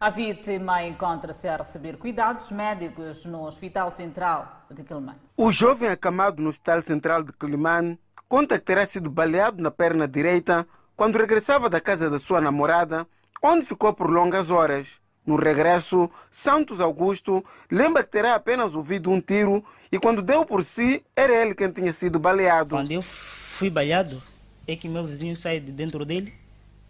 A 0.00 0.10
vítima 0.10 0.84
encontra-se 0.84 1.48
a 1.48 1.56
receber 1.56 1.98
cuidados 1.98 2.52
médicos 2.52 3.26
no 3.26 3.44
Hospital 3.44 3.90
Central 3.90 4.64
de 4.70 4.84
Quilimane. 4.84 5.18
O 5.36 5.50
jovem 5.50 5.88
acamado 5.88 6.40
no 6.40 6.48
Hospital 6.48 6.82
Central 6.82 7.24
de 7.24 7.32
Quilimane 7.32 7.98
conta 8.28 8.58
que 8.58 8.64
terá 8.64 8.86
sido 8.86 9.10
baleado 9.10 9.60
na 9.60 9.72
perna 9.72 10.06
direita 10.06 10.66
quando 10.98 11.16
regressava 11.16 11.70
da 11.70 11.80
casa 11.80 12.10
da 12.10 12.18
sua 12.18 12.40
namorada, 12.40 13.06
onde 13.40 13.64
ficou 13.64 13.94
por 13.94 14.10
longas 14.10 14.50
horas. 14.50 14.88
No 15.24 15.36
regresso, 15.36 16.10
Santos 16.28 16.80
Augusto 16.80 17.44
lembra 17.70 18.02
que 18.02 18.10
terá 18.10 18.34
apenas 18.34 18.74
ouvido 18.74 19.08
um 19.08 19.20
tiro 19.20 19.64
e 19.92 19.98
quando 20.00 20.20
deu 20.20 20.44
por 20.44 20.64
si, 20.64 21.04
era 21.14 21.32
ele 21.32 21.54
quem 21.54 21.70
tinha 21.70 21.92
sido 21.92 22.18
baleado. 22.18 22.74
Quando 22.74 22.90
eu 22.90 23.00
fui 23.00 23.70
baleado, 23.70 24.20
é 24.66 24.74
que 24.74 24.88
meu 24.88 25.04
vizinho 25.04 25.36
sai 25.36 25.60
de 25.60 25.70
dentro 25.70 26.04
dele, 26.04 26.34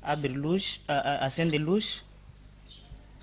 abre 0.00 0.32
luz, 0.32 0.80
acende 1.20 1.58
luz, 1.58 2.02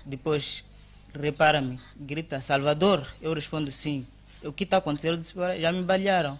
depois 0.04 0.64
repara-me, 1.12 1.80
grita 1.96 2.40
Salvador. 2.40 3.08
Eu 3.20 3.34
respondo 3.34 3.72
sim. 3.72 4.06
O 4.40 4.52
que 4.52 4.62
está 4.62 4.76
acontecendo? 4.76 5.14
Eu 5.14 5.16
disse, 5.16 5.34
já 5.60 5.72
me 5.72 5.82
balearam. 5.82 6.38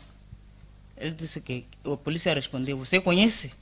Ele 0.97 1.11
disse 1.11 1.41
que 1.41 1.67
a 1.85 1.97
polícia 1.97 2.33
respondeu, 2.33 2.79
você 2.79 3.01
conhece? 3.01 3.53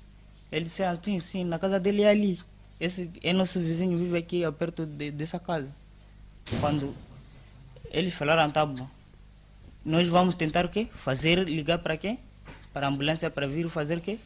Ele 0.54 0.66
disse, 0.66 0.84
ah, 0.84 0.96
sim, 1.02 1.18
sim, 1.18 1.42
na 1.42 1.58
casa 1.58 1.80
dele 1.80 2.02
é 2.02 2.10
ali. 2.10 2.38
Esse 2.78 3.10
é 3.24 3.32
nosso 3.32 3.58
vizinho, 3.58 3.98
vive 3.98 4.16
aqui 4.16 4.42
perto 4.52 4.86
de, 4.86 5.10
dessa 5.10 5.36
casa. 5.36 5.66
Quando 6.60 6.94
eles 7.90 8.14
falaram, 8.14 8.48
tá 8.52 8.64
bom, 8.64 8.86
nós 9.84 10.06
vamos 10.06 10.36
tentar 10.36 10.64
o 10.64 10.68
quê? 10.68 10.86
Fazer, 10.94 11.40
ligar 11.48 11.80
para 11.80 11.96
quem? 11.96 12.20
Para 12.72 12.86
a 12.86 12.88
ambulância 12.88 13.28
para 13.28 13.48
vir 13.48 13.68
fazer 13.68 13.98
o 13.98 14.00
quê? 14.00 14.20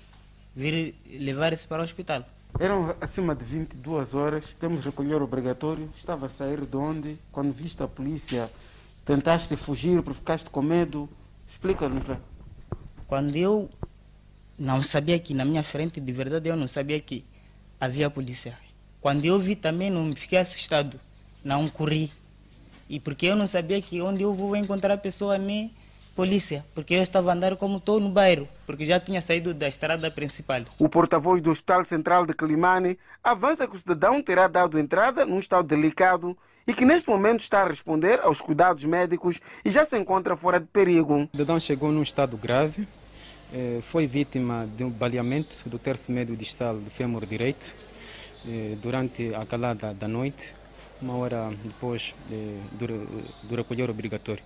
Vir 0.54 0.94
levar 1.08 1.54
esse 1.54 1.66
para 1.66 1.80
o 1.80 1.84
hospital. 1.84 2.22
Eram 2.60 2.94
acima 3.00 3.34
de 3.34 3.46
22 3.46 4.14
horas, 4.14 4.54
temos 4.60 4.84
recolher 4.84 5.22
obrigatório. 5.22 5.88
Estava 5.96 6.26
a 6.26 6.28
sair 6.28 6.66
de 6.66 6.76
onde? 6.76 7.18
Quando 7.32 7.54
viste 7.54 7.82
a 7.82 7.88
polícia, 7.88 8.50
tentaste 9.02 9.56
fugir 9.56 10.02
porque 10.02 10.18
ficaste 10.18 10.50
com 10.50 10.60
medo? 10.60 11.08
Explica-nos 11.48 12.06
lá. 12.06 12.20
Quando 13.06 13.34
eu 13.34 13.70
não 14.58 14.82
sabia 14.82 15.18
que 15.18 15.32
na 15.32 15.44
minha 15.44 15.62
frente, 15.62 16.00
de 16.00 16.12
verdade, 16.12 16.48
eu 16.48 16.56
não 16.56 16.66
sabia 16.66 17.00
que 17.00 17.24
havia 17.80 18.10
polícia. 18.10 18.58
Quando 19.00 19.24
eu 19.24 19.38
vi 19.38 19.54
também, 19.54 19.90
não 19.90 20.14
fiquei 20.16 20.38
assustado, 20.38 20.98
não 21.44 21.68
corri. 21.68 22.10
E 22.88 22.98
porque 22.98 23.26
eu 23.26 23.36
não 23.36 23.46
sabia 23.46 23.80
que 23.80 24.00
onde 24.02 24.22
eu 24.22 24.34
vou 24.34 24.56
encontrar 24.56 24.94
a 24.94 24.98
pessoa 24.98 25.38
nem 25.38 25.70
polícia, 26.16 26.64
porque 26.74 26.94
eu 26.94 27.02
estava 27.02 27.32
andando 27.32 27.56
como 27.56 27.76
estou 27.76 28.00
no 28.00 28.10
bairro, 28.10 28.48
porque 28.66 28.84
já 28.84 28.98
tinha 28.98 29.22
saído 29.22 29.54
da 29.54 29.68
estrada 29.68 30.10
principal. 30.10 30.62
O 30.76 30.88
porta-voz 30.88 31.40
do 31.40 31.52
Hospital 31.52 31.84
Central 31.84 32.26
de 32.26 32.32
Climane 32.32 32.98
avança 33.22 33.68
que 33.68 33.76
o 33.76 33.78
cidadão 33.78 34.20
terá 34.20 34.48
dado 34.48 34.80
entrada 34.80 35.24
num 35.24 35.38
estado 35.38 35.68
delicado 35.68 36.36
e 36.66 36.74
que 36.74 36.84
neste 36.84 37.08
momento 37.08 37.38
está 37.38 37.62
a 37.62 37.68
responder 37.68 38.18
aos 38.20 38.40
cuidados 38.40 38.84
médicos 38.84 39.40
e 39.64 39.70
já 39.70 39.84
se 39.84 39.96
encontra 39.96 40.36
fora 40.36 40.58
de 40.58 40.66
perigo. 40.66 41.22
O 41.22 41.28
cidadão 41.30 41.60
chegou 41.60 41.92
num 41.92 42.02
estado 42.02 42.36
grave, 42.36 42.88
foi 43.90 44.06
vítima 44.06 44.68
de 44.76 44.84
um 44.84 44.90
baleamento 44.90 45.68
do 45.68 45.78
terço 45.78 46.12
médio 46.12 46.36
distal 46.36 46.76
do 46.76 46.90
fêmur 46.90 47.24
direito 47.24 47.72
eh, 48.46 48.76
durante 48.80 49.34
a 49.34 49.44
calada 49.44 49.92
da 49.92 50.06
noite, 50.06 50.54
uma 51.02 51.16
hora 51.16 51.50
depois 51.64 52.14
eh, 52.30 52.60
do, 52.72 53.54
recolher 53.56 53.90
obrigatório. 53.90 54.42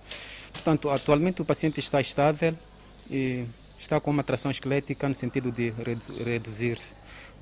Portanto, 0.51 0.89
atualmente 0.89 1.41
o 1.41 1.45
paciente 1.45 1.79
está 1.79 2.01
estável 2.01 2.57
e 3.09 3.45
está 3.77 3.99
com 3.99 4.09
uma 4.11 4.23
tração 4.23 4.49
esquelética 4.49 5.07
no 5.07 5.15
sentido 5.15 5.51
de 5.51 5.69
reduzir 6.23 6.77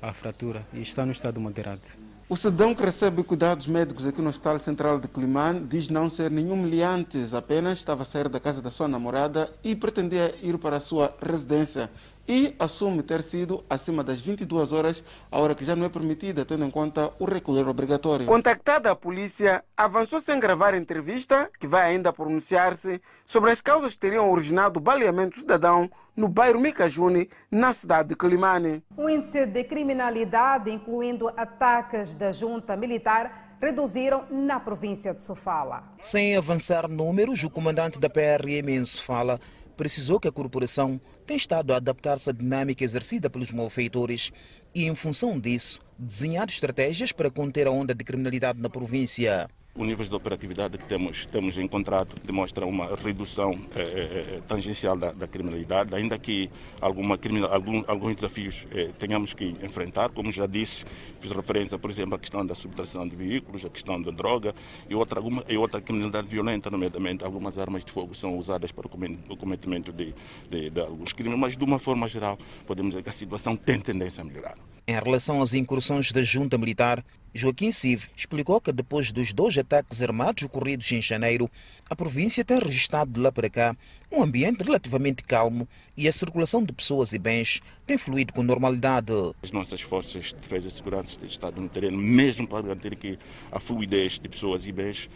a 0.00 0.12
fratura 0.12 0.66
e 0.72 0.82
está 0.82 1.06
no 1.06 1.12
estado 1.12 1.40
moderado. 1.40 1.88
O 2.32 2.36
cidadão 2.36 2.74
que 2.74 2.82
recebe 2.82 3.22
cuidados 3.22 3.66
médicos 3.66 4.06
aqui 4.06 4.22
no 4.22 4.30
Hospital 4.30 4.58
Central 4.58 4.98
de 4.98 5.06
Climane 5.06 5.66
diz 5.66 5.90
não 5.90 6.08
ser 6.08 6.30
nenhum 6.30 6.56
miliante, 6.56 7.18
apenas 7.36 7.76
estava 7.76 8.04
a 8.04 8.06
sair 8.06 8.26
da 8.26 8.40
casa 8.40 8.62
da 8.62 8.70
sua 8.70 8.88
namorada 8.88 9.52
e 9.62 9.76
pretendia 9.76 10.34
ir 10.42 10.56
para 10.56 10.78
a 10.78 10.80
sua 10.80 11.14
residência 11.20 11.90
e 12.26 12.54
assume 12.58 13.02
ter 13.02 13.22
sido 13.22 13.64
acima 13.68 14.04
das 14.04 14.20
22 14.20 14.72
horas, 14.72 15.04
a 15.30 15.38
hora 15.38 15.54
que 15.54 15.64
já 15.64 15.74
não 15.74 15.86
é 15.86 15.88
permitida, 15.88 16.44
tendo 16.44 16.64
em 16.64 16.70
conta 16.70 17.12
o 17.18 17.24
recolher 17.24 17.66
obrigatório. 17.68 18.26
Contactada 18.26 18.90
a 18.90 18.96
polícia, 18.96 19.64
avançou 19.76 20.20
sem 20.20 20.38
gravar 20.38 20.74
entrevista, 20.74 21.50
que 21.58 21.66
vai 21.66 21.90
ainda 21.90 22.12
pronunciar-se 22.12 23.00
sobre 23.24 23.50
as 23.50 23.60
causas 23.60 23.92
que 23.94 23.98
teriam 23.98 24.30
originado 24.30 24.78
o 24.78 24.82
baleamento 24.82 25.38
cidadão 25.38 25.90
no 26.16 26.28
bairro 26.28 26.60
Micajune, 26.60 27.28
na 27.50 27.72
cidade 27.72 28.10
de 28.10 28.16
Climane. 28.16 28.82
O 28.96 29.08
índice 29.08 29.46
de 29.46 29.64
criminalidade, 29.64 30.70
incluindo 30.70 31.28
ataques 31.36 32.14
da 32.14 32.30
junta 32.30 32.76
militar, 32.76 33.56
reduziram 33.60 34.24
na 34.30 34.58
província 34.60 35.14
de 35.14 35.22
Sofala. 35.22 35.84
Sem 36.00 36.36
avançar 36.36 36.88
números, 36.88 37.42
o 37.44 37.50
comandante 37.50 37.98
da 37.98 38.10
PRM 38.10 38.68
em 38.68 38.84
Sofala 38.84 39.40
precisou 39.76 40.20
que 40.20 40.28
a 40.28 40.32
corporação 40.32 41.00
tem 41.22 41.36
estado 41.36 41.72
a 41.72 41.76
adaptar-se 41.76 42.28
à 42.28 42.32
dinâmica 42.32 42.84
exercida 42.84 43.30
pelos 43.30 43.50
malfeitores 43.50 44.32
e, 44.74 44.84
em 44.84 44.94
função 44.94 45.38
disso, 45.38 45.80
desenhar 45.98 46.48
estratégias 46.48 47.12
para 47.12 47.30
conter 47.30 47.66
a 47.66 47.70
onda 47.70 47.94
de 47.94 48.04
criminalidade 48.04 48.60
na 48.60 48.68
província. 48.68 49.48
O 49.74 49.86
nível 49.86 50.04
de 50.04 50.14
operatividade 50.14 50.76
que 50.76 50.84
temos, 50.84 51.24
temos 51.24 51.56
encontrado 51.56 52.14
demonstra 52.22 52.66
uma 52.66 52.94
redução 52.94 53.58
eh, 53.74 54.42
tangencial 54.46 54.94
da, 54.94 55.12
da, 55.12 55.26
criminalidade, 55.26 55.94
ainda 55.94 56.18
que 56.18 56.50
alguma 56.78 57.18
algum, 57.50 57.82
alguns 57.86 58.16
desafios 58.16 58.66
eh, 58.70 58.90
tenhamos 58.98 59.32
que 59.32 59.46
enfrentar. 59.46 60.10
Como 60.10 60.30
já 60.30 60.46
disse, 60.46 60.84
fiz 61.20 61.32
referência, 61.32 61.78
por 61.78 61.90
exemplo, 61.90 62.14
à 62.14 62.18
questão 62.18 62.44
da 62.44 62.54
subtração 62.54 63.08
de 63.08 63.16
veículos, 63.16 63.64
a 63.64 63.70
questão 63.70 64.00
da 64.02 64.10
droga 64.10 64.54
e 64.90 64.94
outra, 64.94 65.20
alguma, 65.20 65.42
e 65.48 65.56
outra 65.56 65.80
criminalidade 65.80 66.28
violenta, 66.28 66.70
nomeadamente 66.70 67.24
algumas 67.24 67.58
armas 67.58 67.82
de 67.82 67.92
fogo 67.92 68.14
são 68.14 68.36
usadas 68.36 68.70
para 68.72 68.86
o 68.86 69.36
cometimento 69.38 69.90
de, 69.90 70.14
de, 70.50 70.68
de 70.68 70.80
alguns 70.82 71.14
crimes, 71.14 71.38
mas 71.38 71.56
de 71.56 71.64
uma 71.64 71.78
forma 71.78 72.06
geral 72.08 72.38
podemos 72.66 72.90
dizer 72.90 73.02
que 73.02 73.08
a 73.08 73.12
situação 73.12 73.56
tem 73.56 73.80
tendência 73.80 74.20
a 74.20 74.24
melhorar. 74.24 74.58
Em 74.86 74.94
relação 74.94 75.40
às 75.40 75.54
incursões 75.54 76.12
da 76.12 76.22
junta 76.22 76.58
militar, 76.58 77.04
Joaquim 77.34 77.72
Siv 77.72 78.04
explicou 78.14 78.60
que 78.60 78.70
depois 78.72 79.10
dos 79.10 79.32
dois 79.32 79.56
ataques 79.56 80.02
armados 80.02 80.42
ocorridos 80.42 80.90
em 80.92 81.00
janeiro, 81.00 81.50
a 81.88 81.96
província 81.96 82.44
tem 82.44 82.58
registrado 82.58 83.10
de 83.10 83.20
lá 83.20 83.32
para 83.32 83.48
cá 83.48 83.74
um 84.10 84.22
ambiente 84.22 84.62
relativamente 84.62 85.22
calmo 85.22 85.66
e 85.96 86.06
a 86.06 86.12
circulação 86.12 86.62
de 86.62 86.74
pessoas 86.74 87.14
e 87.14 87.18
bens 87.18 87.62
tem 87.86 87.96
fluído 87.96 88.34
com 88.34 88.42
normalidade. 88.42 89.12
As 89.42 89.50
nossas 89.50 89.80
forças 89.80 90.26
de 90.26 90.34
defesa 90.34 90.68
e 90.68 90.70
segurança 90.70 91.16
têm 91.18 91.28
estado 91.28 91.58
no 91.58 91.70
terreno, 91.70 91.96
mesmo 91.96 92.46
para 92.46 92.60
garantir 92.60 92.96
que 92.96 93.18
a 93.50 93.58
fluidez 93.58 94.18
de 94.18 94.28
pessoas 94.28 94.66
e 94.66 94.72
bens 94.72 95.08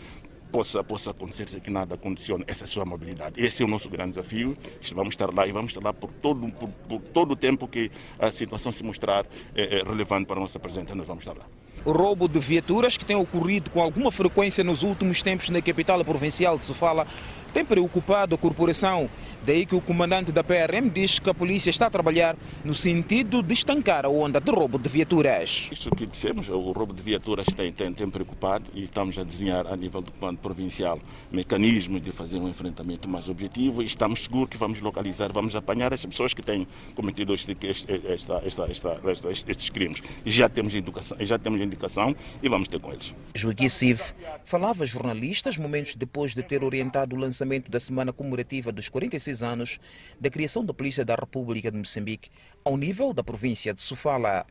possa, 0.51 0.83
possa 0.83 1.11
acontecer 1.11 1.61
que 1.61 1.71
nada 1.71 1.99
condicione 1.99 2.45
essa 2.49 2.67
sua 2.67 2.87
mobilidade. 2.87 3.39
Esse 3.45 3.62
é 3.62 3.67
o 3.67 3.69
nosso 3.69 3.91
grande 3.91 4.11
desafio. 4.11 4.57
Vamos 4.95 5.12
estar 5.12 5.33
lá 5.33 5.47
e 5.47 5.53
vamos 5.53 5.71
estar 5.71 5.83
lá 5.85 5.93
por 5.93 6.11
todo, 6.11 6.49
por, 6.53 6.69
por 6.71 7.03
todo 7.03 7.33
o 7.33 7.37
tempo 7.37 7.69
que 7.69 7.91
a 8.19 8.33
situação 8.33 8.73
se 8.73 8.83
mostrar 8.83 9.27
é, 9.55 9.81
é, 9.81 9.83
relevante 9.83 10.27
para 10.27 10.37
a 10.37 10.41
nossa 10.41 10.59
presença, 10.59 10.95
nós 10.95 11.07
vamos 11.07 11.23
estar 11.23 11.37
lá. 11.37 11.47
Roubo 11.87 12.26
de 12.26 12.41
viaturas 12.41 12.97
que 12.97 13.05
tem 13.05 13.14
ocorrido 13.14 13.70
com 13.70 13.80
alguma 13.80 14.11
frequência 14.11 14.64
nos 14.64 14.82
últimos 14.82 15.22
tempos 15.22 15.51
na 15.51 15.62
capital 15.62 16.05
provincial 16.05 16.59
de 16.59 16.64
Sofala 16.64 17.07
tem 17.55 17.64
preocupado 17.64 18.34
a 18.34 18.39
corporação. 18.39 19.09
Daí 19.47 19.64
que 19.64 19.76
o 19.76 19.80
comandante 19.80 20.32
da 20.32 20.42
PRM 20.42 20.88
diz 20.92 21.20
que 21.20 21.30
a 21.30 21.34
polícia 21.34 21.70
está 21.70 21.86
a 21.86 21.90
trabalhar 21.90 22.36
no 22.64 22.74
sentido 22.74 23.44
de 23.44 23.55
estancar 23.55 24.05
a 24.05 24.09
onda 24.09 24.40
de 24.40 24.51
roubo 24.51 24.76
de 24.76 24.88
viaturas. 24.88 25.68
Isso 25.70 25.88
que 25.90 26.05
dissemos, 26.05 26.49
o 26.49 26.72
roubo 26.72 26.92
de 26.92 27.01
viaturas 27.01 27.47
tem, 27.57 27.72
tem, 27.72 27.92
tem 27.92 28.11
preocupado 28.11 28.64
e 28.74 28.82
estamos 28.82 29.16
a 29.16 29.22
desenhar 29.22 29.68
a 29.68 29.76
nível 29.76 30.03
do 30.03 30.11
comando 30.11 30.38
provincial 30.38 30.99
mecanismos 31.30 32.03
de 32.03 32.11
fazer 32.11 32.38
um 32.38 32.49
enfrentamento 32.49 33.09
mais 33.09 33.28
objetivo 33.28 33.84
e 33.84 33.86
estamos 33.86 34.24
seguros 34.24 34.51
que 34.51 34.59
vamos 34.59 34.80
localizar, 34.80 35.32
vamos 35.32 35.55
apanhar 35.55 35.94
as 35.94 36.05
pessoas 36.05 36.34
que 36.34 36.42
têm 36.42 36.66
cometido 36.97 37.32
este, 37.32 37.57
este, 37.62 38.03
esta, 38.05 38.42
esta, 38.44 39.01
esta, 39.05 39.30
estes 39.30 39.70
crimes. 39.70 40.03
Já 40.24 40.49
temos, 40.49 40.74
indicação, 40.74 41.16
já 41.20 41.38
temos 41.38 41.61
indicação 41.61 42.16
e 42.42 42.49
vamos 42.49 42.66
ter 42.66 42.80
com 42.80 42.92
eles. 42.92 43.14
Joaquim 43.32 43.68
Siv 43.68 44.01
falava 44.44 44.82
a 44.82 44.86
jornalistas 44.86 45.57
momentos 45.57 45.94
depois 45.94 46.34
de 46.34 46.42
ter 46.42 46.64
orientado 46.64 47.14
o 47.14 47.18
lançamento 47.18 47.70
da 47.70 47.78
semana 47.78 48.12
comemorativa 48.12 48.72
dos 48.72 48.88
46 48.88 49.36
anos 49.43 49.78
da 50.20 50.30
criação 50.30 50.64
da 50.64 50.74
Polícia 50.74 51.05
da 51.05 51.14
República 51.14 51.70
de 51.70 51.78
Moçambique 51.78 52.30
ao 52.64 52.76
nível 52.76 53.12
da 53.12 53.22
província 53.22 53.72
de 53.72 53.82
Sofala. 53.82 54.47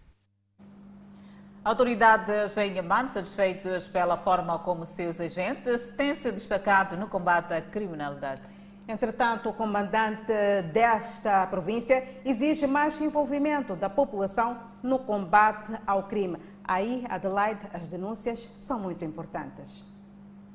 Autoridades 1.64 2.56
em 2.58 2.78
Amman, 2.78 3.08
satisfeitos 3.08 3.88
pela 3.88 4.18
forma 4.18 4.60
como 4.60 4.86
seus 4.86 5.20
agentes 5.20 5.90
têm 5.90 6.14
se 6.14 6.32
destacado 6.32 6.96
no 6.96 7.08
combate 7.08 7.54
à 7.54 7.62
criminalidade. 7.62 8.44
Entretanto, 8.88 9.50
o 9.50 9.54
comandante 9.54 10.32
desta 10.72 11.48
província 11.48 12.08
exige 12.24 12.68
mais 12.68 13.02
envolvimento 13.02 13.76
da 13.76 13.90
população 13.90 14.60
no 14.84 15.00
combate 15.00 15.72
ao 15.88 16.04
crime. 16.04 16.38
Aí, 16.64 17.04
Adelaide, 17.10 17.68
as 17.74 17.88
denúncias 17.88 18.48
são 18.56 18.80
muito 18.80 19.04
importantes. 19.04 19.84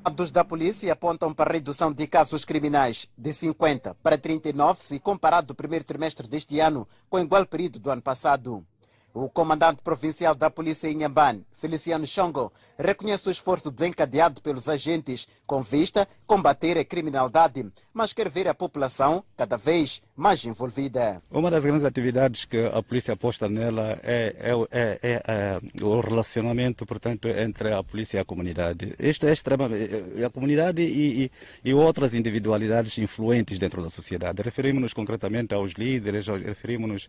Dados 0.03 0.31
da 0.31 0.43
polícia 0.43 0.93
apontam 0.95 1.33
para 1.33 1.51
a 1.51 1.53
redução 1.53 1.93
de 1.93 2.07
casos 2.07 2.43
criminais 2.43 3.07
de 3.19 3.35
50 3.35 3.95
para 4.03 4.17
39 4.17 4.83
se 4.83 4.99
comparado 4.99 5.49
do 5.49 5.55
primeiro 5.55 5.85
trimestre 5.85 6.27
deste 6.27 6.59
ano 6.59 6.89
com 7.09 7.19
o 7.19 7.21
igual 7.21 7.45
período 7.45 7.79
do 7.79 7.91
ano 7.91 8.01
passado. 8.01 8.65
O 9.13 9.29
comandante 9.29 9.83
provincial 9.83 10.35
da 10.35 10.49
polícia 10.49 10.89
em 10.89 10.93
Inhambane, 10.93 11.45
Feliciano 11.53 12.07
Chongo, 12.07 12.51
reconhece 12.79 13.29
o 13.29 13.31
esforço 13.31 13.71
desencadeado 13.71 14.41
pelos 14.41 14.69
agentes 14.69 15.29
com 15.47 15.63
vista 15.63 16.03
a 16.03 16.07
combater 16.27 16.79
a 16.79 16.85
criminalidade, 16.85 17.71
mas 17.93 18.13
quer 18.13 18.29
ver 18.31 18.49
a 18.49 18.55
população 18.55 19.23
cada 19.37 19.59
vez 19.59 20.01
mais 20.21 20.45
envolvida. 20.45 21.23
Uma 21.31 21.51
das 21.51 21.64
grandes 21.64 21.83
atividades 21.83 22.45
que 22.45 22.59
a 22.59 22.83
polícia 22.83 23.14
aposta 23.14 23.49
nela 23.49 23.99
é, 24.03 24.37
é, 24.39 24.53
é, 24.71 24.99
é, 25.03 25.23
é 25.27 25.83
o 25.83 25.99
relacionamento, 26.01 26.85
portanto, 26.85 27.27
entre 27.27 27.73
a 27.73 27.83
polícia 27.83 28.18
e 28.18 28.21
a 28.21 28.25
comunidade. 28.25 28.95
Isto 28.99 29.27
é 29.27 29.33
extremamente 29.33 30.23
a 30.23 30.29
comunidade 30.29 30.83
e, 30.83 31.25
e, 31.25 31.31
e 31.71 31.73
outras 31.73 32.12
individualidades 32.12 32.99
influentes 32.99 33.59
dentro 33.59 33.83
da 33.83 33.89
sociedade. 33.89 34.43
Referimos-nos 34.43 34.93
concretamente 34.93 35.55
aos 35.55 35.73
líderes, 35.73 36.27
referimos-nos 36.27 37.09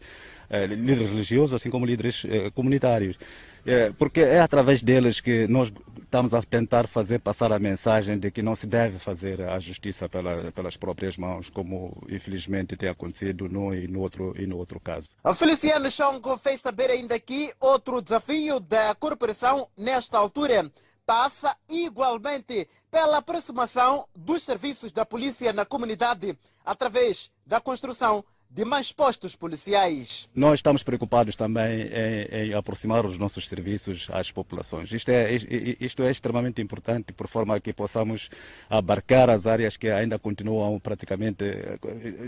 a 0.49 0.65
líderes 0.65 1.09
religiosos, 1.09 1.53
assim 1.53 1.69
como 1.69 1.85
líderes 1.85 2.23
eh, 2.25 2.49
comunitários. 2.51 3.17
É, 3.65 3.91
porque 3.91 4.21
é 4.21 4.39
através 4.39 4.81
deles 4.81 5.19
que 5.19 5.47
nós 5.47 5.71
estamos 6.11 6.33
a 6.33 6.41
tentar 6.43 6.87
fazer 6.87 7.19
passar 7.19 7.53
a 7.53 7.59
mensagem 7.59 8.19
de 8.19 8.29
que 8.29 8.41
não 8.41 8.53
se 8.53 8.67
deve 8.67 8.99
fazer 8.99 9.41
a 9.41 9.57
justiça 9.59 10.09
pela, 10.09 10.51
pelas 10.51 10.75
próprias 10.75 11.15
mãos, 11.15 11.49
como 11.49 12.03
infelizmente 12.09 12.75
tem 12.75 12.89
acontecido 12.89 13.47
no 13.47 13.73
e 13.73 13.87
no 13.87 14.01
outro, 14.01 14.33
e 14.37 14.45
no 14.45 14.57
outro 14.57 14.77
caso. 14.77 15.11
A 15.23 15.33
Feliciano 15.33 15.89
Chongo 15.89 16.37
fez 16.37 16.59
saber 16.59 16.89
ainda 16.89 17.17
que 17.17 17.53
outro 17.61 18.01
desafio 18.01 18.59
da 18.59 18.93
corporação 18.95 19.69
nesta 19.77 20.17
altura 20.17 20.69
passa 21.05 21.55
igualmente 21.69 22.67
pela 22.89 23.17
aproximação 23.17 24.05
dos 24.13 24.43
serviços 24.43 24.91
da 24.91 25.05
polícia 25.05 25.53
na 25.53 25.65
comunidade 25.65 26.37
através 26.65 27.31
da 27.45 27.61
construção 27.61 28.23
de 28.53 28.65
mais 28.65 28.91
postos 28.91 29.33
policiais. 29.33 30.29
Nós 30.35 30.55
estamos 30.55 30.83
preocupados 30.83 31.37
também 31.37 31.83
em, 31.83 32.49
em, 32.49 32.53
aproximar 32.53 33.05
os 33.05 33.17
nossos 33.17 33.47
serviços 33.47 34.09
às 34.11 34.29
populações. 34.29 34.91
Isto 34.91 35.09
é, 35.09 35.33
isto 35.79 36.03
é 36.03 36.11
extremamente 36.11 36.61
importante 36.61 37.13
por 37.13 37.27
forma 37.27 37.59
que 37.61 37.71
possamos 37.71 38.29
abarcar 38.69 39.29
as 39.29 39.45
áreas 39.45 39.77
que 39.77 39.89
ainda 39.89 40.19
continuam 40.19 40.77
praticamente. 40.79 41.45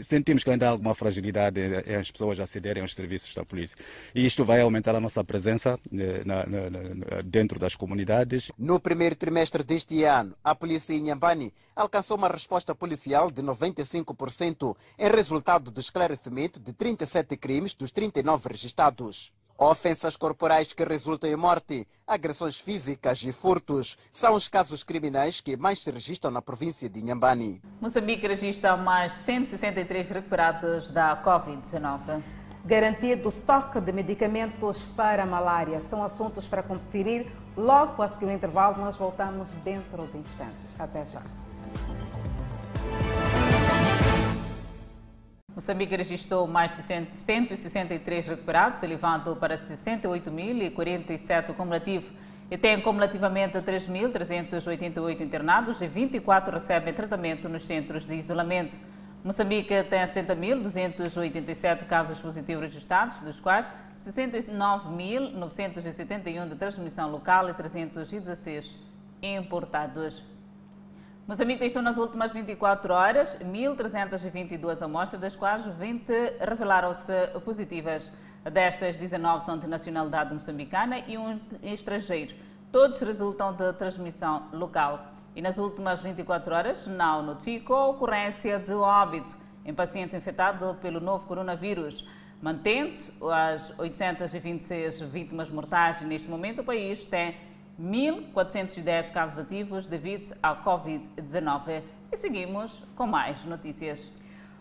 Sentimos 0.02 0.46
que 0.46 0.50
ainda 0.50 0.68
há 0.68 0.70
alguma 0.70 0.96
fragilidade 0.96 1.60
em 1.60 1.96
as 1.96 2.10
pessoas 2.10 2.40
acederem 2.40 2.82
aos 2.82 2.96
serviços 2.96 3.34
da 3.36 3.44
polícia. 3.44 3.78
E 4.16 4.26
isto 4.26 4.46
vai 4.46 4.62
aumentar 4.62 4.96
a 4.96 5.02
nossa 5.02 5.24
presença 5.26 5.78
eh, 5.94 6.22
na, 6.26 6.46
na, 6.46 6.70
na, 6.70 7.22
dentro 7.26 7.60
das 7.60 7.76
comunidades. 7.76 8.50
No 8.58 8.80
primeiro 8.80 9.16
trimestre 9.16 9.62
deste 9.62 10.04
ano, 10.04 10.34
a 10.42 10.56
polícia 10.56 10.94
em 10.94 11.02
Nhambane 11.02 11.54
alcançou 11.76 12.16
uma 12.16 12.30
resposta 12.30 12.74
policial 12.74 13.30
de 13.30 13.42
95% 13.42 14.76
em 14.98 15.10
resultado 15.10 15.70
do 15.70 15.82
esclarecimento 15.82 16.13
esclarecimento 16.14 16.60
de 16.60 16.74
37 16.74 17.36
crimes 17.38 17.74
dos 17.74 17.92
39 17.92 18.50
registrados. 18.50 19.32
Ofensas 19.58 20.16
corporais 20.16 20.74
que 20.74 20.84
resultam 20.84 21.30
em 21.30 21.36
morte, 21.36 21.88
agressões 22.08 22.60
físicas 22.60 23.24
e 23.24 23.32
furtos 23.32 23.98
são 24.12 24.34
os 24.34 24.48
casos 24.48 24.84
criminais 24.84 25.42
que 25.42 25.56
mais 25.56 25.80
se 25.80 25.92
registram 25.92 26.32
na 26.32 26.42
província 26.42 26.90
de 26.90 27.00
Inhambane. 27.00 27.62
Moçambique 27.80 28.28
registra 28.28 28.76
mais 28.76 29.14
163 29.14 30.10
recuperados 30.10 30.90
da 30.90 31.22
Covid-19. 31.24 32.22
Garantido 32.66 33.30
estoque 33.30 33.80
de 33.80 33.92
medicamentos 33.92 34.84
para 34.96 35.24
a 35.24 35.26
malária 35.26 35.80
são 35.82 36.04
assuntos 36.04 36.48
para 36.48 36.64
conferir 36.64 37.28
logo 37.56 37.92
após 37.92 38.18
que 38.18 38.26
o 38.26 38.32
intervalo. 38.32 38.78
Nós 38.78 38.96
voltamos 38.96 39.50
dentro 39.64 40.08
de 40.08 40.18
instantes. 40.18 40.80
Até 40.80 41.06
já. 41.06 41.22
Moçambique 45.56 45.96
registrou 45.96 46.48
mais 46.48 46.76
de 46.76 46.82
163 46.82 48.28
recuperados, 48.28 48.82
elevando 48.82 49.36
para 49.36 49.56
68.047 49.56 51.54
cumulativo. 51.54 52.12
E 52.50 52.58
tem 52.58 52.82
cumulativamente 52.82 53.60
3.388 53.60 55.22
internados 55.22 55.80
e 55.82 55.88
24 55.88 56.54
recebem 56.54 56.92
tratamento 56.94 57.48
nos 57.48 57.66
centros 57.66 58.08
de 58.08 58.16
isolamento. 58.16 58.80
Moçambique 59.24 59.84
tem 59.84 60.02
70.287 60.02 61.86
casos 61.86 62.20
positivos 62.20 62.64
registrados, 62.64 63.20
dos 63.20 63.40
quais 63.40 63.72
69.971 63.98 66.50
de 66.50 66.56
transmissão 66.56 67.12
local 67.12 67.48
e 67.50 67.54
316 67.54 68.80
importados. 69.22 70.33
Moçambique 71.26 71.62
testou 71.62 71.82
nas 71.82 71.96
últimas 71.98 72.34
24 72.34 72.94
horas 72.94 73.38
1.322 73.40 74.82
amostras, 74.82 75.22
das 75.22 75.38
quais 75.38 75.64
20 75.64 76.12
revelaram-se 76.42 77.14
positivas. 77.46 78.12
Destas, 78.52 78.98
19 78.98 79.46
são 79.46 79.58
de 79.58 79.66
nacionalidade 79.66 80.34
moçambicana 80.34 81.00
e 81.08 81.18
um 81.18 81.40
estrangeiro. 81.64 82.36
Todos 82.74 83.00
resultam 83.00 83.54
de 83.54 83.72
transmissão 83.72 84.50
local. 84.52 85.14
E 85.34 85.42
nas 85.42 85.58
últimas 85.58 86.02
24 86.02 86.54
horas 86.54 86.88
não 86.88 87.24
notificou 87.24 87.78
a 87.78 87.88
ocorrência 87.88 88.60
de 88.60 88.74
óbito 88.74 89.38
em 89.64 89.74
paciente 89.74 90.18
infectado 90.18 90.78
pelo 90.82 91.00
novo 91.00 91.26
coronavírus. 91.26 92.06
Mantendo 92.42 93.00
as 93.32 93.74
826 93.80 95.00
vítimas 95.00 95.50
mortais, 95.50 96.02
neste 96.02 96.30
momento 96.30 96.60
o 96.60 96.64
país 96.66 97.08
tem 97.08 97.38
1.410 97.80 99.12
casos 99.12 99.40
ativos 99.40 99.88
devido 99.88 100.36
à 100.42 100.56
Covid-19. 100.56 101.84
E 102.12 102.18
seguimos 102.18 102.84
com 102.96 103.08
mais 103.08 103.44
notícias. 103.46 104.12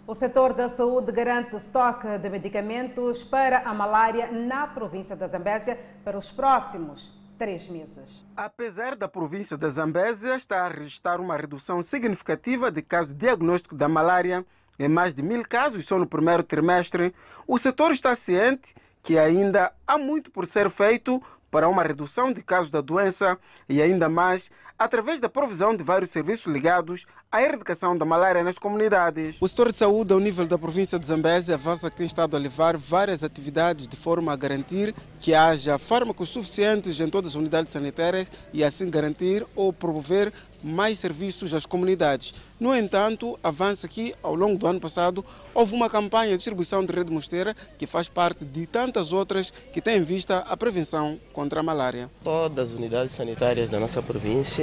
O 0.07 0.15
setor 0.15 0.53
da 0.53 0.69
saúde 0.69 1.13
garante 1.13 1.55
estoque 1.55 2.19
de 2.19 2.29
medicamentos 2.29 3.23
para 3.23 3.61
a 3.61 3.73
malária 3.73 4.33
na 4.33 4.67
província 4.67 5.15
da 5.15 5.29
Zambésia 5.29 5.79
para 6.05 6.19
os 6.19 6.31
próximos 6.31 7.13
três 7.39 7.69
meses. 7.69 8.25
Apesar 8.37 8.97
da 8.97 9.07
província 9.07 9.57
da 9.57 9.69
Zambésia 9.69 10.35
estar 10.35 10.65
a 10.65 10.69
registrar 10.69 11.21
uma 11.21 11.37
redução 11.37 11.83
significativa 11.83 12.71
de 12.71 12.83
casos 12.83 13.13
de 13.13 13.21
diagnóstico 13.21 13.77
da 13.77 13.89
malária, 13.89 14.45
em 14.79 14.89
mais 14.89 15.15
de 15.15 15.23
mil 15.23 15.43
casos 15.49 15.87
só 15.87 15.99
no 15.99 16.07
primeiro 16.07 16.43
trimestre, 16.43 17.15
o 17.47 17.57
setor 17.59 17.93
está 17.93 18.15
ciente 18.15 18.75
que 19.03 19.19
ainda 19.19 19.73
há 19.87 19.99
muito 19.99 20.31
por 20.31 20.47
ser 20.47 20.71
feito 20.71 21.23
para 21.53 21.69
uma 21.69 21.83
redução 21.83 22.33
de 22.33 22.43
casos 22.43 22.71
da 22.71 22.81
doença 22.81 23.39
e 23.69 23.83
ainda 23.83 24.09
mais 24.09 24.51
através 24.79 25.21
da 25.21 25.29
provisão 25.29 25.77
de 25.77 25.83
vários 25.83 26.11
serviços 26.11 26.53
ligados 26.53 27.07
à 27.31 27.43
erradicação 27.43 27.97
da 27.97 28.05
malária 28.05 28.43
nas 28.43 28.59
comunidades. 28.59 29.37
O 29.41 29.49
setor 29.49 29.73
de 29.73 29.79
saúde 29.79 30.13
ao 30.13 30.21
nível 30.21 30.47
da 30.47 30.59
província 30.59 30.99
de 30.99 31.07
Zambésia 31.07 31.55
avança 31.55 31.91
que 31.91 31.97
tem 31.97 32.07
estado 32.07 32.37
a 32.37 32.39
levar 32.39 32.77
várias 32.77 33.25
atividades 33.25 33.89
de 33.89 33.97
forma 33.97 34.33
a 34.33 34.37
garantir 34.37 34.95
que 35.19 35.35
haja 35.35 35.79
fármacos 35.79 36.29
suficientes 36.29 37.01
em 37.01 37.09
todas 37.09 37.31
as 37.31 37.35
unidades 37.35 37.73
sanitárias 37.73 38.31
e 38.53 38.63
assim 38.63 38.91
garantir 38.91 39.47
ou 39.55 39.73
promover 39.73 40.33
mais 40.63 40.99
serviços 40.99 41.53
às 41.55 41.67
comunidades. 41.67 42.35
No 42.61 42.77
entanto, 42.77 43.39
avança 43.43 43.89
que 43.89 44.15
ao 44.23 44.35
longo 44.35 44.57
do 44.57 44.67
ano 44.67 44.79
passado 44.79 45.25
houve 45.53 45.75
uma 45.75 45.91
campanha 45.91 46.31
de 46.31 46.37
distribuição 46.37 46.85
de 46.85 46.93
rede 46.93 47.11
mosteira 47.11 47.57
que 47.77 47.87
faz 47.87 48.09
parte 48.09 48.45
de 48.45 48.67
tantas 48.67 49.13
outras 49.13 49.53
que 49.73 49.81
têm 49.81 49.99
em 49.99 50.03
vista 50.03 50.39
a 50.39 50.57
prevenção 50.57 51.19
contra 51.33 51.61
a 51.61 51.63
malária. 51.63 52.09
Todas 52.23 52.71
as 52.71 52.79
unidades 52.79 53.15
sanitárias 53.15 53.69
da 53.69 53.81
nossa 53.81 54.01
província 54.01 54.62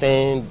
têm 0.00 0.44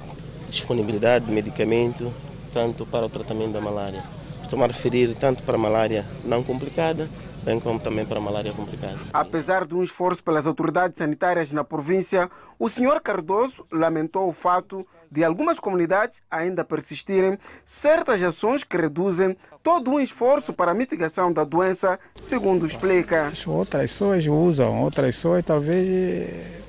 disponibilidade 0.48 1.26
de 1.26 1.32
medicamento 1.32 2.12
tanto 2.52 2.86
para 2.86 3.04
o 3.04 3.08
tratamento 3.10 3.52
da 3.52 3.60
malária. 3.60 4.02
Estou 4.42 4.62
a 4.62 4.66
referir 4.66 5.14
tanto 5.16 5.42
para 5.42 5.56
a 5.56 5.58
malária 5.58 6.06
não 6.24 6.42
complicada, 6.42 7.10
bem 7.42 7.60
como 7.60 7.78
também 7.78 8.06
para 8.06 8.18
a 8.18 8.20
malária 8.20 8.52
complicada. 8.52 8.98
Apesar 9.12 9.66
de 9.66 9.74
um 9.74 9.82
esforço 9.82 10.22
pelas 10.24 10.46
autoridades 10.46 10.96
sanitárias 10.96 11.52
na 11.52 11.62
província, 11.62 12.30
o 12.58 12.68
senhor 12.68 13.00
Cardoso 13.00 13.66
lamentou 13.70 14.28
o 14.28 14.32
fato 14.32 14.86
de 15.10 15.22
algumas 15.22 15.60
comunidades 15.60 16.22
ainda 16.30 16.64
persistirem 16.64 17.36
certas 17.64 18.22
ações 18.22 18.64
que 18.64 18.76
reduzem 18.76 19.36
todo 19.62 19.90
um 19.90 20.00
esforço 20.00 20.52
para 20.52 20.70
a 20.70 20.74
mitigação 20.74 21.32
da 21.32 21.44
doença, 21.44 21.98
segundo 22.14 22.66
explica. 22.66 23.32
Outras 23.46 23.90
pessoas 23.90 24.26
usam, 24.26 24.82
outras 24.82 25.14
pessoas 25.14 25.44
talvez 25.44 26.65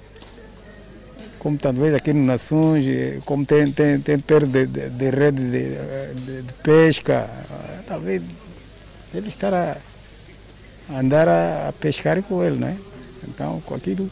como 1.39 1.57
talvez 1.57 1.93
aqui 1.93 2.13
no 2.13 2.25
Nações, 2.25 2.85
como 3.25 3.45
tem, 3.45 3.71
tem, 3.71 3.99
tem 3.99 4.19
perda 4.19 4.65
de, 4.65 4.67
de, 4.67 4.89
de, 4.89 5.09
rede 5.09 5.41
de, 5.51 6.15
de, 6.25 6.41
de, 6.43 6.53
pesca, 6.53 7.29
talvez 7.87 8.21
ele 9.13 9.29
estar 9.29 9.53
a, 9.53 9.77
a 10.89 10.99
andar 10.99 11.27
a, 11.27 11.69
a, 11.69 11.73
pescar 11.73 12.21
com 12.23 12.43
ele, 12.43 12.57
né? 12.57 12.77
Então, 13.27 13.61
com 13.61 13.75
aquilo, 13.75 14.09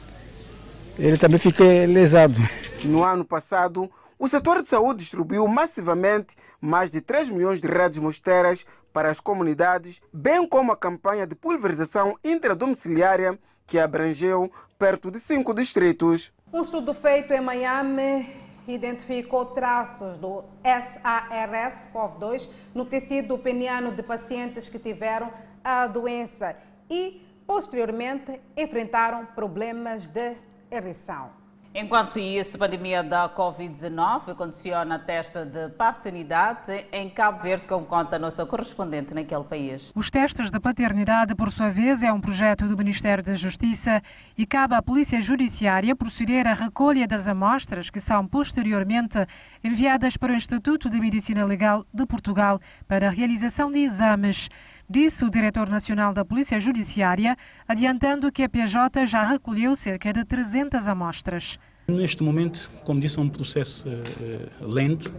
ele 0.98 1.18
também 1.18 1.40
fica 1.40 1.64
lesado. 1.88 2.40
No 2.84 3.04
ano 3.04 3.26
passado, 3.26 3.90
o 4.20 4.28
setor 4.28 4.62
de 4.62 4.70
saúde 4.70 5.00
distribuiu 5.00 5.48
massivamente 5.48 6.36
mais 6.62 6.92
de 6.92 7.02
3 7.02 7.30
milhões 7.30 7.60
de 7.60 7.68
redes 7.68 7.98
mosteiras 7.98 8.64
para 8.94 9.10
as 9.10 9.20
comunidades, 9.20 10.02
bem 10.14 10.48
como 10.48 10.72
a 10.72 10.78
campanha 10.78 11.26
de 11.26 11.34
pulverização 11.34 12.16
intradomiciliária 12.24 13.40
que 13.68 13.80
abrangeu 13.80 14.52
perto 14.78 15.12
de 15.12 15.20
cinco 15.20 15.54
distritos. 15.54 16.32
Um 16.56 16.62
estudo 16.62 16.94
feito 16.94 17.34
em 17.34 17.42
Miami 17.42 18.34
identificou 18.66 19.48
traços 19.48 20.18
do 20.18 20.42
SARS-CoV-2 20.64 22.50
no 22.74 22.86
tecido 22.86 23.38
peniano 23.38 23.92
de 23.92 24.02
pacientes 24.02 24.70
que 24.70 24.80
tiveram 24.80 25.34
a 25.62 25.86
doença 25.86 26.56
e, 26.90 27.28
posteriormente, 27.46 28.40
enfrentaram 28.56 29.26
problemas 29.26 30.08
de 30.08 30.38
ereção. 30.72 31.30
Enquanto 31.78 32.18
isso, 32.18 32.56
a 32.56 32.60
pandemia 32.60 33.04
da 33.04 33.28
Covid-19 33.28 34.34
condiciona 34.36 34.96
a 34.96 35.00
testa 35.00 35.46
de 35.46 35.68
paternidade 35.72 36.86
em 36.90 37.10
Cabo 37.10 37.40
Verde, 37.40 37.68
como 37.68 37.86
conta 37.86 38.16
a 38.16 38.20
nossa 38.20 38.46
correspondente 38.46 39.14
naquele 39.14 39.44
país. 39.44 39.92
Os 39.94 40.10
testes 40.10 40.50
de 40.50 40.58
paternidade, 40.58 41.36
por 41.36 41.52
sua 41.52 41.70
vez, 41.70 42.02
é 42.02 42.14
um 42.14 42.22
projeto 42.22 42.66
do 42.66 42.78
Ministério 42.78 43.22
da 43.22 43.36
Justiça 43.36 44.02
e 44.38 44.46
cabe 44.46 44.74
à 44.74 44.82
Polícia 44.82 45.20
Judiciária 45.20 45.94
proceder 45.98 46.48
à 46.48 46.54
recolha 46.54 47.06
das 47.06 47.28
amostras 47.28 47.90
que 47.90 48.00
são 48.00 48.26
posteriormente 48.26 49.28
enviadas 49.62 50.16
para 50.16 50.32
o 50.32 50.36
Instituto 50.36 50.90
de 50.90 50.98
Medicina 51.02 51.44
Legal 51.44 51.86
de 51.94 52.06
Portugal 52.06 52.58
para 52.88 53.10
a 53.10 53.12
realização 53.12 53.70
de 53.70 53.80
exames 53.80 54.48
disse 54.90 55.26
o 55.26 55.30
diretor 55.30 55.70
nacional 55.70 56.14
da 56.14 56.24
Polícia 56.24 56.60
Judiciária, 56.60 57.36
adiantando 57.68 58.32
que 58.32 58.44
a 58.44 58.50
PJ 58.50 59.06
já 59.06 59.24
recolheu 59.24 59.76
cerca 59.76 60.14
de 60.14 60.24
300 60.24 60.88
amostras. 60.88 61.60
Neste 61.88 62.24
momento, 62.24 62.70
como 62.84 63.00
disse, 63.00 63.20
é 63.20 63.22
um 63.22 63.30
processo 63.30 63.88
uh, 63.88 64.68
lento. 64.68 65.14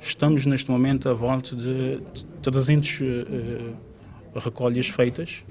Estamos 0.00 0.44
neste 0.46 0.70
momento 0.70 1.08
à 1.08 1.14
volta 1.14 1.54
de 1.54 2.00
300 2.42 3.00
uh, 3.00 3.04
eh, 3.04 3.74
recolhas 4.34 4.88
feitas 4.88 5.44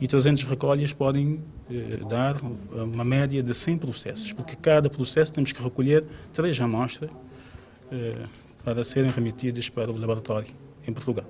e 0.00 0.06
300 0.06 0.44
recolhas 0.44 0.92
podem 0.92 1.42
uh, 1.68 2.08
dar 2.08 2.36
uma 2.40 3.04
média 3.04 3.42
de 3.42 3.52
100 3.52 3.78
processos, 3.78 4.32
porque 4.32 4.54
cada 4.54 4.88
processo 4.88 5.32
temos 5.32 5.50
que 5.50 5.62
recolher 5.62 6.04
três 6.32 6.60
amostras 6.60 7.10
para 8.62 8.84
serem 8.84 9.10
remetidas 9.10 9.70
para 9.70 9.90
o 9.90 9.96
laboratório 9.96 10.67
em 10.88 10.92
Portugal. 10.92 11.24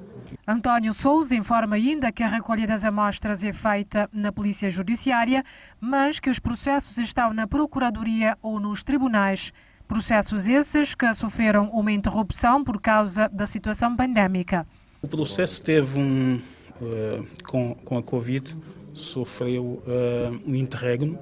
António 0.46 0.92
Souza 0.92 1.34
informa 1.34 1.76
ainda 1.76 2.12
que 2.12 2.22
a 2.22 2.28
recolha 2.28 2.66
das 2.66 2.84
amostras 2.84 3.42
é 3.42 3.52
feita 3.52 4.08
na 4.12 4.30
Polícia 4.30 4.70
Judiciária, 4.70 5.44
mas 5.80 6.20
que 6.20 6.30
os 6.30 6.38
processos 6.38 6.96
estão 6.96 7.34
na 7.34 7.46
Procuradoria 7.46 8.38
ou 8.40 8.60
nos 8.60 8.84
tribunais. 8.84 9.52
Processos 9.86 10.46
esses 10.46 10.94
que 10.94 11.12
sofreram 11.14 11.70
uma 11.70 11.90
interrupção 11.90 12.62
por 12.62 12.80
causa 12.80 13.28
da 13.28 13.46
situação 13.46 13.96
pandémica. 13.96 14.66
O 15.00 15.08
processo 15.08 15.62
teve 15.62 15.98
um, 15.98 16.40
uh, 16.80 17.26
com, 17.44 17.74
com 17.84 17.98
a 17.98 18.02
Covid, 18.02 18.54
sofreu 18.92 19.64
uh, 19.64 20.40
um 20.46 20.54
interregno. 20.54 21.18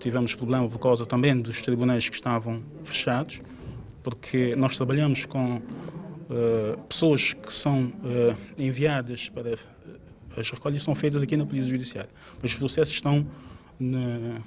Tivemos 0.00 0.34
problema 0.34 0.68
por 0.68 0.78
causa 0.78 1.06
também 1.06 1.36
dos 1.38 1.62
tribunais 1.62 2.08
que 2.08 2.14
estavam 2.14 2.62
fechados, 2.84 3.40
porque 4.02 4.54
nós 4.54 4.76
trabalhamos 4.76 5.24
com 5.24 5.62
uh, 6.30 6.78
pessoas 6.84 7.32
que 7.32 7.52
são 7.52 7.84
uh, 7.84 8.36
enviadas 8.58 9.28
para. 9.28 9.50
Eh, 9.50 9.58
as 10.36 10.50
recolhas 10.50 10.82
são 10.82 10.94
feitas 10.94 11.22
aqui 11.22 11.36
na 11.36 11.46
Polícia 11.46 11.70
Judiciária, 11.70 12.10
os 12.42 12.54
processos 12.54 12.94
estão 12.94 13.24
na, 13.78 14.40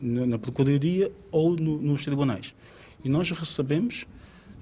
na, 0.00 0.26
na 0.26 0.38
Procuradoria 0.38 1.10
ou 1.32 1.56
no, 1.56 1.78
nos 1.82 2.04
tribunais. 2.04 2.54
E 3.04 3.08
nós 3.08 3.28
recebemos, 3.30 4.06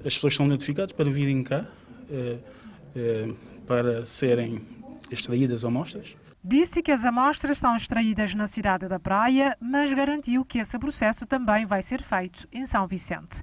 as 0.04 0.14
pessoas 0.14 0.34
são 0.34 0.46
notificadas 0.46 0.92
para 0.92 1.10
virem 1.10 1.42
cá 1.42 1.66
uh, 2.08 3.34
para 3.66 4.06
serem 4.06 4.62
extraídas 5.10 5.64
amostras. 5.64 6.16
Disse 6.46 6.82
que 6.82 6.92
as 6.92 7.06
amostras 7.06 7.56
são 7.56 7.74
extraídas 7.74 8.34
na 8.34 8.46
cidade 8.46 8.86
da 8.86 9.00
Praia, 9.00 9.56
mas 9.58 9.94
garantiu 9.94 10.44
que 10.44 10.58
esse 10.58 10.78
processo 10.78 11.24
também 11.24 11.64
vai 11.64 11.80
ser 11.80 12.02
feito 12.02 12.46
em 12.52 12.66
São 12.66 12.86
Vicente. 12.86 13.42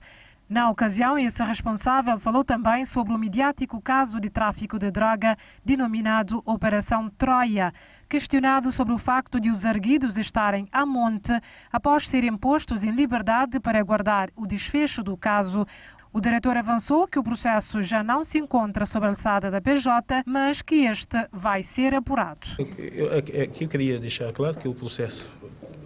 Na 0.52 0.70
ocasião, 0.70 1.18
esse 1.18 1.42
responsável 1.42 2.20
falou 2.20 2.44
também 2.44 2.86
sobre 2.86 3.14
o 3.14 3.18
midiático 3.18 3.80
caso 3.80 4.20
de 4.20 4.30
tráfico 4.30 4.78
de 4.78 4.92
droga 4.92 5.38
denominado 5.64 6.44
Operação 6.46 7.08
Troia. 7.08 7.72
Questionado 8.10 8.70
sobre 8.70 8.94
o 8.94 8.98
facto 8.98 9.40
de 9.40 9.50
os 9.50 9.66
arguidos 9.66 10.18
estarem 10.18 10.68
a 10.70 10.86
monte 10.86 11.32
após 11.72 12.06
serem 12.06 12.36
postos 12.36 12.84
em 12.84 12.92
liberdade 12.92 13.62
para 13.62 13.80
aguardar 13.80 14.28
o 14.36 14.46
desfecho 14.46 15.02
do 15.02 15.16
caso, 15.16 15.66
o 16.12 16.20
diretor 16.20 16.58
avançou 16.58 17.08
que 17.08 17.18
o 17.18 17.24
processo 17.24 17.82
já 17.82 18.04
não 18.04 18.22
se 18.22 18.38
encontra 18.38 18.86
sob 18.86 19.06
a 19.06 19.10
alçada 19.10 19.50
da 19.50 19.62
PJ, 19.62 20.22
mas 20.26 20.62
que 20.62 20.86
este 20.86 21.16
vai 21.32 21.64
ser 21.64 21.96
apurado. 21.96 22.46
Eu, 22.78 23.08
eu, 23.08 23.24
eu 23.30 23.68
queria 23.70 23.98
deixar 23.98 24.34
claro 24.34 24.58
que 24.58 24.68
o 24.68 24.74
processo 24.74 25.26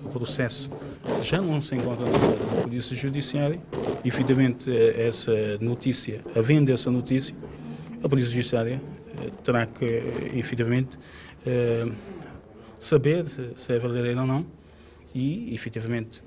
o 0.06 0.10
processo 0.10 0.70
já 1.24 1.42
não 1.42 1.62
se 1.62 1.76
encontra 1.76 2.06
na 2.06 2.62
Polícia 2.62 2.96
Judiciária. 2.96 3.60
Efetivamente, 4.04 4.70
essa 4.72 5.58
notícia, 5.60 6.22
havendo 6.36 6.72
essa 6.72 6.92
notícia, 6.92 7.36
a 8.04 8.08
Polícia 8.08 8.32
Judiciária 8.32 8.82
eh, 9.18 9.32
terá 9.44 9.66
que, 9.66 9.86
efetivamente, 10.36 10.98
eh, 11.46 11.88
saber 12.80 13.26
se 13.58 13.74
é 13.74 13.80
verdadeiro 13.80 14.22
ou 14.22 14.28
não 14.28 14.46
e, 15.14 15.54
efetivamente, 15.54 16.22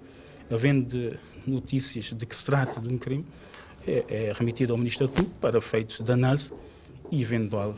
havendo 0.51 1.17
notícias 1.47 2.13
de 2.13 2.27
que 2.27 2.35
se 2.35 2.45
trata 2.45 2.81
de 2.81 2.93
um 2.93 2.99
crime, 2.99 3.25
é, 3.87 4.33
remetida 4.35 4.73
ao 4.73 4.77
Ministério 4.77 5.09
Público 5.09 5.35
para 5.41 5.59
efeitos 5.59 6.01
de 6.01 6.13
análise 6.13 6.53
e 7.11 7.23
eventual 7.23 7.75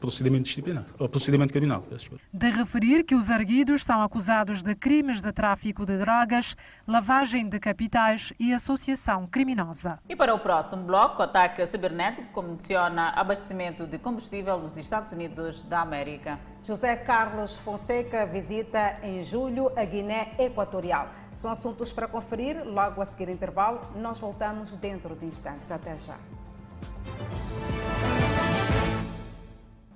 procedimento 0.00 0.44
disciplinar, 0.44 0.84
ou 0.98 1.08
procedimento 1.08 1.52
criminal. 1.52 1.84
De 2.32 2.50
referir 2.50 3.04
que 3.04 3.14
os 3.14 3.30
arguidos 3.30 3.82
são 3.82 4.02
acusados 4.02 4.62
de 4.62 4.74
crimes 4.74 5.20
de 5.20 5.32
tráfico 5.32 5.84
de 5.84 5.98
drogas, 5.98 6.56
lavagem 6.86 7.48
de 7.48 7.58
capitais 7.58 8.32
e 8.38 8.52
associação 8.52 9.26
criminosa. 9.26 9.98
E 10.08 10.16
para 10.16 10.34
o 10.34 10.38
próximo 10.38 10.84
bloco, 10.84 11.20
o 11.20 11.24
ataque 11.24 11.66
cibernético 11.66 12.32
condiciona 12.32 13.10
abastecimento 13.10 13.86
de 13.86 13.98
combustível 13.98 14.58
nos 14.58 14.76
Estados 14.76 15.12
Unidos 15.12 15.62
da 15.62 15.80
América. 15.80 16.38
José 16.62 16.94
Carlos 16.96 17.56
Fonseca 17.56 18.24
visita 18.26 18.98
em 19.02 19.22
julho 19.22 19.72
a 19.76 19.84
Guiné 19.84 20.34
Equatorial. 20.38 21.08
São 21.34 21.50
assuntos 21.50 21.92
para 21.92 22.06
conferir 22.06 22.62
logo 22.64 23.00
a 23.00 23.06
seguir 23.06 23.28
intervalo. 23.28 23.80
Nós 23.96 24.18
voltamos 24.18 24.72
dentro 24.72 25.16
de 25.16 25.26
instantes. 25.26 25.70
Até 25.70 25.96
já. 25.96 26.16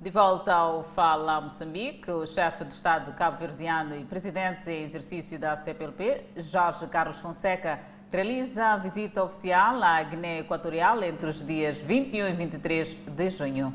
De 0.06 0.12
volta 0.12 0.54
ao 0.54 0.84
Fala 0.84 1.40
Moçambique, 1.40 2.08
o 2.12 2.24
chefe 2.24 2.64
de 2.64 2.72
Estado 2.72 3.12
cabo-verdiano 3.14 3.96
e 3.96 4.04
presidente 4.04 4.70
em 4.70 4.84
exercício 4.84 5.36
da 5.36 5.56
CPLP, 5.56 6.26
Jorge 6.36 6.86
Carlos 6.86 7.18
Fonseca, 7.18 7.80
realiza 8.12 8.66
a 8.66 8.76
visita 8.76 9.24
oficial 9.24 9.82
à 9.82 10.00
Guiné 10.04 10.38
Equatorial 10.38 11.02
entre 11.02 11.28
os 11.28 11.44
dias 11.44 11.80
21 11.80 12.28
e 12.28 12.32
23 12.34 12.94
de 12.94 13.30
junho 13.30 13.74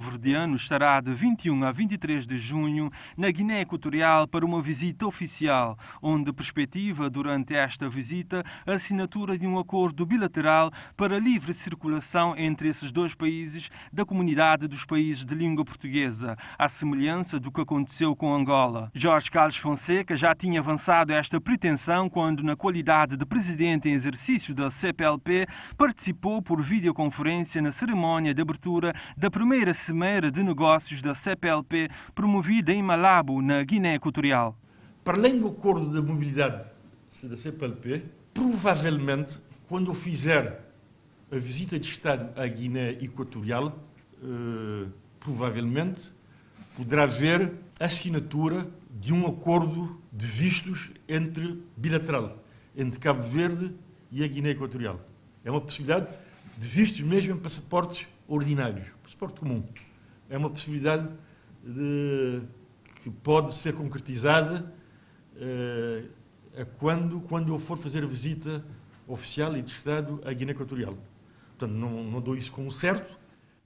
verdiano 0.00 0.56
estará 0.56 1.00
de 1.00 1.12
21 1.12 1.64
a 1.64 1.72
23 1.72 2.26
de 2.26 2.38
junho 2.38 2.90
na 3.16 3.30
Guiné 3.30 3.60
Equatorial 3.60 4.26
para 4.26 4.46
uma 4.46 4.62
visita 4.62 5.06
oficial, 5.06 5.78
onde 6.00 6.32
perspectiva 6.32 7.10
durante 7.10 7.54
esta 7.54 7.88
visita 7.88 8.42
a 8.66 8.72
assinatura 8.72 9.36
de 9.36 9.46
um 9.46 9.58
acordo 9.58 10.06
bilateral 10.06 10.72
para 10.96 11.18
livre 11.18 11.52
circulação 11.52 12.34
entre 12.36 12.68
esses 12.68 12.90
dois 12.90 13.14
países 13.14 13.68
da 13.92 14.06
comunidade 14.06 14.66
dos 14.66 14.86
países 14.86 15.24
de 15.24 15.34
língua 15.34 15.64
portuguesa, 15.64 16.36
à 16.58 16.68
semelhança 16.68 17.38
do 17.38 17.52
que 17.52 17.60
aconteceu 17.60 18.16
com 18.16 18.34
Angola. 18.34 18.90
Jorge 18.94 19.30
Carlos 19.30 19.56
Fonseca 19.56 20.16
já 20.16 20.34
tinha 20.34 20.60
avançado 20.60 21.12
esta 21.12 21.40
pretensão 21.40 22.08
quando, 22.08 22.42
na 22.42 22.56
qualidade 22.56 23.16
de 23.16 23.26
presidente 23.26 23.88
em 23.88 23.92
exercício 23.92 24.54
da 24.54 24.70
CPLP, 24.70 25.46
participou 25.76 26.40
por 26.40 26.62
videoconferência 26.62 27.60
na 27.60 27.70
cerimónia 27.70 28.32
de 28.32 28.40
abertura 28.40 28.94
da 29.16 29.30
primeira 29.30 29.74
Cimeira 29.90 30.30
de 30.30 30.40
Negócios 30.44 31.02
da 31.02 31.16
CPLP, 31.16 31.88
promovida 32.14 32.72
em 32.72 32.80
Malabo, 32.80 33.42
na 33.42 33.60
Guiné 33.64 33.96
Equatorial. 33.96 34.56
Para 35.02 35.18
além 35.18 35.36
do 35.36 35.48
acordo 35.48 35.90
de 35.90 36.00
mobilidade 36.00 36.70
da 37.24 37.36
CPLP, 37.36 38.04
provavelmente, 38.32 39.40
quando 39.68 39.90
eu 39.90 39.94
fizer 39.96 40.64
a 41.28 41.36
visita 41.36 41.76
de 41.76 41.88
Estado 41.88 42.30
à 42.40 42.46
Guiné 42.46 42.90
Equatorial, 43.02 43.76
eh, 44.22 44.86
provavelmente 45.18 46.12
poderá 46.76 47.02
haver 47.02 47.52
assinatura 47.80 48.68
de 48.92 49.12
um 49.12 49.26
acordo 49.26 50.00
de 50.12 50.24
vistos 50.24 50.92
entre 51.08 51.64
bilateral 51.76 52.38
entre 52.76 53.00
Cabo 53.00 53.24
Verde 53.24 53.74
e 54.12 54.22
a 54.22 54.28
Guiné 54.28 54.50
Equatorial. 54.50 55.00
É 55.44 55.50
uma 55.50 55.60
possibilidade 55.60 56.06
de 56.56 56.68
vistos 56.68 57.00
mesmo 57.00 57.34
em 57.34 57.36
passaportes 57.36 58.06
ordinários 58.28 58.99
transporte 59.10 59.40
comum. 59.40 59.64
É 60.28 60.38
uma 60.38 60.48
possibilidade 60.48 61.12
de, 61.64 62.42
que 63.02 63.10
pode 63.10 63.54
ser 63.54 63.74
concretizada 63.74 64.72
uh, 65.34 66.08
quando, 66.78 67.20
quando 67.22 67.52
eu 67.52 67.58
for 67.58 67.76
fazer 67.76 68.04
a 68.04 68.06
visita 68.06 68.64
oficial 69.08 69.56
e 69.56 69.62
de 69.62 69.72
Estado 69.72 70.20
à 70.24 70.32
Guiné 70.32 70.52
Equatorial. 70.52 70.96
Portanto, 71.58 71.76
não, 71.76 72.04
não 72.04 72.20
dou 72.20 72.36
isso 72.36 72.52
como 72.52 72.70
certo, 72.70 73.18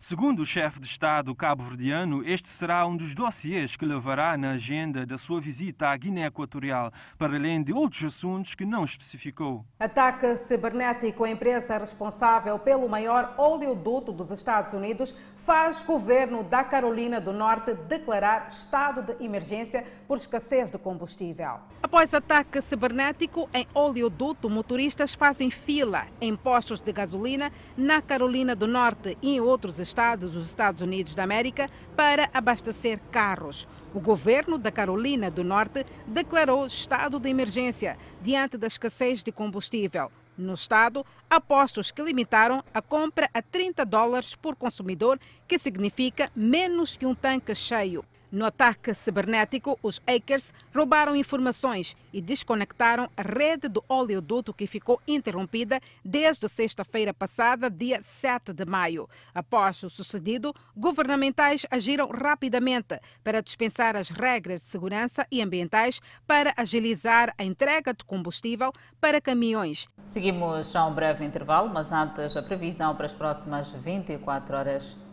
Segundo 0.07 0.41
o 0.41 0.47
chefe 0.47 0.81
de 0.81 0.87
Estado 0.87 1.35
cabo-verdiano, 1.35 2.23
este 2.29 2.47
será 2.47 2.87
um 2.87 2.95
dos 2.95 3.15
dossiês 3.15 3.75
que 3.75 3.87
levará 3.87 4.37
na 4.37 4.51
agenda 4.51 5.07
da 5.07 5.17
sua 5.17 5.41
visita 5.41 5.89
à 5.89 5.97
Guiné 5.97 6.27
Equatorial, 6.27 6.93
para 7.17 7.37
além 7.37 7.63
de 7.63 7.73
outros 7.73 8.05
assuntos 8.05 8.55
que 8.55 8.67
não 8.67 8.85
especificou. 8.85 9.65
Ataque 9.81 10.37
cibernético 10.37 11.25
à 11.25 11.31
empresa 11.31 11.79
responsável 11.79 12.59
pelo 12.59 12.87
maior 12.87 13.35
oleoduto 13.39 14.13
dos 14.13 14.31
Estados 14.31 14.75
Unidos 14.75 15.17
faz 15.45 15.83
governo 15.83 16.43
da 16.43 16.65
Carolina 16.65 17.21
do 17.21 17.33
Norte 17.33 17.75
declarar 17.75 18.47
estado 18.49 19.03
de 19.03 19.23
emergência 19.23 19.85
por 20.09 20.17
escassez 20.17 20.71
de 20.71 20.79
combustível. 20.79 21.59
Após 21.83 22.15
ataque 22.15 22.63
cibernético 22.63 23.49
em 23.53 23.67
oleoduto, 23.75 24.49
motoristas 24.49 25.13
fazem 25.13 25.51
fila 25.51 26.07
em 26.19 26.35
postos 26.35 26.81
de 26.81 26.91
gasolina 26.93 27.53
na 27.77 28.01
Carolina 28.01 28.57
do 28.57 28.67
Norte 28.67 29.19
e 29.21 29.37
em 29.37 29.41
outros 29.41 29.79
estados 29.79 30.33
dos 30.33 30.47
Estados 30.47 30.81
Unidos 30.81 31.15
da 31.15 31.25
América 31.25 31.69
para 31.95 32.31
abastecer 32.33 32.99
carros. 33.11 33.69
O 33.93 34.01
governo 34.01 34.57
da 34.57 34.73
Carolina 34.73 35.31
do 35.31 35.45
Norte 35.45 35.85
declarou 36.07 36.67
estado 36.67 37.21
de 37.21 37.29
emergência 37.29 37.99
diante 38.23 38.57
da 38.57 38.67
escassez 38.67 39.23
de 39.23 39.31
combustível 39.31 40.11
no 40.37 40.55
estado 40.55 41.05
há 41.29 41.41
postos 41.41 41.91
que 41.91 42.03
limitaram 42.03 42.65
a 42.73 42.83
compra 42.83 43.31
a 43.33 43.43
30 43.43 43.85
dólares 43.85 44.35
por 44.35 44.57
consumidor, 44.57 45.21
que 45.47 45.59
significa 45.59 46.31
menos 46.35 46.97
que 46.97 47.07
um 47.07 47.15
tanque 47.15 47.55
cheio. 47.55 48.05
No 48.35 48.47
ataque 48.47 48.93
cibernético, 48.95 49.79
os 49.81 50.01
hackers 50.09 50.53
roubaram 50.75 51.15
informações 51.15 51.97
e 52.13 52.21
desconectaram 52.21 53.09
a 53.17 53.23
rede 53.23 53.69
do 53.69 53.85
oleoduto 53.89 54.53
que 54.53 54.67
ficou 54.67 55.01
interrompida 55.07 55.81
desde 56.05 56.49
sexta-feira 56.49 57.15
passada, 57.15 57.71
dia 57.71 58.03
7 58.03 58.53
de 58.53 58.65
maio. 58.65 59.09
Após 59.33 59.85
o 59.85 59.89
sucedido, 59.89 60.53
governamentais 60.77 61.65
agiram 61.71 62.09
rapidamente 62.09 62.99
para 63.23 63.41
dispensar 63.41 63.95
as 63.95 64.09
regras 64.11 64.63
de 64.63 64.67
segurança 64.67 65.25
e 65.31 65.41
ambientais 65.41 66.01
para 66.27 66.53
agilizar 66.57 67.33
a 67.39 67.45
entrega 67.45 67.95
de 67.95 68.05
combustível 68.05 68.73
para 69.01 69.21
caminhões. 69.21 69.87
Seguimos 70.03 70.75
a 70.75 70.85
um 70.85 70.93
breve 70.93 71.25
intervalo, 71.25 71.73
mas 71.73 71.93
antes 71.93 72.37
a 72.37 72.43
previsão 72.43 72.97
para 72.97 73.07
as 73.07 73.15
próximas 73.15 73.71
24 73.71 74.57
horas. 74.57 75.04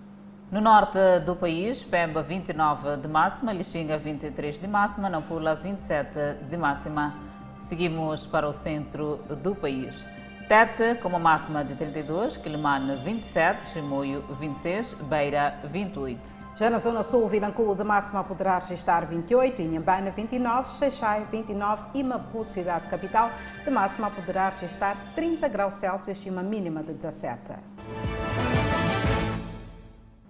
No 0.52 0.60
norte 0.60 1.22
do 1.22 1.34
país, 1.34 1.82
Pemba 1.82 2.22
29 2.22 2.98
de 2.98 3.08
máxima, 3.08 3.54
Lixinga 3.54 3.98
23 3.98 4.60
de 4.60 4.68
máxima, 4.68 5.10
Nampula 5.10 5.56
27 5.56 6.44
de 6.50 6.58
máxima. 6.58 7.16
Seguimos 7.58 8.28
para 8.28 8.50
o 8.50 8.52
centro 8.52 9.22
do 9.42 9.56
país. 9.56 10.06
Tete 10.50 11.00
com 11.02 11.08
uma 11.08 11.20
máxima 11.20 11.64
de 11.64 11.74
32, 11.76 12.36
Quilimane 12.36 12.98
27, 12.98 13.64
Chimoio 13.64 14.24
26, 14.42 14.96
Beira 15.04 15.58
28. 15.64 16.20
Já 16.58 16.70
na 16.70 16.80
zona 16.80 17.02
sul, 17.02 17.30
Vilanculo 17.30 17.74
de 17.74 17.86
máxima 17.86 18.22
poderá 18.22 18.60
registrar 18.60 19.06
28, 19.06 19.62
Inhambana 19.62 20.12
29, 20.12 20.70
Xaixai 20.72 21.26
29 21.32 21.98
e 21.98 22.04
Maputo, 22.04 22.52
cidade 22.52 22.90
capital, 22.90 23.32
de 23.64 23.72
máxima 23.72 24.12
poderá 24.12 24.50
registrar 24.50 24.98
30 25.16 25.48
graus 25.48 25.76
Celsius 25.76 26.22
e 26.26 26.30
uma 26.30 26.44
mínima 26.44 26.84
de 26.84 26.92
17. 26.92 27.54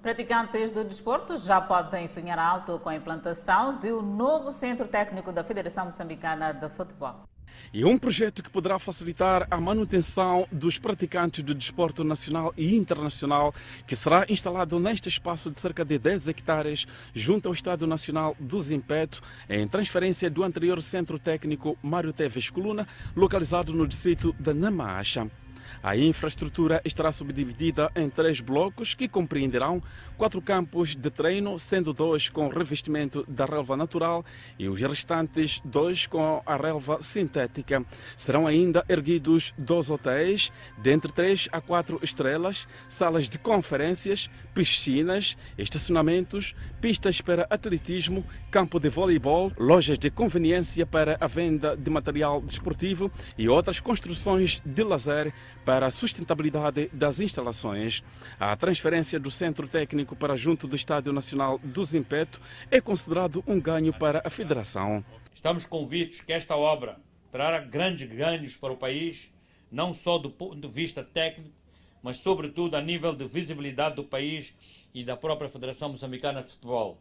Praticantes 0.02 0.72
do 0.72 0.84
desporto 0.84 1.38
já 1.38 1.62
podem 1.62 2.08
sonhar 2.08 2.39
alto 2.39 2.80
com 2.80 2.89
a 2.89 2.95
implantação 2.95 3.78
de 3.78 3.93
um 3.93 4.02
novo 4.02 4.52
centro 4.52 4.88
técnico 4.88 5.32
da 5.32 5.43
Federação 5.43 5.86
Moçambicana 5.86 6.52
de 6.54 6.68
Futebol. 6.70 7.30
E 7.72 7.86
um 7.86 7.99
projeto 7.99 8.41
que 8.41 8.49
poderá 8.49 8.80
facilitar 8.80 9.47
a 9.52 9.62
manutenção 9.62 10.47
dos 10.52 10.80
praticantes 10.80 11.43
do 11.43 11.54
desporto 11.54 12.04
nacional 12.04 12.52
e 12.58 12.76
internacional, 12.76 13.54
que 13.86 13.95
será 13.95 14.26
instalado 14.28 14.80
neste 14.80 15.08
espaço 15.08 15.52
de 15.52 15.60
cerca 15.60 15.86
de 15.86 15.99
10 15.99 16.30
hectares, 16.30 16.88
junto 17.14 17.47
ao 17.47 17.54
Estádio 17.54 17.86
Nacional 17.86 18.36
do 18.39 18.60
Zimpeto, 18.60 19.22
em 19.47 19.68
transferência 19.68 20.32
do 20.32 20.43
anterior 20.43 20.82
centro 20.82 21.20
técnico 21.20 21.78
Mário 21.84 22.12
Teves 22.12 22.49
Coluna, 22.49 22.88
localizado 23.16 23.72
no 23.72 23.88
distrito 23.88 24.36
de 24.39 24.52
Namacha. 24.52 25.30
A 25.84 25.96
infraestrutura 25.96 26.82
estará 26.86 27.12
subdividida 27.12 27.92
em 27.96 28.10
três 28.10 28.40
blocos 28.40 28.94
que 28.94 29.08
compreenderão 29.08 29.82
quatro 30.18 30.42
campos 30.42 30.96
de 30.96 31.10
treino, 31.10 31.58
sendo 31.58 31.94
dois 31.94 32.30
com 32.30 32.48
revestimento 32.48 33.26
da 33.28 33.46
relva 33.46 33.76
natural 33.76 34.24
e 34.60 34.70
os 34.70 34.80
restantes 34.80 35.62
dois 35.66 36.06
com 36.06 36.42
a 36.46 36.56
relva 36.56 37.02
sintética. 37.02 37.84
Serão 38.16 38.46
ainda 38.46 38.86
erguidos 38.88 39.54
dois 39.58 39.90
hotéis, 39.90 40.52
de 40.78 40.92
entre 40.92 41.12
três 41.12 41.50
a 41.52 41.60
quatro 41.60 42.00
estrelas, 42.04 42.68
salas 42.88 43.28
de 43.28 43.40
conferências, 43.40 44.30
piscinas, 44.54 45.36
estacionamentos, 45.58 46.56
pistas 46.80 47.22
para 47.22 47.48
atletismo, 47.50 48.24
campo 48.50 48.80
de 48.80 48.90
voleibol, 48.90 49.52
lojas 49.58 49.98
de 49.98 50.12
conveniência 50.12 50.86
para 50.86 51.18
a 51.20 51.28
venda 51.28 51.76
de 51.76 51.90
material 51.90 52.42
desportivo 52.42 53.12
e 53.38 53.50
outras 53.50 53.80
construções 53.80 54.62
de 54.66 54.84
lazer 54.84 55.34
para 55.66 55.86
a 55.86 55.91
sustentabilidade 55.91 56.89
das 56.93 57.20
instalações. 57.20 58.03
A 58.39 58.55
transferência 58.55 59.20
do 59.20 59.32
centro 59.32 59.68
técnico 59.68 60.16
para 60.16 60.36
junto 60.36 60.68
do 60.68 60.76
Estádio 60.76 61.14
Nacional 61.14 61.59
do 61.59 61.84
Zimpeto 61.84 62.41
é 62.70 62.82
considerado 62.82 63.43
um 63.47 63.59
ganho 63.59 63.93
para 63.93 64.22
a 64.26 64.30
Federação. 64.30 65.03
Estamos 65.34 65.66
convictos 65.66 66.22
que 66.22 66.34
esta 66.34 66.55
obra 66.55 66.99
trará 67.32 67.59
grandes 67.59 68.07
ganhos 68.07 68.55
para 68.55 68.74
o 68.74 68.78
país, 68.78 69.34
não 69.72 69.93
só 69.93 70.18
do 70.18 70.30
ponto 70.30 70.55
de 70.55 70.68
vista 70.68 71.03
técnico, 71.03 71.55
mas 72.03 72.18
sobretudo 72.18 72.76
a 72.76 72.82
nível 72.82 73.14
de 73.14 73.26
visibilidade 73.26 73.95
do 73.95 74.03
país 74.03 74.53
e 74.93 75.03
da 75.03 75.16
própria 75.16 75.49
Federação 75.49 75.89
Moçambicana 75.89 76.43
de 76.43 76.51
Futebol, 76.51 76.99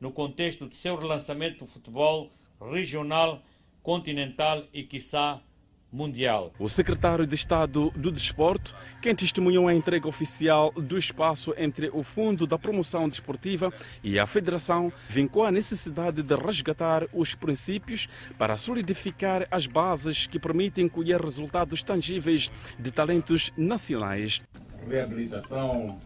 no 0.00 0.10
contexto 0.10 0.66
do 0.66 0.74
seu 0.74 0.96
relançamento 0.96 1.58
do 1.58 1.66
futebol 1.66 2.30
regional, 2.60 3.42
continental 3.82 4.64
e, 4.72 4.82
quiçá, 4.82 5.40
mundial. 5.92 6.52
O 6.58 6.68
secretário 6.68 7.26
de 7.26 7.34
Estado 7.34 7.90
do 7.96 8.12
Desporto, 8.12 8.74
quem 9.00 9.14
testemunhou 9.14 9.66
a 9.68 9.74
entrega 9.74 10.06
oficial 10.06 10.70
do 10.72 10.98
espaço 10.98 11.54
entre 11.56 11.90
o 11.92 12.02
Fundo 12.02 12.46
da 12.46 12.58
Promoção 12.58 13.08
Desportiva 13.08 13.72
e 14.02 14.18
a 14.18 14.26
Federação, 14.26 14.92
vincou 15.08 15.44
a 15.44 15.50
necessidade 15.50 16.22
de 16.22 16.34
resgatar 16.34 17.06
os 17.12 17.34
princípios 17.34 18.08
para 18.36 18.56
solidificar 18.56 19.46
as 19.50 19.66
bases 19.66 20.26
que 20.26 20.38
permitem 20.38 20.88
colher 20.88 21.20
resultados 21.20 21.82
tangíveis 21.82 22.50
de 22.78 22.90
talentos 22.90 23.52
nacionais. 23.56 24.42
Reabilitação, 24.86 25.98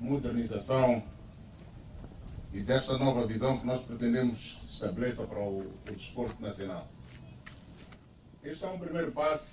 modernização 0.00 1.02
e 2.52 2.60
desta 2.60 2.98
nova 2.98 3.26
visão 3.26 3.58
que 3.58 3.66
nós 3.66 3.82
pretendemos 3.82 4.36
que 4.36 4.64
se 4.66 4.72
estabeleça 4.74 5.26
para 5.26 5.40
o, 5.40 5.60
o 5.60 5.92
desporto 5.92 6.40
nacional. 6.42 6.88
Este 8.44 8.64
é 8.64 8.68
um 8.68 8.76
primeiro 8.76 9.12
passo 9.12 9.52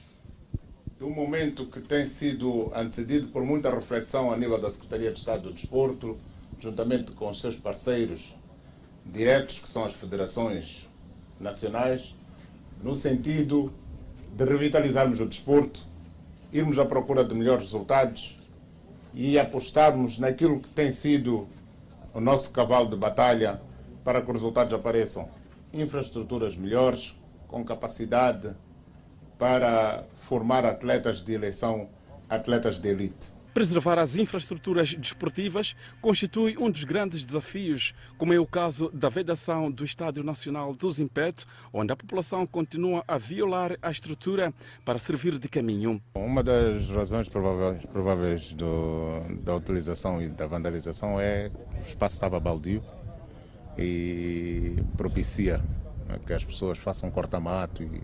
de 0.98 1.04
um 1.04 1.12
momento 1.12 1.68
que 1.68 1.80
tem 1.80 2.08
sido 2.08 2.72
antecedido 2.76 3.28
por 3.28 3.44
muita 3.44 3.70
reflexão 3.70 4.32
a 4.32 4.36
nível 4.36 4.60
da 4.60 4.68
Secretaria 4.68 5.12
de 5.12 5.20
Estado 5.20 5.44
do 5.44 5.54
Desporto, 5.54 6.18
juntamente 6.60 7.12
com 7.12 7.30
os 7.30 7.40
seus 7.40 7.56
parceiros 7.56 8.36
diretos, 9.06 9.60
que 9.60 9.70
são 9.70 9.86
as 9.86 9.94
federações 9.94 10.88
nacionais, 11.40 12.16
no 12.82 12.96
sentido 12.96 13.72
de 14.36 14.44
revitalizarmos 14.44 15.20
o 15.20 15.28
desporto, 15.28 15.82
irmos 16.52 16.80
à 16.80 16.86
procura 16.86 17.24
de 17.24 17.36
melhores 17.36 17.66
resultados 17.66 18.40
e 19.14 19.38
apostarmos 19.38 20.18
naquilo 20.18 20.60
que 20.60 20.70
tem 20.70 20.92
sido 20.92 21.48
o 22.12 22.20
nosso 22.20 22.50
cavalo 22.50 22.90
de 22.90 22.96
batalha 22.96 23.62
para 24.04 24.20
que 24.20 24.28
os 24.28 24.34
resultados 24.34 24.74
apareçam. 24.74 25.30
Infraestruturas 25.72 26.56
melhores, 26.56 27.16
com 27.48 27.64
capacidade 27.64 28.56
para 29.40 30.04
formar 30.18 30.66
atletas 30.66 31.22
de 31.22 31.34
eleição, 31.34 31.90
atletas 32.30 32.78
de 32.78 32.90
elite. 32.90 33.40
Preservar 33.54 33.98
as 33.98 34.16
infraestruturas 34.16 34.94
desportivas 34.94 35.76
constitui 36.00 36.56
um 36.58 36.70
dos 36.70 36.84
grandes 36.84 37.24
desafios, 37.24 37.96
como 38.18 38.32
é 38.32 38.40
o 38.40 38.46
caso 38.46 38.92
da 38.94 39.10
vedação 39.10 39.72
do 39.72 39.84
Estádio 39.84 40.24
Nacional 40.24 40.74
do 40.74 40.92
Zimpeto, 40.92 41.48
onde 41.74 41.92
a 41.92 41.96
população 41.96 42.46
continua 42.46 43.04
a 43.08 43.18
violar 43.18 43.76
a 43.82 43.90
estrutura 43.90 44.54
para 44.86 45.00
servir 45.00 45.40
de 45.40 45.50
caminho. 45.50 46.00
Uma 46.14 46.44
das 46.44 46.90
razões 46.90 47.28
prováveis, 47.28 47.84
prováveis 47.86 48.54
do, 48.54 49.24
da 49.42 49.56
utilização 49.56 50.22
e 50.22 50.30
da 50.30 50.46
vandalização 50.46 51.20
é 51.20 51.50
que 51.50 51.80
o 51.80 51.88
espaço 51.88 52.16
estava 52.16 52.40
baldio 52.40 52.84
e 53.78 54.76
propicia 54.96 55.60
que 56.26 56.34
as 56.34 56.44
pessoas 56.44 56.78
façam 56.78 57.10
corta-mato 57.10 57.84
e 57.84 58.02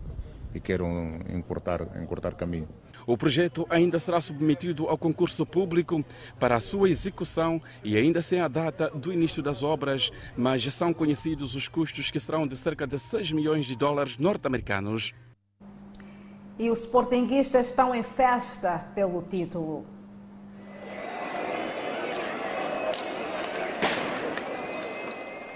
e 0.56 0.60
queiram 0.60 1.20
encurtar, 1.30 1.82
encurtar 2.02 2.34
caminho. 2.34 2.70
O 3.06 3.18
projeto 3.18 3.68
ainda 3.70 4.00
será 4.00 4.20
submetido 4.22 4.88
ao 4.88 4.98
concurso 4.98 5.46
público 5.46 6.04
para 6.40 6.56
a 6.56 6.60
sua 6.60 6.90
execução 6.90 7.62
e 7.84 7.98
ainda 7.98 8.22
sem 8.22 8.40
a 8.40 8.48
data 8.48 8.90
do 8.90 9.12
início 9.12 9.44
das 9.44 9.62
obras, 9.62 10.12
mas 10.36 10.62
já 10.62 10.72
são 10.72 10.94
conhecidos 10.94 11.56
os 11.56 11.68
custos 11.68 12.10
que 12.10 12.20
serão 12.20 12.48
de 12.48 12.56
cerca 12.56 12.88
de 12.88 12.98
6 12.98 13.34
milhões 13.34 13.66
de 13.66 13.76
dólares 13.76 14.18
norte-americanos. 14.18 15.14
E 16.58 16.70
os 16.70 16.80
sportinguistas 16.80 17.68
estão 17.68 17.94
em 17.94 18.02
festa 18.02 18.80
pelo 18.96 19.22
título. 19.24 19.95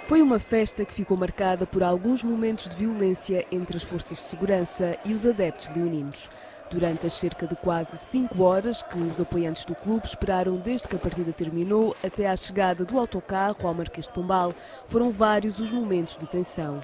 Foi 0.09 0.23
uma 0.23 0.39
festa 0.39 0.83
que 0.83 0.91
ficou 0.91 1.15
marcada 1.15 1.67
por 1.67 1.83
alguns 1.83 2.23
momentos 2.23 2.67
de 2.67 2.75
violência 2.75 3.45
entre 3.51 3.77
as 3.77 3.83
forças 3.83 4.17
de 4.17 4.23
segurança 4.23 4.97
e 5.05 5.13
os 5.13 5.23
adeptos 5.23 5.69
leoninos. 5.75 6.31
Durante 6.71 7.05
as 7.05 7.13
cerca 7.13 7.45
de 7.45 7.55
quase 7.55 7.95
cinco 7.95 8.41
horas 8.41 8.81
que 8.81 8.97
os 8.97 9.21
apoiantes 9.21 9.65
do 9.65 9.75
clube 9.75 10.07
esperaram 10.07 10.55
desde 10.57 10.87
que 10.87 10.95
a 10.95 10.99
partida 10.99 11.31
terminou 11.31 11.95
até 12.03 12.27
à 12.27 12.35
chegada 12.35 12.83
do 12.83 12.97
autocarro 12.97 13.67
ao 13.67 13.73
Marquês 13.75 14.07
de 14.07 14.13
Pombal, 14.13 14.51
foram 14.87 15.11
vários 15.11 15.59
os 15.59 15.69
momentos 15.69 16.17
de 16.17 16.25
tensão 16.25 16.81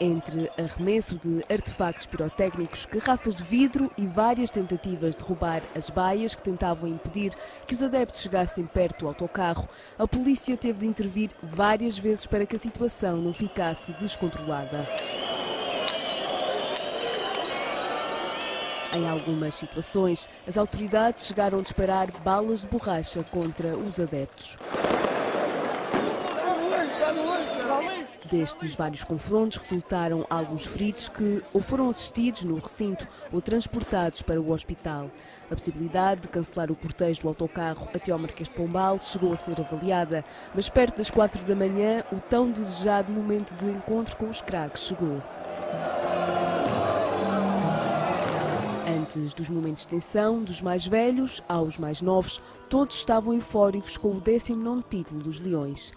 entre 0.00 0.50
arremesso 0.58 1.14
de 1.16 1.44
artefactos 1.52 2.06
pirotécnicos, 2.06 2.86
garrafas 2.86 3.34
de 3.34 3.42
vidro 3.42 3.90
e 3.98 4.06
várias 4.06 4.50
tentativas 4.50 5.14
de 5.14 5.22
roubar 5.22 5.62
as 5.76 5.90
baias 5.90 6.34
que 6.34 6.42
tentavam 6.42 6.88
impedir 6.88 7.34
que 7.66 7.74
os 7.74 7.82
adeptos 7.82 8.20
chegassem 8.20 8.64
perto 8.64 9.00
do 9.00 9.08
autocarro, 9.08 9.68
a 9.98 10.08
polícia 10.08 10.56
teve 10.56 10.80
de 10.80 10.86
intervir 10.86 11.30
várias 11.42 11.98
vezes 11.98 12.24
para 12.24 12.46
que 12.46 12.56
a 12.56 12.58
situação 12.58 13.18
não 13.18 13.34
ficasse 13.34 13.92
descontrolada. 14.00 14.86
Em 18.92 19.08
algumas 19.08 19.54
situações, 19.54 20.28
as 20.48 20.56
autoridades 20.56 21.26
chegaram 21.26 21.60
a 21.60 21.62
disparar 21.62 22.08
balas 22.24 22.62
de 22.62 22.66
borracha 22.66 23.22
contra 23.30 23.76
os 23.76 24.00
adeptos. 24.00 24.56
Destes 28.30 28.76
vários 28.76 29.02
confrontos 29.02 29.58
resultaram 29.58 30.24
alguns 30.30 30.64
feridos 30.64 31.08
que 31.08 31.42
ou 31.52 31.60
foram 31.60 31.88
assistidos 31.88 32.44
no 32.44 32.60
recinto 32.60 33.04
ou 33.32 33.42
transportados 33.42 34.22
para 34.22 34.40
o 34.40 34.52
hospital. 34.52 35.10
A 35.50 35.54
possibilidade 35.56 36.20
de 36.20 36.28
cancelar 36.28 36.70
o 36.70 36.76
cortejo 36.76 37.22
do 37.22 37.28
autocarro 37.28 37.88
até 37.92 38.12
ao 38.12 38.20
Marquês 38.20 38.48
de 38.48 38.54
Pombal 38.54 39.00
chegou 39.00 39.32
a 39.32 39.36
ser 39.36 39.60
avaliada, 39.60 40.24
mas 40.54 40.68
perto 40.68 40.98
das 40.98 41.10
quatro 41.10 41.42
da 41.42 41.56
manhã 41.56 42.04
o 42.12 42.20
tão 42.20 42.52
desejado 42.52 43.10
momento 43.10 43.52
de 43.56 43.68
encontro 43.68 44.16
com 44.16 44.30
os 44.30 44.40
craques 44.40 44.84
chegou. 44.84 45.20
Antes 48.86 49.34
dos 49.34 49.48
momentos 49.48 49.82
de 49.82 49.88
tensão, 49.88 50.44
dos 50.44 50.62
mais 50.62 50.86
velhos 50.86 51.42
aos 51.48 51.76
mais 51.78 52.00
novos, 52.00 52.40
todos 52.68 52.94
estavam 52.94 53.34
eufóricos 53.34 53.96
com 53.96 54.12
o 54.12 54.20
19 54.20 54.84
título 54.88 55.20
dos 55.20 55.40
Leões. 55.40 55.92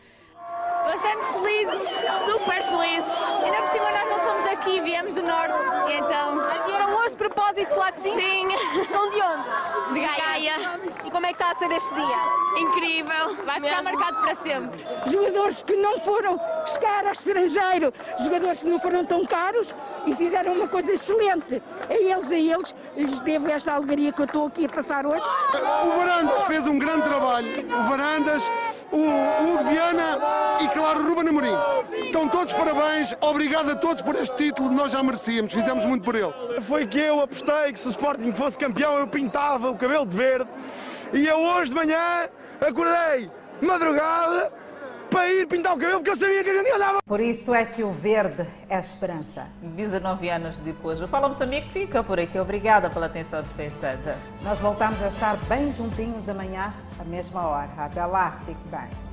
Bastante 0.85 1.25
felizes, 1.25 2.03
super 2.25 2.61
felizes. 2.63 3.23
Ainda 3.43 3.57
por 3.61 3.67
cima 3.69 3.89
nós 3.91 4.09
não 4.09 4.19
somos 4.19 4.43
daqui, 4.43 4.81
viemos 4.81 5.13
do 5.13 5.23
norte, 5.23 5.53
então... 5.93 6.65
Vieram 6.65 6.95
hoje 6.97 7.09
de 7.09 7.15
propósito 7.15 7.75
lá 7.77 7.89
de 7.89 8.01
cima? 8.01 8.15
Sim. 8.15 8.47
São 8.91 9.09
de 9.09 9.21
onde? 9.21 9.93
De 9.93 9.99
Gaia. 10.01 10.79
E 11.05 11.11
como 11.11 11.25
é 11.25 11.29
que 11.29 11.41
está 11.41 11.51
a 11.51 11.55
ser 11.55 11.71
este 11.71 11.93
dia? 11.93 12.17
Incrível. 12.57 13.35
Vai 13.45 13.61
ficar 13.61 13.83
mesmo. 13.83 13.83
marcado 13.83 14.21
para 14.21 14.35
sempre. 14.35 14.85
Jogadores 15.07 15.63
que 15.63 15.75
não 15.75 15.99
foram 15.99 16.39
buscar 16.61 17.05
ao 17.05 17.11
estrangeiro, 17.13 17.93
jogadores 18.19 18.59
que 18.59 18.67
não 18.67 18.79
foram 18.79 19.05
tão 19.05 19.25
caros 19.25 19.73
e 20.05 20.15
fizeram 20.15 20.53
uma 20.53 20.67
coisa 20.67 20.91
excelente. 20.91 21.61
A 21.89 21.93
eles, 21.93 22.31
a 22.31 22.35
eles, 22.35 22.75
lhes 22.95 23.19
devo 23.21 23.49
esta 23.49 23.73
alegria 23.73 24.11
que 24.11 24.21
eu 24.21 24.25
estou 24.25 24.47
aqui 24.47 24.65
a 24.65 24.69
passar 24.69 25.05
hoje. 25.05 25.23
O 25.83 25.89
Varandas 25.97 26.43
fez 26.43 26.67
um 26.67 26.77
grande 26.77 27.03
trabalho. 27.03 27.47
O 27.65 27.89
Varandas, 27.89 28.43
o 28.93 29.43
Hugo 29.43 29.69
Viana 29.69 30.19
e, 30.61 30.67
claro, 30.69 31.01
o 31.01 31.09
Ruben 31.09 31.27
Amorim. 31.27 31.55
Estão 32.05 32.29
todos 32.29 32.53
parabéns. 32.53 33.15
Obrigado 33.19 33.71
a 33.71 33.75
todos 33.75 34.03
por 34.03 34.15
este 34.15 34.35
título. 34.37 34.69
Nós 34.69 34.91
já 34.91 35.01
merecíamos. 35.01 35.51
Fizemos 35.51 35.83
muito 35.83 36.03
por 36.03 36.15
ele. 36.15 36.31
Foi 36.61 36.85
que 36.85 36.99
eu 36.99 37.21
apostei 37.21 37.73
que 37.73 37.79
se 37.79 37.87
o 37.87 37.91
Sporting 37.91 38.31
fosse 38.33 38.57
campeão 38.57 38.99
eu 38.99 39.07
pintava 39.07 39.71
o 39.71 39.75
cabelo 39.75 40.05
de 40.05 40.15
verde. 40.15 40.49
E 41.11 41.27
eu 41.27 41.39
hoje 41.39 41.71
de 41.71 41.75
manhã 41.75 42.29
acordei 42.61 43.31
madrugada 43.61 44.51
para 45.09 45.29
ir 45.31 45.47
pintar 45.47 45.75
o 45.75 45.77
cabelo 45.77 45.99
porque 45.99 46.09
eu 46.09 46.15
sabia 46.15 46.43
que 46.43 46.49
a 46.49 46.53
gente 46.53 46.67
ia 46.67 46.79
dar. 46.79 46.97
Por 47.05 47.19
isso 47.19 47.53
é 47.53 47.63
que 47.63 47.83
o 47.83 47.91
verde 47.91 48.47
é 48.67 48.75
a 48.75 48.79
esperança. 48.79 49.47
19 49.61 50.29
anos 50.29 50.59
depois, 50.59 51.01
o 51.01 51.07
Fala 51.07 51.27
Moçambique 51.27 51.71
fica 51.71 52.03
por 52.03 52.19
aqui. 52.19 52.39
Obrigada 52.39 52.89
pela 52.89 53.05
atenção 53.05 53.41
dispensada. 53.41 54.17
Nós 54.41 54.57
voltamos 54.59 55.01
a 55.03 55.09
estar 55.09 55.35
bem 55.47 55.71
juntinhos 55.71 56.27
amanhã, 56.27 56.73
à 56.99 57.03
mesma 57.03 57.41
hora. 57.47 57.69
Até 57.77 58.05
lá, 58.05 58.39
fique 58.45 58.67
bem. 58.69 59.12